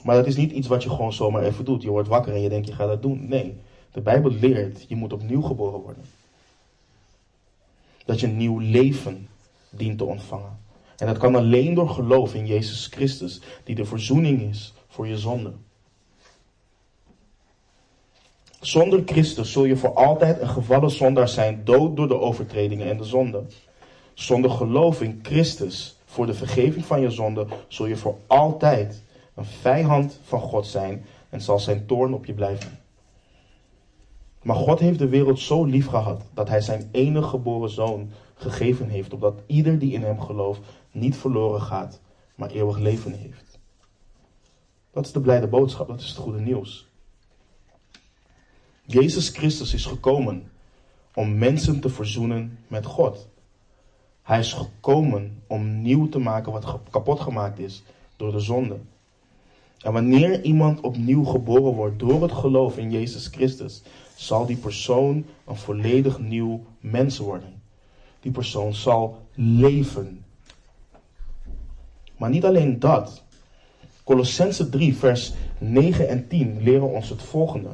Maar 0.03 0.15
dat 0.15 0.27
is 0.27 0.35
niet 0.35 0.51
iets 0.51 0.67
wat 0.67 0.83
je 0.83 0.89
gewoon 0.89 1.13
zomaar 1.13 1.43
even 1.43 1.65
doet. 1.65 1.81
Je 1.81 1.89
wordt 1.89 2.07
wakker 2.07 2.33
en 2.33 2.41
je 2.41 2.49
denkt 2.49 2.67
je 2.67 2.73
gaat 2.73 2.87
dat 2.87 3.01
doen. 3.01 3.27
Nee, 3.27 3.55
de 3.91 4.01
Bijbel 4.01 4.31
leert 4.31 4.85
je 4.87 4.95
moet 4.95 5.13
opnieuw 5.13 5.41
geboren 5.41 5.79
worden. 5.79 6.03
Dat 8.05 8.19
je 8.19 8.27
een 8.27 8.37
nieuw 8.37 8.59
leven 8.59 9.27
dient 9.69 9.97
te 9.97 10.03
ontvangen. 10.03 10.59
En 10.97 11.07
dat 11.07 11.17
kan 11.17 11.35
alleen 11.35 11.73
door 11.73 11.89
geloof 11.89 12.33
in 12.33 12.45
Jezus 12.45 12.87
Christus, 12.87 13.41
die 13.63 13.75
de 13.75 13.85
verzoening 13.85 14.41
is 14.41 14.73
voor 14.87 15.07
je 15.07 15.17
zonde. 15.17 15.53
Zonder 18.61 19.01
Christus 19.05 19.51
zul 19.51 19.65
je 19.65 19.77
voor 19.77 19.93
altijd 19.93 20.41
een 20.41 20.49
gevallen 20.49 20.91
zondaar 20.91 21.29
zijn, 21.29 21.61
dood 21.63 21.95
door 21.95 22.07
de 22.07 22.19
overtredingen 22.19 22.89
en 22.89 22.97
de 22.97 23.03
zonde. 23.03 23.43
Zonder 24.13 24.51
geloof 24.51 25.01
in 25.01 25.19
Christus 25.21 25.97
voor 26.05 26.25
de 26.25 26.33
vergeving 26.33 26.85
van 26.85 27.01
je 27.01 27.09
zonde 27.09 27.47
zul 27.67 27.85
je 27.85 27.95
voor 27.95 28.17
altijd 28.27 29.03
een 29.35 29.45
vijand 29.45 30.19
van 30.23 30.39
God 30.39 30.67
zijn 30.67 31.05
en 31.29 31.41
zal 31.41 31.59
zijn 31.59 31.85
toorn 31.85 32.13
op 32.13 32.25
je 32.25 32.33
blijven. 32.33 32.79
Maar 34.41 34.55
God 34.55 34.79
heeft 34.79 34.99
de 34.99 35.09
wereld 35.09 35.39
zo 35.39 35.65
lief 35.65 35.87
gehad 35.87 36.21
dat 36.33 36.49
hij 36.49 36.61
zijn 36.61 36.89
enige 36.91 37.27
geboren 37.27 37.69
zoon 37.69 38.09
gegeven 38.35 38.89
heeft, 38.89 39.13
opdat 39.13 39.41
ieder 39.45 39.79
die 39.79 39.93
in 39.93 40.03
hem 40.03 40.19
gelooft 40.19 40.61
niet 40.91 41.17
verloren 41.17 41.61
gaat, 41.61 41.99
maar 42.35 42.49
eeuwig 42.49 42.77
leven 42.77 43.13
heeft. 43.13 43.59
Dat 44.91 45.05
is 45.05 45.11
de 45.11 45.21
blijde 45.21 45.47
boodschap, 45.47 45.87
dat 45.87 45.99
is 45.99 46.07
het 46.07 46.17
goede 46.17 46.39
nieuws. 46.39 46.90
Jezus 48.91 49.29
Christus 49.29 49.73
is 49.73 49.85
gekomen 49.85 50.51
om 51.13 51.37
mensen 51.37 51.79
te 51.79 51.89
verzoenen 51.89 52.57
met 52.67 52.85
God. 52.85 53.27
Hij 54.21 54.39
is 54.39 54.53
gekomen 54.53 55.41
om 55.47 55.81
nieuw 55.81 56.09
te 56.09 56.19
maken 56.19 56.51
wat 56.51 56.79
kapot 56.89 57.19
gemaakt 57.19 57.59
is 57.59 57.83
door 58.15 58.31
de 58.31 58.39
zonde. 58.39 58.77
En 59.79 59.93
wanneer 59.93 60.43
iemand 60.43 60.81
opnieuw 60.81 61.23
geboren 61.23 61.73
wordt 61.73 61.99
door 61.99 62.21
het 62.21 62.31
geloof 62.31 62.77
in 62.77 62.91
Jezus 62.91 63.27
Christus, 63.27 63.81
zal 64.15 64.45
die 64.45 64.57
persoon 64.57 65.25
een 65.45 65.55
volledig 65.55 66.19
nieuw 66.19 66.65
mens 66.79 67.17
worden. 67.17 67.61
Die 68.19 68.31
persoon 68.31 68.73
zal 68.73 69.21
leven. 69.33 70.25
Maar 72.17 72.29
niet 72.29 72.45
alleen 72.45 72.79
dat. 72.79 73.23
Colossense 74.03 74.69
3, 74.69 74.95
vers 74.95 75.33
9 75.57 76.09
en 76.09 76.27
10 76.27 76.63
leren 76.63 76.89
ons 76.89 77.09
het 77.09 77.21
volgende. 77.21 77.69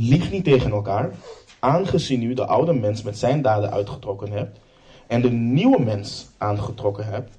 Lieg 0.00 0.30
niet 0.30 0.44
tegen 0.44 0.70
elkaar, 0.70 1.14
aangezien 1.58 2.22
u 2.22 2.34
de 2.34 2.46
oude 2.46 2.72
mens 2.72 3.02
met 3.02 3.18
zijn 3.18 3.42
daden 3.42 3.70
uitgetrokken 3.70 4.30
hebt 4.30 4.58
en 5.06 5.22
de 5.22 5.30
nieuwe 5.30 5.80
mens 5.80 6.28
aangetrokken 6.36 7.04
hebt, 7.04 7.36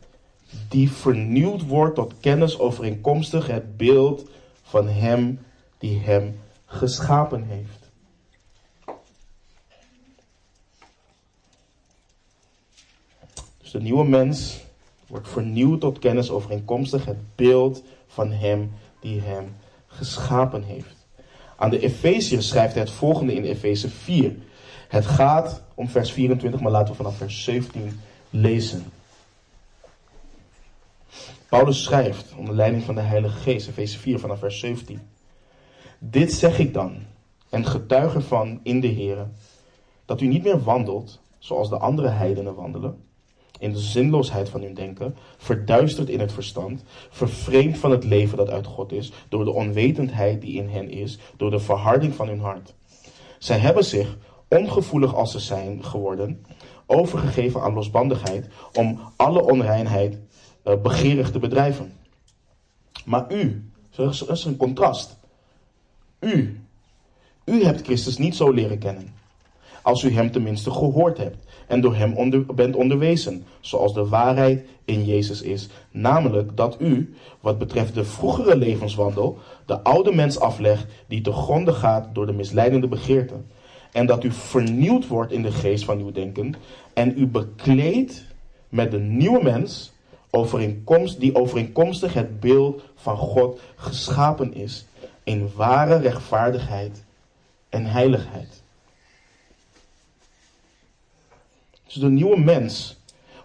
die 0.67 0.91
vernieuwd 0.91 1.67
wordt 1.67 1.95
tot 1.95 2.13
kennis 2.19 2.59
overeenkomstig 2.59 3.47
het 3.47 3.77
beeld 3.77 4.29
van 4.63 4.87
Hem 4.87 5.39
die 5.77 5.99
Hem 5.99 6.39
geschapen 6.65 7.43
heeft. 7.43 7.89
Dus 13.57 13.71
de 13.71 13.81
nieuwe 13.81 14.05
mens 14.05 14.59
wordt 15.07 15.29
vernieuwd 15.29 15.81
tot 15.81 15.99
kennis 15.99 16.29
overeenkomstig 16.29 17.05
het 17.05 17.35
beeld 17.35 17.83
van 18.07 18.31
Hem 18.31 18.73
die 18.99 19.21
Hem 19.21 19.55
geschapen 19.87 20.63
heeft. 20.63 20.98
Aan 21.59 21.69
de 21.69 21.79
Efeziërs 21.79 22.47
schrijft 22.47 22.73
hij 22.73 22.83
het 22.83 22.91
volgende 22.91 23.33
in 23.33 23.43
Efeze 23.43 23.89
4. 23.89 24.35
Het 24.87 25.05
gaat 25.05 25.63
om 25.73 25.87
vers 25.87 26.11
24, 26.11 26.59
maar 26.59 26.71
laten 26.71 26.89
we 26.89 26.95
vanaf 26.95 27.17
vers 27.17 27.43
17 27.43 27.99
lezen. 28.29 28.85
Paulus 31.49 31.83
schrijft 31.83 32.33
onder 32.37 32.55
leiding 32.55 32.83
van 32.83 32.95
de 32.95 33.01
Heilige 33.01 33.37
Geest, 33.37 33.67
Efeze 33.67 33.99
4 33.99 34.19
vanaf 34.19 34.39
vers 34.39 34.59
17. 34.59 35.01
Dit 35.99 36.33
zeg 36.33 36.59
ik 36.59 36.73
dan, 36.73 36.97
en 37.49 37.65
getuig 37.65 38.15
ervan 38.15 38.59
in 38.63 38.79
de 38.79 38.87
Heer, 38.87 39.27
dat 40.05 40.21
u 40.21 40.27
niet 40.27 40.43
meer 40.43 40.63
wandelt 40.63 41.19
zoals 41.39 41.69
de 41.69 41.77
andere 41.77 42.07
heidenen 42.07 42.55
wandelen, 42.55 43.03
in 43.59 43.71
de 43.71 43.79
zinloosheid 43.79 44.49
van 44.49 44.61
hun 44.61 44.73
denken, 44.73 45.15
verduisterd 45.37 46.09
in 46.09 46.19
het 46.19 46.31
verstand, 46.31 46.83
vervreemd 47.09 47.77
van 47.77 47.91
het 47.91 48.03
leven 48.03 48.37
dat 48.37 48.49
uit 48.49 48.65
God 48.65 48.91
is, 48.91 49.11
door 49.29 49.45
de 49.45 49.51
onwetendheid 49.51 50.41
die 50.41 50.53
in 50.53 50.69
hen 50.69 50.89
is, 50.89 51.19
door 51.37 51.51
de 51.51 51.59
verharding 51.59 52.13
van 52.13 52.27
hun 52.27 52.39
hart. 52.39 52.73
Zij 53.39 53.57
hebben 53.57 53.85
zich, 53.85 54.17
ongevoelig 54.47 55.15
als 55.15 55.31
ze 55.31 55.39
zijn 55.39 55.83
geworden, 55.83 56.45
overgegeven 56.85 57.61
aan 57.61 57.73
losbandigheid, 57.73 58.47
om 58.73 58.99
alle 59.15 59.43
onreinheid 59.43 60.17
uh, 60.65 61.25
te 61.25 61.39
bedrijven. 61.39 61.93
Maar 63.05 63.33
u, 63.33 63.71
dat 63.95 64.29
is 64.29 64.45
een 64.45 64.57
contrast. 64.57 65.17
U, 66.19 66.63
u 67.45 67.63
hebt 67.63 67.81
Christus 67.81 68.17
niet 68.17 68.35
zo 68.35 68.51
leren 68.51 68.79
kennen, 68.79 69.13
als 69.81 70.03
u 70.03 70.11
hem 70.11 70.31
tenminste 70.31 70.71
gehoord 70.71 71.17
hebt 71.17 71.45
en 71.69 71.81
door 71.81 71.95
hem 71.95 72.13
onder, 72.13 72.45
bent 72.45 72.75
onderwezen, 72.75 73.43
zoals 73.59 73.93
de 73.93 74.07
waarheid 74.07 74.65
in 74.85 75.05
Jezus 75.05 75.41
is. 75.41 75.69
Namelijk 75.91 76.57
dat 76.57 76.75
u, 76.79 77.13
wat 77.39 77.57
betreft 77.57 77.93
de 77.93 78.03
vroegere 78.03 78.55
levenswandel, 78.55 79.37
de 79.65 79.81
oude 79.83 80.11
mens 80.11 80.39
aflegt 80.39 80.85
die 81.07 81.21
te 81.21 81.31
gronde 81.31 81.73
gaat 81.73 82.07
door 82.13 82.25
de 82.25 82.33
misleidende 82.33 82.87
begeerten. 82.87 83.45
En 83.91 84.05
dat 84.05 84.23
u 84.23 84.31
vernieuwd 84.31 85.07
wordt 85.07 85.31
in 85.31 85.41
de 85.41 85.51
geest 85.51 85.85
van 85.85 85.99
uw 85.99 86.11
denken 86.11 86.53
en 86.93 87.13
u 87.17 87.27
bekleedt 87.27 88.23
met 88.69 88.91
de 88.91 88.99
nieuwe 88.99 89.43
mens, 89.43 89.91
die 91.17 91.35
overeenkomstig 91.35 92.13
het 92.13 92.39
beeld 92.39 92.83
van 92.95 93.17
God 93.17 93.59
geschapen 93.75 94.53
is, 94.53 94.85
in 95.23 95.49
ware 95.55 95.97
rechtvaardigheid 95.97 97.03
en 97.69 97.85
heiligheid. 97.85 98.58
Dus 101.93 102.01
de 102.01 102.09
nieuwe 102.09 102.39
mens 102.39 102.97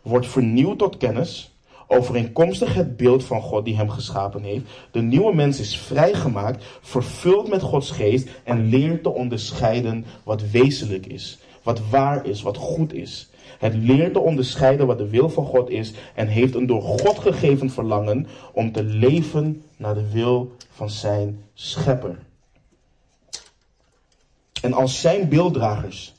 wordt 0.02 0.26
vernieuwd 0.26 0.78
tot 0.78 0.96
kennis, 0.96 1.52
overeenkomstig 1.86 2.74
het 2.74 2.96
beeld 2.96 3.24
van 3.24 3.40
God 3.40 3.64
die 3.64 3.76
hem 3.76 3.90
geschapen 3.90 4.42
heeft. 4.42 4.64
De 4.90 5.00
nieuwe 5.00 5.34
mens 5.34 5.60
is 5.60 5.78
vrijgemaakt, 5.78 6.64
vervuld 6.80 7.48
met 7.48 7.62
Gods 7.62 7.90
geest 7.90 8.28
en 8.42 8.68
leert 8.68 9.02
te 9.02 9.08
onderscheiden 9.08 10.04
wat 10.22 10.50
wezenlijk 10.50 11.06
is, 11.06 11.38
wat 11.62 11.88
waar 11.90 12.26
is, 12.26 12.42
wat 12.42 12.56
goed 12.56 12.92
is. 12.92 13.28
Het 13.58 13.74
leert 13.74 14.12
te 14.12 14.20
onderscheiden 14.20 14.86
wat 14.86 14.98
de 14.98 15.08
wil 15.08 15.28
van 15.28 15.46
God 15.46 15.70
is 15.70 15.92
en 16.14 16.26
heeft 16.28 16.54
een 16.54 16.66
door 16.66 16.82
God 16.82 17.18
gegeven 17.18 17.70
verlangen 17.70 18.26
om 18.52 18.72
te 18.72 18.82
leven 18.82 19.62
naar 19.76 19.94
de 19.94 20.10
wil 20.10 20.56
van 20.70 20.90
zijn 20.90 21.44
schepper. 21.54 22.18
En 24.62 24.72
als 24.72 25.00
zijn 25.00 25.28
beelddragers 25.28 26.13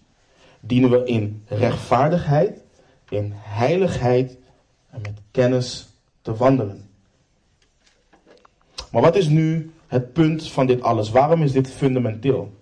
dienen 0.67 0.89
we 0.89 1.03
in 1.03 1.43
rechtvaardigheid, 1.47 2.61
in 3.09 3.31
heiligheid 3.35 4.37
en 4.89 5.01
met 5.01 5.21
kennis 5.31 5.87
te 6.21 6.35
wandelen. 6.35 6.89
Maar 8.91 9.01
wat 9.01 9.15
is 9.15 9.27
nu 9.27 9.71
het 9.87 10.13
punt 10.13 10.47
van 10.47 10.65
dit 10.65 10.81
alles? 10.81 11.09
Waarom 11.09 11.43
is 11.43 11.51
dit 11.51 11.69
fundamenteel? 11.69 12.53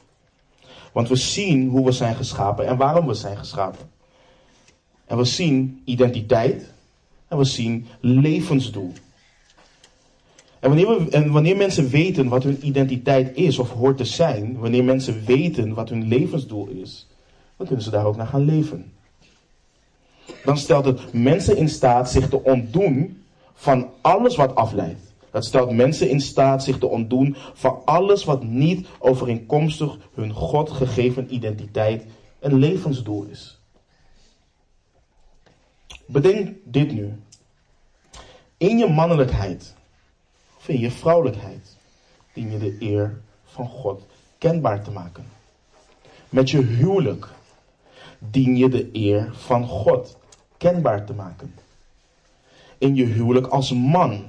Want 0.91 1.09
we 1.09 1.15
zien 1.15 1.69
hoe 1.69 1.85
we 1.85 1.91
zijn 1.91 2.15
geschapen 2.15 2.67
en 2.67 2.77
waarom 2.77 3.07
we 3.07 3.13
zijn 3.13 3.37
geschapen. 3.37 3.91
En 5.05 5.17
we 5.17 5.23
zien 5.25 5.81
identiteit 5.85 6.73
en 7.27 7.37
we 7.37 7.43
zien 7.43 7.87
levensdoel. 7.99 8.93
En 10.59 10.69
wanneer, 10.69 11.31
wanneer 11.31 11.57
mensen 11.57 11.89
weten 11.89 12.27
wat 12.27 12.43
hun 12.43 12.67
identiteit 12.67 13.35
is 13.35 13.59
of 13.59 13.69
hoort 13.69 13.97
te 13.97 14.05
zijn, 14.05 14.57
wanneer 14.57 14.83
mensen 14.83 15.25
weten 15.25 15.73
wat 15.73 15.89
hun 15.89 16.07
levensdoel 16.07 16.67
is, 16.67 17.07
kunnen 17.65 17.83
ze 17.83 17.91
daar 17.91 18.05
ook 18.05 18.15
naar 18.15 18.27
gaan 18.27 18.45
leven. 18.45 18.93
Dan 20.43 20.57
stelt 20.57 20.85
het 20.85 21.13
mensen 21.13 21.57
in 21.57 21.69
staat 21.69 22.11
zich 22.11 22.29
te 22.29 22.43
ontdoen 22.43 23.23
van 23.53 23.89
alles 24.01 24.35
wat 24.35 24.55
afleidt. 24.55 25.13
Dat 25.31 25.45
stelt 25.45 25.71
mensen 25.71 26.09
in 26.09 26.21
staat 26.21 26.63
zich 26.63 26.77
te 26.77 26.87
ontdoen 26.87 27.35
van 27.53 27.81
alles 27.85 28.23
wat 28.23 28.43
niet 28.43 28.87
overeenkomstig 28.99 29.97
hun 30.13 30.33
God 30.33 30.69
gegeven 30.69 31.33
identiteit 31.33 32.05
en 32.39 32.53
levensdoel 32.53 33.23
is. 33.23 33.59
Bedenk 36.05 36.55
dit 36.63 36.91
nu. 36.91 37.13
In 38.57 38.77
je 38.77 38.87
mannelijkheid 38.87 39.73
of 40.57 40.67
in 40.67 40.79
je 40.79 40.91
vrouwelijkheid 40.91 41.77
dien 42.33 42.51
je 42.51 42.57
de 42.57 42.75
eer 42.79 43.21
van 43.45 43.67
God 43.67 44.05
kenbaar 44.37 44.83
te 44.83 44.91
maken. 44.91 45.25
Met 46.29 46.49
je 46.49 46.61
huwelijk 46.61 47.29
dien 48.31 48.57
je 48.57 48.69
de 48.69 48.89
eer 48.93 49.29
van 49.33 49.67
God 49.67 50.17
kenbaar 50.57 51.05
te 51.05 51.13
maken. 51.13 51.53
In 52.77 52.95
je 52.95 53.05
huwelijk 53.05 53.47
als 53.47 53.73
man 53.73 54.23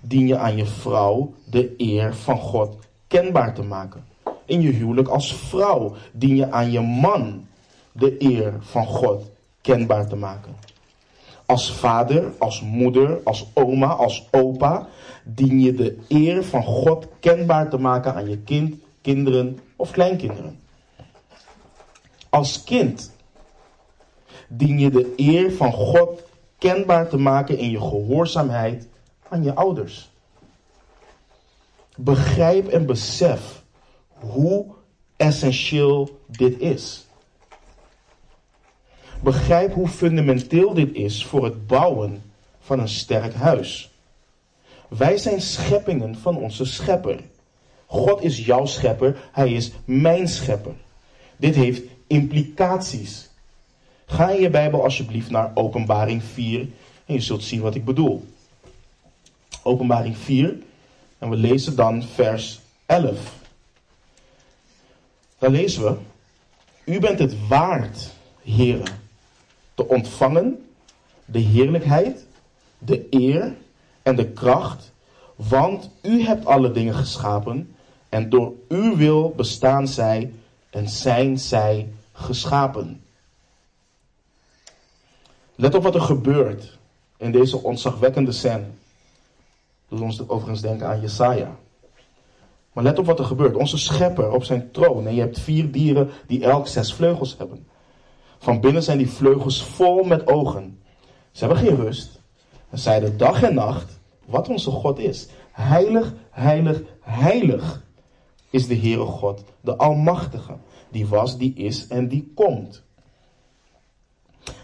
dien 0.00 0.26
je 0.26 0.36
aan 0.36 0.56
je 0.56 0.66
vrouw 0.66 1.34
de 1.44 1.74
eer 1.76 2.14
van 2.14 2.38
God 2.38 2.76
kenbaar 3.06 3.54
te 3.54 3.62
maken. 3.62 4.04
In 4.44 4.60
je 4.60 4.70
huwelijk 4.70 5.08
als 5.08 5.34
vrouw 5.34 5.94
dien 6.12 6.36
je 6.36 6.50
aan 6.50 6.70
je 6.70 6.80
man 6.80 7.46
de 7.92 8.22
eer 8.22 8.54
van 8.60 8.86
God 8.86 9.30
kenbaar 9.60 10.08
te 10.08 10.16
maken. 10.16 10.56
Als 11.46 11.72
vader, 11.72 12.32
als 12.38 12.60
moeder, 12.60 13.20
als 13.24 13.46
oma, 13.54 13.86
als 13.86 14.28
opa 14.30 14.88
dien 15.24 15.60
je 15.60 15.74
de 15.74 15.98
eer 16.08 16.44
van 16.44 16.62
God 16.62 17.06
kenbaar 17.20 17.70
te 17.70 17.78
maken 17.78 18.14
aan 18.14 18.28
je 18.28 18.38
kind, 18.38 18.74
kinderen 19.00 19.58
of 19.76 19.90
kleinkinderen. 19.90 20.60
Als 22.28 22.64
kind 22.64 23.11
dien 24.56 24.78
je 24.78 24.90
de 24.90 25.12
eer 25.16 25.52
van 25.52 25.72
God 25.72 26.22
kenbaar 26.58 27.08
te 27.08 27.16
maken 27.16 27.58
in 27.58 27.70
je 27.70 27.80
gehoorzaamheid 27.80 28.88
aan 29.28 29.42
je 29.42 29.54
ouders. 29.54 30.10
Begrijp 31.96 32.68
en 32.68 32.86
besef 32.86 33.62
hoe 34.18 34.66
essentieel 35.16 36.18
dit 36.26 36.60
is. 36.60 37.06
Begrijp 39.20 39.72
hoe 39.72 39.88
fundamenteel 39.88 40.74
dit 40.74 40.94
is 40.94 41.24
voor 41.24 41.44
het 41.44 41.66
bouwen 41.66 42.22
van 42.60 42.78
een 42.78 42.88
sterk 42.88 43.34
huis. 43.34 43.90
Wij 44.88 45.16
zijn 45.16 45.40
scheppingen 45.40 46.16
van 46.16 46.36
onze 46.36 46.64
schepper. 46.64 47.20
God 47.86 48.22
is 48.22 48.46
jouw 48.46 48.66
schepper, 48.66 49.28
hij 49.32 49.52
is 49.52 49.72
mijn 49.84 50.28
schepper. 50.28 50.74
Dit 51.36 51.54
heeft 51.54 51.82
implicaties. 52.06 53.30
Ga 54.12 54.30
in 54.30 54.40
je 54.40 54.50
Bijbel 54.50 54.82
alsjeblieft 54.82 55.30
naar 55.30 55.50
Openbaring 55.54 56.22
4 56.24 56.60
en 57.06 57.14
je 57.14 57.20
zult 57.20 57.42
zien 57.42 57.60
wat 57.60 57.74
ik 57.74 57.84
bedoel. 57.84 58.24
Openbaring 59.62 60.16
4. 60.16 60.56
En 61.18 61.30
we 61.30 61.36
lezen 61.36 61.76
dan 61.76 62.02
vers 62.02 62.60
11. 62.86 63.34
Dan 65.38 65.52
lezen 65.52 65.82
we: 65.82 65.96
U 66.84 67.00
bent 67.00 67.18
het 67.18 67.48
waard, 67.48 68.10
heren, 68.42 69.00
te 69.74 69.88
ontvangen 69.88 70.66
de 71.24 71.38
heerlijkheid, 71.38 72.26
de 72.78 73.06
eer 73.10 73.56
en 74.02 74.16
de 74.16 74.28
kracht, 74.28 74.92
want 75.36 75.90
u 76.02 76.22
hebt 76.22 76.46
alle 76.46 76.72
dingen 76.72 76.94
geschapen 76.94 77.74
en 78.08 78.28
door 78.28 78.52
uw 78.68 78.96
wil 78.96 79.32
bestaan 79.36 79.88
zij 79.88 80.32
en 80.70 80.88
zijn 80.88 81.38
zij 81.38 81.92
geschapen. 82.12 83.01
Let 85.54 85.74
op 85.74 85.82
wat 85.82 85.94
er 85.94 86.00
gebeurt 86.00 86.78
in 87.16 87.32
deze 87.32 87.62
ontzagwekkende 87.62 88.32
scène. 88.32 88.64
Doet 89.88 90.00
ons 90.00 90.28
overigens 90.28 90.60
denken 90.60 90.86
aan 90.86 91.00
Jesaja. 91.00 91.56
Maar 92.72 92.84
let 92.84 92.98
op 92.98 93.06
wat 93.06 93.18
er 93.18 93.24
gebeurt. 93.24 93.56
Onze 93.56 93.78
schepper 93.78 94.30
op 94.30 94.44
zijn 94.44 94.70
troon. 94.70 95.06
En 95.06 95.14
je 95.14 95.20
hebt 95.20 95.40
vier 95.40 95.72
dieren 95.72 96.10
die 96.26 96.44
elk 96.44 96.66
zes 96.66 96.94
vleugels 96.94 97.38
hebben. 97.38 97.66
Van 98.38 98.60
binnen 98.60 98.82
zijn 98.82 98.98
die 98.98 99.10
vleugels 99.10 99.64
vol 99.64 100.02
met 100.02 100.26
ogen. 100.26 100.78
Ze 101.30 101.44
hebben 101.44 101.64
geen 101.64 101.76
rust. 101.76 102.20
En 102.70 102.78
zeiden 102.78 103.16
dag 103.16 103.42
en 103.42 103.54
nacht 103.54 103.98
wat 104.24 104.48
onze 104.48 104.70
God 104.70 104.98
is. 104.98 105.28
Heilig, 105.52 106.14
heilig, 106.30 106.82
heilig 107.00 107.82
is 108.50 108.66
de 108.66 108.76
Heere 108.76 109.04
God, 109.04 109.44
de 109.60 109.76
Almachtige. 109.76 110.56
Die 110.90 111.06
was, 111.06 111.38
die 111.38 111.54
is 111.54 111.86
en 111.86 112.08
die 112.08 112.32
komt. 112.34 112.82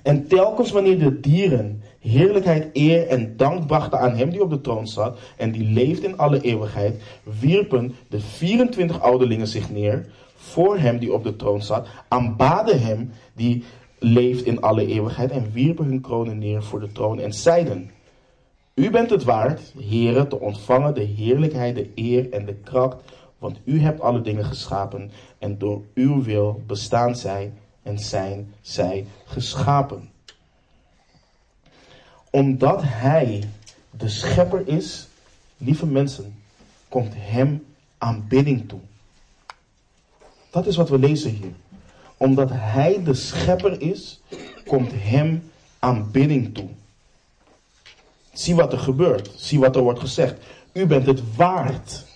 En 0.08 0.26
telkens 0.26 0.70
wanneer 0.70 0.98
de 0.98 1.20
dieren 1.20 1.82
heerlijkheid, 2.00 2.68
eer 2.72 3.06
en 3.06 3.36
dank 3.36 3.66
brachten 3.66 3.98
aan 3.98 4.16
hem 4.16 4.30
die 4.30 4.42
op 4.42 4.50
de 4.50 4.60
troon 4.60 4.86
zat 4.86 5.18
en 5.36 5.52
die 5.52 5.70
leeft 5.70 6.02
in 6.02 6.16
alle 6.18 6.40
eeuwigheid, 6.40 7.02
wierpen 7.40 7.94
de 8.08 8.20
24 8.20 9.00
ouderlingen 9.00 9.46
zich 9.46 9.70
neer 9.70 10.06
voor 10.34 10.78
hem 10.78 10.98
die 10.98 11.12
op 11.12 11.24
de 11.24 11.36
troon 11.36 11.62
zat, 11.62 11.88
aanbaden 12.08 12.80
hem 12.80 13.10
die 13.34 13.64
leeft 13.98 14.44
in 14.44 14.60
alle 14.60 14.86
eeuwigheid 14.86 15.30
en 15.30 15.52
wierpen 15.52 15.84
hun 15.84 16.00
kronen 16.00 16.38
neer 16.38 16.62
voor 16.62 16.80
de 16.80 16.92
troon 16.92 17.20
en 17.20 17.32
zeiden, 17.32 17.90
u 18.74 18.90
bent 18.90 19.10
het 19.10 19.24
waard, 19.24 19.74
heren, 19.78 20.28
te 20.28 20.40
ontvangen 20.40 20.94
de 20.94 21.04
heerlijkheid, 21.04 21.74
de 21.74 21.90
eer 21.94 22.32
en 22.32 22.44
de 22.44 22.54
kracht, 22.54 22.96
want 23.38 23.60
u 23.64 23.80
hebt 23.80 24.00
alle 24.00 24.20
dingen 24.20 24.44
geschapen 24.44 25.10
en 25.38 25.58
door 25.58 25.82
uw 25.94 26.22
wil 26.22 26.62
bestaan 26.66 27.16
zij 27.16 27.52
en 27.88 27.98
zijn 27.98 28.54
zij 28.60 29.06
geschapen. 29.24 30.10
Omdat 32.30 32.82
hij 32.82 33.48
de 33.90 34.08
schepper 34.08 34.68
is, 34.68 35.08
lieve 35.56 35.86
mensen, 35.86 36.42
komt 36.88 37.12
hem 37.16 37.64
aanbidding 37.98 38.68
toe. 38.68 38.80
Dat 40.50 40.66
is 40.66 40.76
wat 40.76 40.88
we 40.88 40.98
lezen 40.98 41.30
hier. 41.30 41.52
Omdat 42.16 42.50
hij 42.52 43.02
de 43.02 43.14
schepper 43.14 43.80
is, 43.80 44.20
komt 44.66 44.90
hem 44.94 45.50
aanbidding 45.78 46.54
toe. 46.54 46.68
Zie 48.32 48.54
wat 48.54 48.72
er 48.72 48.78
gebeurt. 48.78 49.30
Zie 49.36 49.58
wat 49.58 49.76
er 49.76 49.82
wordt 49.82 50.00
gezegd. 50.00 50.44
U 50.72 50.86
bent 50.86 51.06
het 51.06 51.36
waard. 51.36 52.06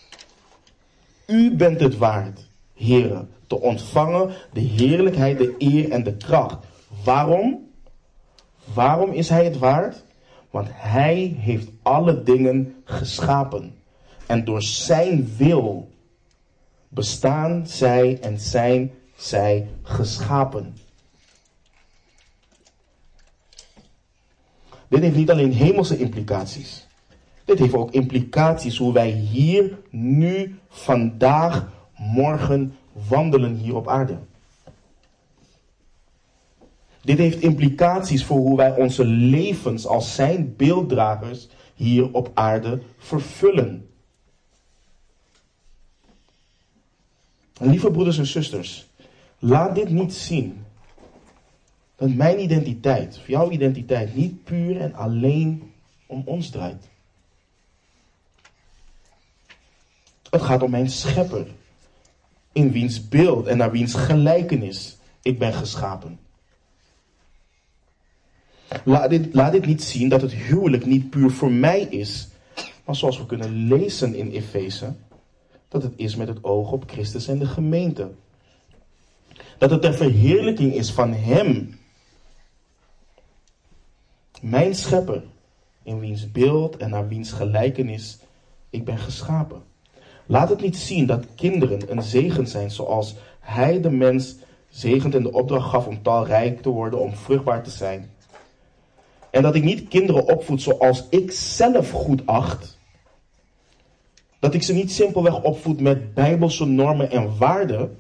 U 1.26 1.56
bent 1.56 1.80
het 1.80 1.96
waard, 1.96 2.40
heren, 2.74 3.30
te 3.52 3.60
ontvangen 3.60 4.30
de 4.52 4.60
heerlijkheid, 4.60 5.38
de 5.38 5.54
eer 5.58 5.90
en 5.90 6.02
de 6.02 6.16
kracht. 6.16 6.56
Waarom? 7.04 7.70
Waarom 8.74 9.12
is 9.12 9.28
hij 9.28 9.44
het 9.44 9.58
waard? 9.58 10.04
Want 10.50 10.68
hij 10.70 11.36
heeft 11.38 11.68
alle 11.82 12.22
dingen 12.22 12.74
geschapen. 12.84 13.74
En 14.26 14.44
door 14.44 14.62
zijn 14.62 15.34
wil 15.36 15.88
bestaan 16.88 17.66
zij 17.66 18.18
en 18.20 18.40
zijn 18.40 18.92
zij 19.16 19.68
geschapen. 19.82 20.76
Dit 24.88 25.00
heeft 25.00 25.16
niet 25.16 25.30
alleen 25.30 25.52
hemelse 25.52 25.98
implicaties. 25.98 26.86
Dit 27.44 27.58
heeft 27.58 27.74
ook 27.74 27.90
implicaties 27.90 28.78
hoe 28.78 28.92
wij 28.92 29.10
hier, 29.10 29.78
nu, 29.90 30.58
vandaag, 30.68 31.68
morgen 31.96 32.76
wandelen 33.08 33.54
hier 33.54 33.76
op 33.76 33.88
aarde. 33.88 34.18
Dit 37.02 37.18
heeft 37.18 37.40
implicaties 37.40 38.24
voor 38.24 38.38
hoe 38.38 38.56
wij 38.56 38.76
onze 38.76 39.04
levens 39.04 39.86
als 39.86 40.14
zijn 40.14 40.56
beelddragers 40.56 41.48
hier 41.74 42.12
op 42.12 42.30
aarde 42.34 42.82
vervullen. 42.98 43.86
lieve 47.62 47.90
broeders 47.90 48.18
en 48.18 48.26
zusters, 48.26 48.86
laat 49.38 49.74
dit 49.74 49.90
niet 49.90 50.14
zien 50.14 50.64
dat 51.96 52.14
mijn 52.14 52.40
identiteit, 52.40 53.16
of 53.18 53.26
jouw 53.26 53.50
identiteit, 53.50 54.14
niet 54.14 54.44
puur 54.44 54.80
en 54.80 54.94
alleen 54.94 55.72
om 56.06 56.22
ons 56.24 56.50
draait. 56.50 56.88
Het 60.30 60.42
gaat 60.42 60.62
om 60.62 60.70
mijn 60.70 60.90
schepper, 60.90 61.46
in 62.52 62.72
wiens 62.72 63.08
beeld 63.08 63.46
en 63.46 63.56
naar 63.56 63.70
wiens 63.70 63.94
gelijkenis 63.94 64.96
ik 65.22 65.38
ben 65.38 65.52
geschapen. 65.52 66.18
Laat 68.84 69.10
dit, 69.10 69.34
laat 69.34 69.52
dit 69.52 69.66
niet 69.66 69.82
zien 69.82 70.08
dat 70.08 70.22
het 70.22 70.32
huwelijk 70.32 70.86
niet 70.86 71.10
puur 71.10 71.30
voor 71.30 71.52
mij 71.52 71.80
is, 71.80 72.28
maar 72.84 72.96
zoals 72.96 73.18
we 73.18 73.26
kunnen 73.26 73.66
lezen 73.66 74.14
in 74.14 74.30
Efeze, 74.30 74.94
dat 75.68 75.82
het 75.82 75.92
is 75.96 76.16
met 76.16 76.28
het 76.28 76.44
oog 76.44 76.72
op 76.72 76.90
Christus 76.90 77.28
en 77.28 77.38
de 77.38 77.46
gemeente. 77.46 78.10
Dat 79.58 79.70
het 79.70 79.80
ter 79.80 79.94
verheerlijking 79.94 80.74
is 80.74 80.90
van 80.90 81.12
Hem 81.12 81.80
mijn 84.42 84.74
schepper, 84.74 85.22
in 85.82 86.00
wiens 86.00 86.32
beeld 86.32 86.76
en 86.76 86.90
naar 86.90 87.08
wiens 87.08 87.32
gelijkenis 87.32 88.18
ik 88.70 88.84
ben 88.84 88.98
geschapen. 88.98 89.62
Laat 90.26 90.48
het 90.48 90.60
niet 90.60 90.76
zien 90.76 91.06
dat 91.06 91.24
kinderen 91.34 91.90
een 91.90 92.02
zegen 92.02 92.46
zijn 92.46 92.70
zoals 92.70 93.14
hij 93.40 93.80
de 93.80 93.90
mens 93.90 94.36
zegent 94.68 95.14
en 95.14 95.22
de 95.22 95.32
opdracht 95.32 95.68
gaf 95.68 95.86
om 95.86 96.02
talrijk 96.02 96.62
te 96.62 96.68
worden, 96.68 97.00
om 97.00 97.14
vruchtbaar 97.14 97.62
te 97.62 97.70
zijn. 97.70 98.10
En 99.30 99.42
dat 99.42 99.54
ik 99.54 99.64
niet 99.64 99.88
kinderen 99.88 100.28
opvoed 100.28 100.62
zoals 100.62 101.04
ik 101.10 101.30
zelf 101.32 101.90
goed 101.90 102.26
acht. 102.26 102.78
Dat 104.38 104.54
ik 104.54 104.62
ze 104.62 104.72
niet 104.72 104.92
simpelweg 104.92 105.42
opvoed 105.42 105.80
met 105.80 106.14
bijbelse 106.14 106.66
normen 106.66 107.10
en 107.10 107.38
waarden, 107.38 107.98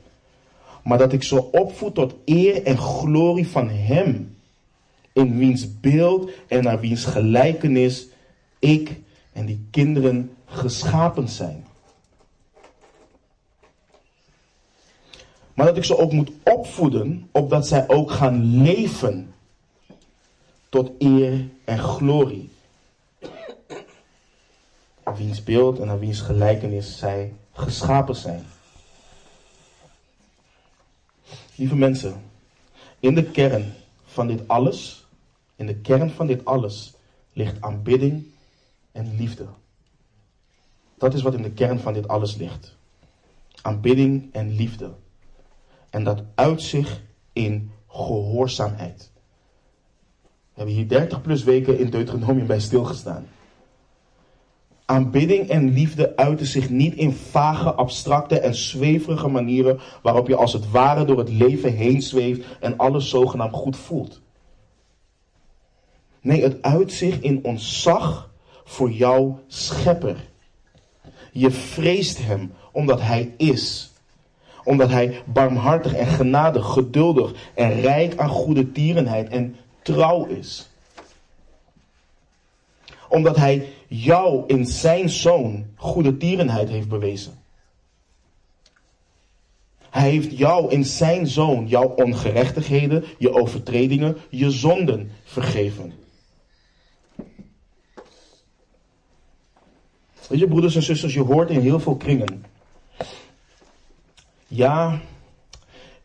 maar 0.84 0.98
dat 0.98 1.12
ik 1.12 1.22
ze 1.22 1.52
opvoed 1.52 1.94
tot 1.94 2.14
eer 2.24 2.62
en 2.62 2.78
glorie 2.78 3.48
van 3.48 3.68
Hem 3.68 4.36
in 5.12 5.38
wiens 5.38 5.80
beeld 5.80 6.30
en 6.48 6.62
naar 6.62 6.80
wiens 6.80 7.04
gelijkenis 7.04 8.06
ik 8.58 9.00
en 9.32 9.46
die 9.46 9.66
kinderen 9.70 10.30
geschapen 10.44 11.28
zijn. 11.28 11.66
Maar 15.54 15.66
dat 15.66 15.76
ik 15.76 15.84
ze 15.84 15.98
ook 15.98 16.12
moet 16.12 16.30
opvoeden, 16.42 17.28
opdat 17.32 17.66
zij 17.66 17.88
ook 17.88 18.10
gaan 18.10 18.62
leven 18.62 19.34
tot 20.68 20.90
eer 20.98 21.48
en 21.64 21.78
glorie. 21.78 22.50
Wiens 25.16 25.42
beeld 25.42 25.78
en 25.78 25.86
naar 25.86 25.98
wiens 25.98 26.20
gelijkenis 26.20 26.98
zij 26.98 27.34
geschapen 27.52 28.16
zijn. 28.16 28.46
Lieve 31.54 31.76
mensen, 31.76 32.22
in 33.00 33.14
de 33.14 33.24
kern 33.24 33.74
van 34.04 34.26
dit 34.26 34.48
alles 34.48 35.02
in 35.62 35.68
de 35.68 35.76
kern 35.76 36.10
van 36.10 36.26
dit 36.26 36.44
alles 36.44 36.92
ligt 37.32 37.60
aanbidding 37.60 38.26
en 38.92 39.16
liefde. 39.16 39.46
Dat 40.98 41.14
is 41.14 41.22
wat 41.22 41.34
in 41.34 41.42
de 41.42 41.50
kern 41.50 41.80
van 41.80 41.92
dit 41.92 42.08
alles 42.08 42.36
ligt. 42.36 42.76
Aanbidding 43.62 44.32
en 44.32 44.54
liefde. 44.54 44.94
En 45.92 46.04
dat 46.04 46.22
uit 46.34 46.62
zich 46.62 47.00
in 47.32 47.70
gehoorzaamheid. 47.88 49.10
We 50.22 50.28
hebben 50.54 50.74
hier 50.74 50.88
30 50.88 51.22
plus 51.22 51.44
weken 51.44 51.78
in 51.78 51.90
Deuteronomium 51.90 52.46
bij 52.46 52.60
stilgestaan. 52.60 53.26
Aanbidding 54.84 55.48
en 55.48 55.72
liefde 55.72 56.16
uiten 56.16 56.46
zich 56.46 56.70
niet 56.70 56.94
in 56.94 57.12
vage, 57.12 57.72
abstracte 57.72 58.40
en 58.40 58.54
zweverige 58.54 59.28
manieren 59.28 59.80
waarop 60.02 60.28
je 60.28 60.36
als 60.36 60.52
het 60.52 60.70
ware 60.70 61.04
door 61.04 61.18
het 61.18 61.28
leven 61.28 61.72
heen 61.72 62.02
zweeft 62.02 62.44
en 62.60 62.76
alles 62.76 63.08
zogenaamd 63.08 63.54
goed 63.54 63.76
voelt. 63.76 64.20
Nee, 66.20 66.42
het 66.42 66.62
uit 66.62 66.92
zich 66.92 67.20
in 67.20 67.44
ontzag 67.44 68.30
voor 68.64 68.90
jouw 68.90 69.40
schepper. 69.46 70.30
Je 71.32 71.50
vreest 71.50 72.18
hem 72.18 72.52
omdat 72.72 73.00
hij 73.00 73.34
is. 73.36 73.91
Omdat 74.64 74.90
hij 74.90 75.22
barmhartig 75.24 75.94
en 75.94 76.06
genadig, 76.06 76.66
geduldig 76.66 77.32
en 77.54 77.80
rijk 77.80 78.16
aan 78.16 78.28
goede 78.28 78.72
tierenheid 78.72 79.28
en 79.28 79.56
trouw 79.82 80.26
is. 80.26 80.70
Omdat 83.08 83.36
hij 83.36 83.68
jou 83.88 84.44
in 84.46 84.66
zijn 84.66 85.10
zoon 85.10 85.66
goede 85.76 86.16
tierenheid 86.16 86.68
heeft 86.68 86.88
bewezen. 86.88 87.40
Hij 89.90 90.10
heeft 90.10 90.38
jou 90.38 90.70
in 90.70 90.84
zijn 90.84 91.26
zoon 91.26 91.66
jouw 91.68 91.88
ongerechtigheden, 91.88 93.04
je 93.18 93.32
overtredingen, 93.32 94.16
je 94.30 94.50
zonden 94.50 95.10
vergeven. 95.24 95.92
Weet 100.28 100.40
je, 100.40 100.48
broeders 100.48 100.74
en 100.74 100.82
zusters, 100.82 101.14
je 101.14 101.20
hoort 101.20 101.50
in 101.50 101.60
heel 101.60 101.80
veel 101.80 101.96
kringen. 101.96 102.44
Ja, 104.54 105.00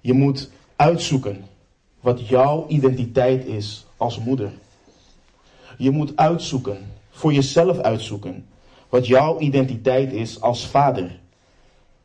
je 0.01 0.13
moet 0.13 0.49
uitzoeken 0.75 1.45
wat 1.99 2.27
jouw 2.27 2.65
identiteit 2.67 3.45
is 3.45 3.85
als 3.97 4.19
moeder. 4.19 4.51
Je 5.77 5.91
moet 5.91 6.15
uitzoeken, 6.15 6.91
voor 7.09 7.33
jezelf 7.33 7.79
uitzoeken, 7.79 8.45
wat 8.89 9.07
jouw 9.07 9.39
identiteit 9.39 10.13
is 10.13 10.41
als 10.41 10.67
vader. 10.67 11.19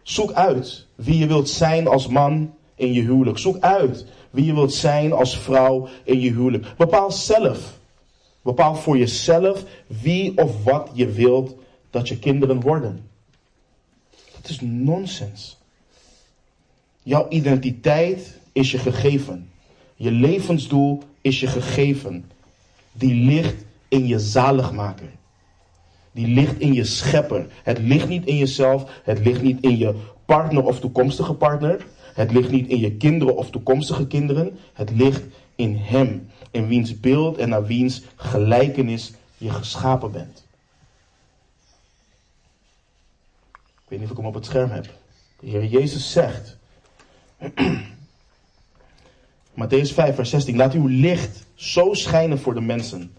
Zoek 0.02 0.32
uit 0.32 0.86
wie 0.94 1.18
je 1.18 1.26
wilt 1.26 1.48
zijn 1.48 1.88
als 1.88 2.06
man 2.06 2.54
in 2.74 2.92
je 2.92 3.02
huwelijk. 3.02 3.38
Zoek 3.38 3.60
uit 3.60 4.06
wie 4.30 4.44
je 4.44 4.54
wilt 4.54 4.72
zijn 4.72 5.12
als 5.12 5.38
vrouw 5.38 5.88
in 6.04 6.20
je 6.20 6.30
huwelijk. 6.30 6.74
Bepaal 6.76 7.10
zelf. 7.10 7.78
Bepaal 8.42 8.74
voor 8.74 8.98
jezelf 8.98 9.64
wie 9.86 10.38
of 10.38 10.64
wat 10.64 10.90
je 10.92 11.10
wilt 11.10 11.54
dat 11.90 12.08
je 12.08 12.18
kinderen 12.18 12.60
worden. 12.60 13.10
Dat 14.10 14.50
is 14.50 14.60
nonsens. 14.60 15.60
Jouw 17.02 17.26
identiteit 17.28 18.38
is 18.52 18.70
je 18.70 18.78
gegeven. 18.78 19.50
Je 19.94 20.10
levensdoel 20.10 21.02
is 21.20 21.40
je 21.40 21.46
gegeven. 21.46 22.30
Die 22.92 23.14
ligt 23.14 23.64
in 23.88 24.06
je 24.06 24.18
zaligmaker. 24.18 25.10
Die 26.12 26.26
ligt 26.26 26.58
in 26.58 26.72
je 26.72 26.84
schepper. 26.84 27.46
Het 27.62 27.78
ligt 27.78 28.08
niet 28.08 28.26
in 28.26 28.36
jezelf. 28.36 29.00
Het 29.04 29.24
ligt 29.24 29.42
niet 29.42 29.60
in 29.60 29.78
je 29.78 29.94
partner 30.24 30.64
of 30.64 30.80
toekomstige 30.80 31.34
partner. 31.34 31.86
Het 32.14 32.32
ligt 32.32 32.50
niet 32.50 32.68
in 32.68 32.78
je 32.78 32.96
kinderen 32.96 33.36
of 33.36 33.50
toekomstige 33.50 34.06
kinderen. 34.06 34.58
Het 34.72 34.90
ligt 34.90 35.22
in 35.56 35.76
Hem. 35.76 36.28
In 36.50 36.66
wiens 36.66 37.00
beeld 37.00 37.38
en 37.38 37.48
naar 37.48 37.66
wiens 37.66 38.02
gelijkenis 38.16 39.12
je 39.36 39.50
geschapen 39.50 40.12
bent. 40.12 40.44
Ik 43.52 43.88
weet 43.88 43.98
niet 43.98 44.04
of 44.04 44.10
ik 44.10 44.16
hem 44.16 44.26
op 44.26 44.34
het 44.34 44.46
scherm 44.46 44.70
heb. 44.70 44.84
De 45.40 45.46
Heer 45.46 45.64
Jezus 45.64 46.12
zegt. 46.12 46.60
Matthäus 49.54 49.92
5, 49.92 50.14
vers 50.14 50.30
16. 50.30 50.56
Laat 50.56 50.74
uw 50.74 50.86
licht 50.86 51.46
zo 51.54 51.94
schijnen 51.94 52.38
voor 52.38 52.54
de 52.54 52.60
mensen. 52.60 53.14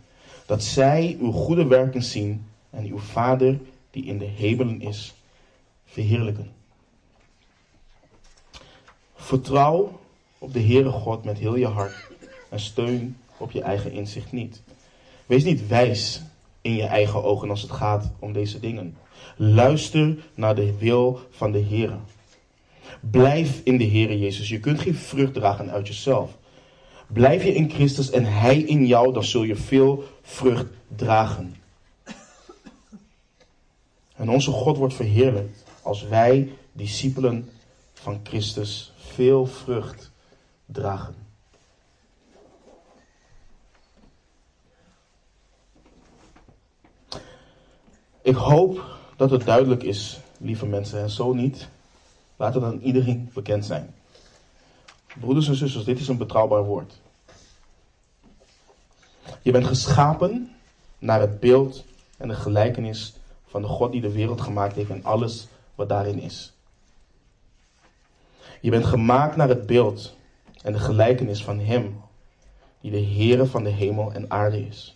Dat 0.46 0.64
zij 0.64 1.18
uw 1.20 1.32
goede 1.32 1.66
werken 1.66 2.04
zien 2.04 2.46
en 2.70 2.86
uw 2.86 2.98
Vader 2.98 3.60
die 3.92 4.06
in 4.06 4.18
de 4.18 4.26
hemelen 4.26 4.82
is, 4.82 5.14
verheerlijken. 5.86 6.52
Vertrouw 9.16 10.00
op 10.38 10.54
de 10.54 10.62
Heere 10.62 10.90
God 10.90 11.24
met 11.24 11.38
heel 11.38 11.56
je 11.56 11.68
hart 11.68 12.08
en 12.50 12.60
steun 12.60 13.18
op 13.38 13.52
je 13.52 13.62
eigen 13.62 13.92
inzicht 13.92 14.32
niet. 14.32 14.62
Wees 15.26 15.44
niet 15.44 15.68
wijs 15.68 16.22
in 16.62 16.76
je 16.76 16.84
eigen 16.84 17.24
ogen 17.24 17.50
als 17.50 17.62
het 17.62 17.72
gaat 17.72 18.12
om 18.20 18.34
deze 18.34 18.60
dingen. 18.60 18.98
Luister 19.36 20.18
naar 20.36 20.56
de 20.56 20.78
wil 20.78 21.20
van 21.30 21.52
de 21.52 21.64
Heere. 21.64 21.98
Blijf 23.12 23.62
in 23.64 23.78
de 23.78 23.88
Heere 23.88 24.20
Jezus. 24.20 24.50
Je 24.50 24.60
kunt 24.60 24.80
geen 24.80 24.96
vrucht 24.96 25.34
dragen 25.34 25.72
uit 25.72 25.88
jezelf. 25.88 26.38
Blijf 27.08 27.44
je 27.44 27.54
in 27.54 27.70
Christus 27.70 28.10
en 28.10 28.26
Hij 28.26 28.60
in 28.60 28.86
jou, 28.86 29.14
dan 29.14 29.24
zul 29.24 29.44
je 29.44 29.56
veel 29.56 30.04
vrucht 30.22 30.66
dragen. 30.96 31.56
En 34.16 34.30
onze 34.30 34.52
God 34.52 34.78
wordt 34.78 34.94
verheerlijkt 34.94 35.64
als 35.82 36.04
wij, 36.04 36.52
discipelen 36.72 37.50
van 37.94 38.20
Christus, 38.24 38.94
veel 38.98 39.46
vrucht 39.46 40.12
dragen. 40.66 41.16
Ik 48.22 48.36
hoop 48.36 48.86
dat 49.16 49.32
het 49.32 49.46
duidelijk 49.46 49.84
is, 49.84 50.20
lieve 50.38 50.66
mensen, 50.66 51.00
en 51.02 51.10
zo 51.10 51.34
niet. 51.34 51.68
Laat 52.36 52.54
het 52.54 52.64
aan 52.64 52.80
iedereen 52.80 53.30
bekend 53.34 53.66
zijn. 53.66 53.94
Broeders 55.20 55.48
en 55.48 55.56
zusters, 55.56 55.84
dit 55.84 56.00
is 56.00 56.08
een 56.08 56.18
betrouwbaar 56.18 56.64
woord. 56.64 57.02
Je 59.42 59.52
bent 59.52 59.68
geschapen 59.68 60.56
naar 61.00 61.20
het 61.20 61.40
beeld 61.40 61.86
en 62.18 62.28
de 62.28 62.36
gelijkenis 62.36 63.14
van 63.48 63.62
de 63.62 63.68
God 63.68 63.92
die 63.92 64.02
de 64.02 64.12
wereld 64.12 64.42
gemaakt 64.42 64.76
heeft 64.76 64.90
en 64.90 65.04
alles 65.04 65.48
wat 65.76 65.90
daarin 65.90 66.20
is. 66.20 66.54
Je 68.62 68.70
bent 68.70 68.86
gemaakt 68.86 69.36
naar 69.36 69.48
het 69.48 69.66
beeld 69.66 70.16
en 70.62 70.74
de 70.74 70.80
gelijkenis 70.80 71.44
van 71.44 71.60
Hem, 71.60 72.02
die 72.82 72.92
de 72.92 73.06
Heere 73.06 73.46
van 73.46 73.64
de 73.64 73.70
hemel 73.70 74.14
en 74.14 74.32
aarde 74.32 74.68
is. 74.68 74.96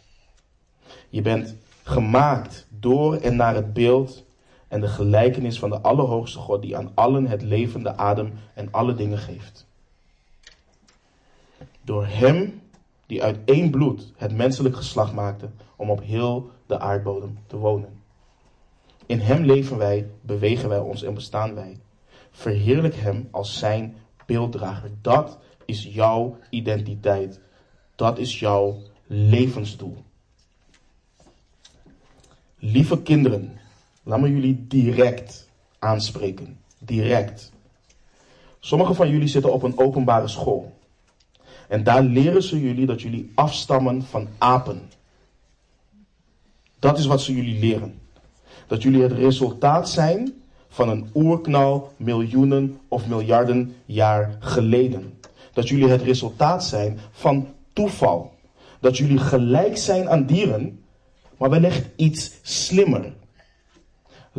Je 1.10 1.22
bent 1.22 1.56
gemaakt 1.84 2.68
door 2.70 3.16
en 3.16 3.36
naar 3.36 3.56
het 3.56 3.74
beeld 3.74 4.24
en 4.68 4.82
de 4.82 4.88
gelijkenis 4.88 5.60
van 5.60 5.70
de 5.70 5.82
Allerhoogste 5.82 6.40
God, 6.40 6.62
die 6.62 6.78
aan 6.78 6.92
allen 6.94 7.28
het 7.28 7.42
levende 7.42 7.98
adem 7.98 8.34
en 8.54 8.72
alle 8.72 8.96
dingen 8.96 9.18
geeft. 9.18 9.66
Door 11.82 12.06
Hem, 12.06 12.62
die 13.06 13.24
uit 13.24 13.38
één 13.46 13.70
bloed 13.70 14.14
het 14.16 14.36
menselijk 14.36 14.76
geslacht 14.76 15.14
maakte, 15.14 15.50
om 15.76 15.90
op 15.90 16.02
heel 16.02 16.50
de 16.66 16.80
aardbodem 16.80 17.38
te 17.48 17.58
wonen. 17.58 18.02
In 19.06 19.20
Hem 19.20 19.44
leven 19.44 19.78
wij, 19.78 20.10
bewegen 20.22 20.70
wij 20.70 20.80
ons 20.80 21.04
en 21.04 21.14
bestaan 21.14 21.56
wij. 21.56 21.80
Verheerlijk 22.32 22.96
Hem 22.96 23.28
als 23.32 23.58
Zijn 23.58 23.98
beelddrager. 24.26 24.92
Dat 25.02 25.40
is 25.66 25.84
jouw 25.84 26.38
identiteit. 26.50 27.40
Dat 27.96 28.18
is 28.18 28.40
jouw 28.40 28.78
levensdoel. 29.08 30.04
Lieve 32.60 33.02
kinderen, 33.02 33.60
laat 34.08 34.20
me 34.20 34.32
jullie 34.32 34.66
direct 34.68 35.50
aanspreken. 35.80 36.58
Direct. 36.80 37.52
Sommigen 38.60 38.96
van 38.96 39.10
jullie 39.10 39.28
zitten 39.28 39.54
op 39.54 39.64
een 39.64 39.78
openbare 39.78 40.28
school. 40.28 40.76
En 41.68 41.84
daar 41.84 42.04
leren 42.04 42.44
ze 42.44 42.62
jullie 42.62 42.86
dat 42.86 43.02
jullie 43.02 43.32
afstammen 43.36 44.04
van 44.04 44.28
apen. 44.38 44.82
Dat 46.80 46.98
is 46.98 47.06
wat 47.06 47.22
ze 47.22 47.36
jullie 47.36 47.60
leren. 47.60 48.00
Dat 48.68 48.82
jullie 48.82 49.02
het 49.02 49.12
resultaat 49.12 49.90
zijn 49.90 50.34
van 50.68 50.90
een 50.90 51.08
oerknal 51.14 51.94
miljoenen 51.98 52.80
of 52.88 53.08
miljarden 53.08 53.76
jaar 53.86 54.38
geleden. 54.40 55.20
Dat 55.54 55.68
jullie 55.68 55.88
het 55.88 56.02
resultaat 56.02 56.64
zijn 56.64 57.00
van 57.12 57.48
toeval. 57.74 58.34
Dat 58.80 58.98
jullie 58.98 59.18
gelijk 59.20 59.78
zijn 59.78 60.10
aan 60.10 60.26
dieren, 60.26 60.84
maar 61.38 61.50
wellicht 61.50 61.90
iets 61.96 62.32
slimmer. 62.42 63.14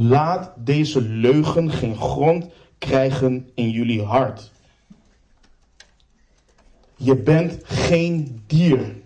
Laat 0.01 0.53
deze 0.57 1.01
leugen 1.01 1.71
geen 1.71 1.97
grond 1.97 2.47
krijgen 2.79 3.51
in 3.55 3.71
jullie 3.71 4.03
hart. 4.03 4.53
Je 6.97 7.17
bent 7.17 7.59
geen 7.65 8.43
dier. 8.47 8.97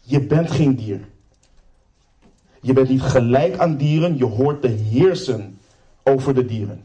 Je 0.00 0.20
bent 0.20 0.50
geen 0.50 0.76
dier. 0.76 1.08
Je 2.60 2.72
bent 2.72 2.88
niet 2.88 3.02
gelijk 3.02 3.58
aan 3.58 3.76
dieren, 3.76 4.16
je 4.16 4.24
hoort 4.24 4.62
te 4.62 4.68
heersen 4.68 5.58
over 6.02 6.34
de 6.34 6.44
dieren. 6.44 6.84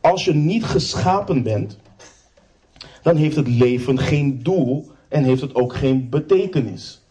Als 0.00 0.24
je 0.24 0.34
niet 0.34 0.64
geschapen 0.64 1.42
bent, 1.42 1.78
dan 3.02 3.16
heeft 3.16 3.36
het 3.36 3.48
leven 3.48 3.98
geen 3.98 4.42
doel 4.42 4.90
en 5.08 5.24
heeft 5.24 5.40
het 5.40 5.54
ook 5.54 5.76
geen 5.76 6.08
betekenis. 6.08 7.02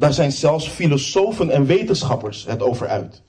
Daar 0.00 0.12
zijn 0.12 0.32
zelfs 0.32 0.68
filosofen 0.68 1.50
en 1.50 1.66
wetenschappers 1.66 2.44
het 2.44 2.62
over 2.62 2.88
uit. 2.88 3.22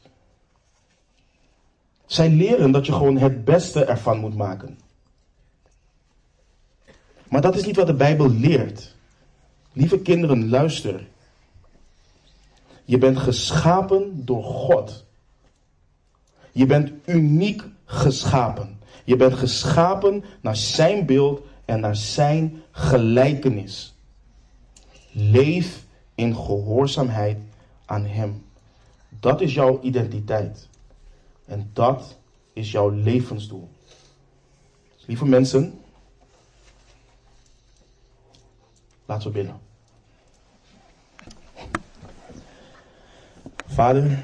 Zij 2.05 2.29
leren 2.29 2.71
dat 2.71 2.85
je 2.85 2.91
gewoon 2.91 3.17
het 3.17 3.45
beste 3.45 3.85
ervan 3.85 4.19
moet 4.19 4.35
maken. 4.35 4.79
Maar 7.29 7.41
dat 7.41 7.55
is 7.55 7.65
niet 7.65 7.75
wat 7.75 7.87
de 7.87 7.93
Bijbel 7.93 8.29
leert. 8.29 8.95
Lieve 9.73 9.99
kinderen, 9.99 10.49
luister. 10.49 11.07
Je 12.85 12.97
bent 12.97 13.17
geschapen 13.17 14.25
door 14.25 14.43
God. 14.43 15.05
Je 16.51 16.65
bent 16.65 16.91
uniek 17.05 17.63
geschapen. 17.85 18.79
Je 19.03 19.15
bent 19.15 19.33
geschapen 19.33 20.23
naar 20.41 20.55
zijn 20.55 21.05
beeld 21.05 21.41
en 21.65 21.79
naar 21.79 21.95
zijn 21.95 22.63
gelijkenis. 22.71 23.95
Leef 25.11 25.89
in 26.15 26.35
gehoorzaamheid 26.35 27.37
aan 27.85 28.05
hem. 28.05 28.45
Dat 29.09 29.41
is 29.41 29.53
jouw 29.53 29.81
identiteit. 29.81 30.67
En 31.45 31.69
dat 31.73 32.17
is 32.53 32.71
jouw 32.71 32.89
levensdoel. 32.89 33.69
Lieve 35.05 35.25
mensen, 35.25 35.81
Laten 39.11 39.27
we 39.27 39.33
bidden. 39.33 39.59
Vader, 43.65 44.23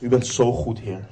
u 0.00 0.08
bent 0.08 0.26
zo 0.26 0.52
goed, 0.52 0.78
Heer. 0.78 1.08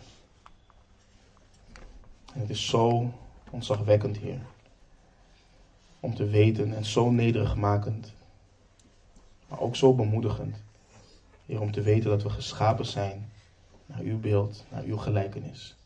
En 2.34 2.40
het 2.40 2.50
is 2.50 2.68
zo 2.68 3.12
ontzagwekkend, 3.50 4.16
Heer. 4.16 4.40
Om 6.00 6.14
te 6.14 6.26
weten 6.26 6.74
en 6.74 6.84
zo 6.84 7.10
nederigmakend, 7.10 8.12
maar 9.48 9.60
ook 9.60 9.76
zo 9.76 9.94
bemoedigend, 9.94 10.56
Heer, 11.46 11.60
om 11.60 11.72
te 11.72 11.82
weten 11.82 12.10
dat 12.10 12.22
we 12.22 12.30
geschapen 12.30 12.86
zijn 12.86 13.30
naar 13.86 14.00
uw 14.00 14.20
beeld, 14.20 14.64
naar 14.70 14.82
uw 14.82 14.96
gelijkenis. 14.96 15.76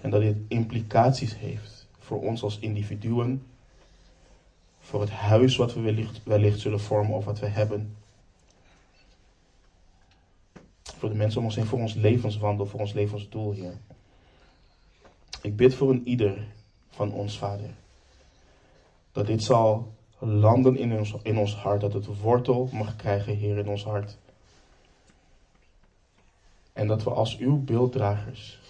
En 0.00 0.10
dat 0.10 0.20
dit 0.20 0.36
implicaties 0.48 1.36
heeft 1.38 1.86
voor 1.98 2.20
ons 2.20 2.42
als 2.42 2.58
individuen, 2.58 3.46
voor 4.80 5.00
het 5.00 5.10
huis 5.10 5.56
wat 5.56 5.74
we 5.74 5.80
wellicht, 5.80 6.20
wellicht 6.24 6.60
zullen 6.60 6.80
vormen 6.80 7.16
of 7.16 7.24
wat 7.24 7.38
we 7.38 7.46
hebben. 7.46 7.96
Voor 10.82 11.08
de 11.08 11.14
mensen 11.14 11.38
om 11.38 11.46
ons 11.46 11.54
heen, 11.54 11.66
voor 11.66 11.78
ons 11.80 11.94
levenswandel, 11.94 12.66
voor 12.66 12.80
ons 12.80 12.92
levensdoel, 12.92 13.52
Heer. 13.52 13.74
Ik 15.42 15.56
bid 15.56 15.74
voor 15.74 15.90
een 15.90 16.08
ieder 16.08 16.46
van 16.90 17.12
ons, 17.12 17.38
Vader. 17.38 17.70
Dat 19.12 19.26
dit 19.26 19.42
zal 19.42 19.94
landen 20.18 20.76
in 20.76 20.92
ons, 20.98 21.14
in 21.22 21.38
ons 21.38 21.54
hart, 21.56 21.80
dat 21.80 21.92
het 21.92 22.20
wortel 22.20 22.68
mag 22.72 22.96
krijgen, 22.96 23.36
Heer, 23.36 23.58
in 23.58 23.68
ons 23.68 23.84
hart. 23.84 24.18
En 26.72 26.86
dat 26.86 27.02
we 27.02 27.10
als 27.10 27.38
uw 27.38 27.64
beelddragers 27.64 28.60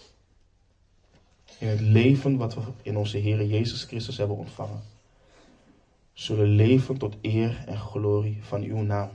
in 1.58 1.68
het 1.68 1.80
leven 1.80 2.36
wat 2.36 2.54
we 2.54 2.60
in 2.82 2.96
onze 2.96 3.18
Heer 3.18 3.44
Jezus 3.44 3.84
Christus 3.84 4.16
hebben 4.16 4.36
ontvangen, 4.36 4.82
zullen 6.12 6.48
leven 6.48 6.98
tot 6.98 7.16
eer 7.20 7.64
en 7.66 7.78
glorie 7.78 8.44
van 8.44 8.62
uw 8.62 8.82
naam. 8.82 9.10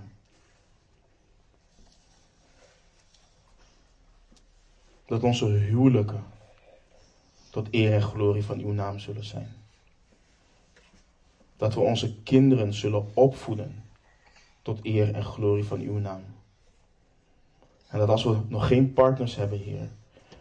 Dat 5.05 5.23
onze 5.23 5.45
huwelijken 5.45 6.23
tot 7.49 7.67
eer 7.71 7.93
en 7.93 8.01
glorie 8.01 8.43
van 8.43 8.59
uw 8.59 8.71
naam 8.71 8.99
zullen 8.99 9.25
zijn. 9.25 9.56
Dat 11.57 11.73
we 11.73 11.79
onze 11.79 12.15
kinderen 12.23 12.73
zullen 12.73 13.05
opvoeden 13.13 13.83
tot 14.61 14.79
eer 14.83 15.13
en 15.13 15.23
glorie 15.23 15.63
van 15.63 15.79
uw 15.79 15.97
naam. 15.97 16.23
En 17.87 17.99
dat 17.99 18.09
als 18.09 18.23
we 18.23 18.37
nog 18.47 18.67
geen 18.67 18.93
partners 18.93 19.35
hebben, 19.35 19.59
Heer, 19.59 19.89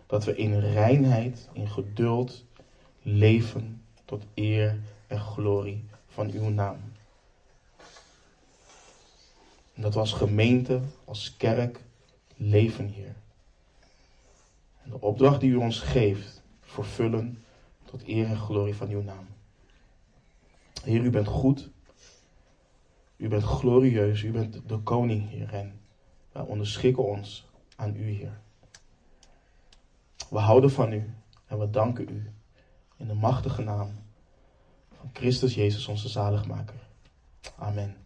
dat 0.06 0.24
we 0.24 0.36
in 0.36 0.60
reinheid, 0.60 1.48
in 1.52 1.68
geduld 1.68 2.44
leven 3.02 3.82
tot 4.04 4.24
eer 4.34 4.78
en 5.06 5.18
glorie 5.18 5.84
van 6.06 6.30
uw 6.30 6.48
naam. 6.48 6.78
En 9.74 9.82
dat 9.82 9.94
we 9.94 10.00
als 10.00 10.12
gemeente, 10.12 10.80
als 11.04 11.36
kerk 11.36 11.80
leven, 12.36 12.88
Heer. 12.88 13.14
En 14.82 14.90
de 14.90 15.00
opdracht 15.00 15.40
die 15.40 15.50
u 15.50 15.56
ons 15.56 15.80
geeft, 15.80 16.42
vervullen 16.60 17.44
tot 17.84 18.08
eer 18.08 18.26
en 18.26 18.36
glorie 18.36 18.74
van 18.74 18.88
uw 18.88 19.02
naam. 19.02 19.26
Heer, 20.86 21.04
u 21.04 21.10
bent 21.10 21.26
goed. 21.26 21.70
U 23.16 23.28
bent 23.28 23.42
glorieus. 23.42 24.22
U 24.22 24.30
bent 24.30 24.68
de 24.68 24.78
koning, 24.78 25.30
Heer. 25.30 25.54
En 25.54 25.80
wij 26.32 26.42
onderschikken 26.42 27.04
ons 27.04 27.46
aan 27.76 27.96
u, 27.96 28.10
Heer. 28.10 28.40
We 30.30 30.38
houden 30.38 30.70
van 30.70 30.92
u 30.92 31.14
en 31.46 31.58
we 31.58 31.70
danken 31.70 32.08
u 32.08 32.30
in 32.96 33.06
de 33.06 33.14
machtige 33.14 33.62
naam 33.62 33.90
van 34.98 35.10
Christus 35.12 35.54
Jezus, 35.54 35.86
onze 35.86 36.08
zaligmaker. 36.08 36.88
Amen. 37.56 38.05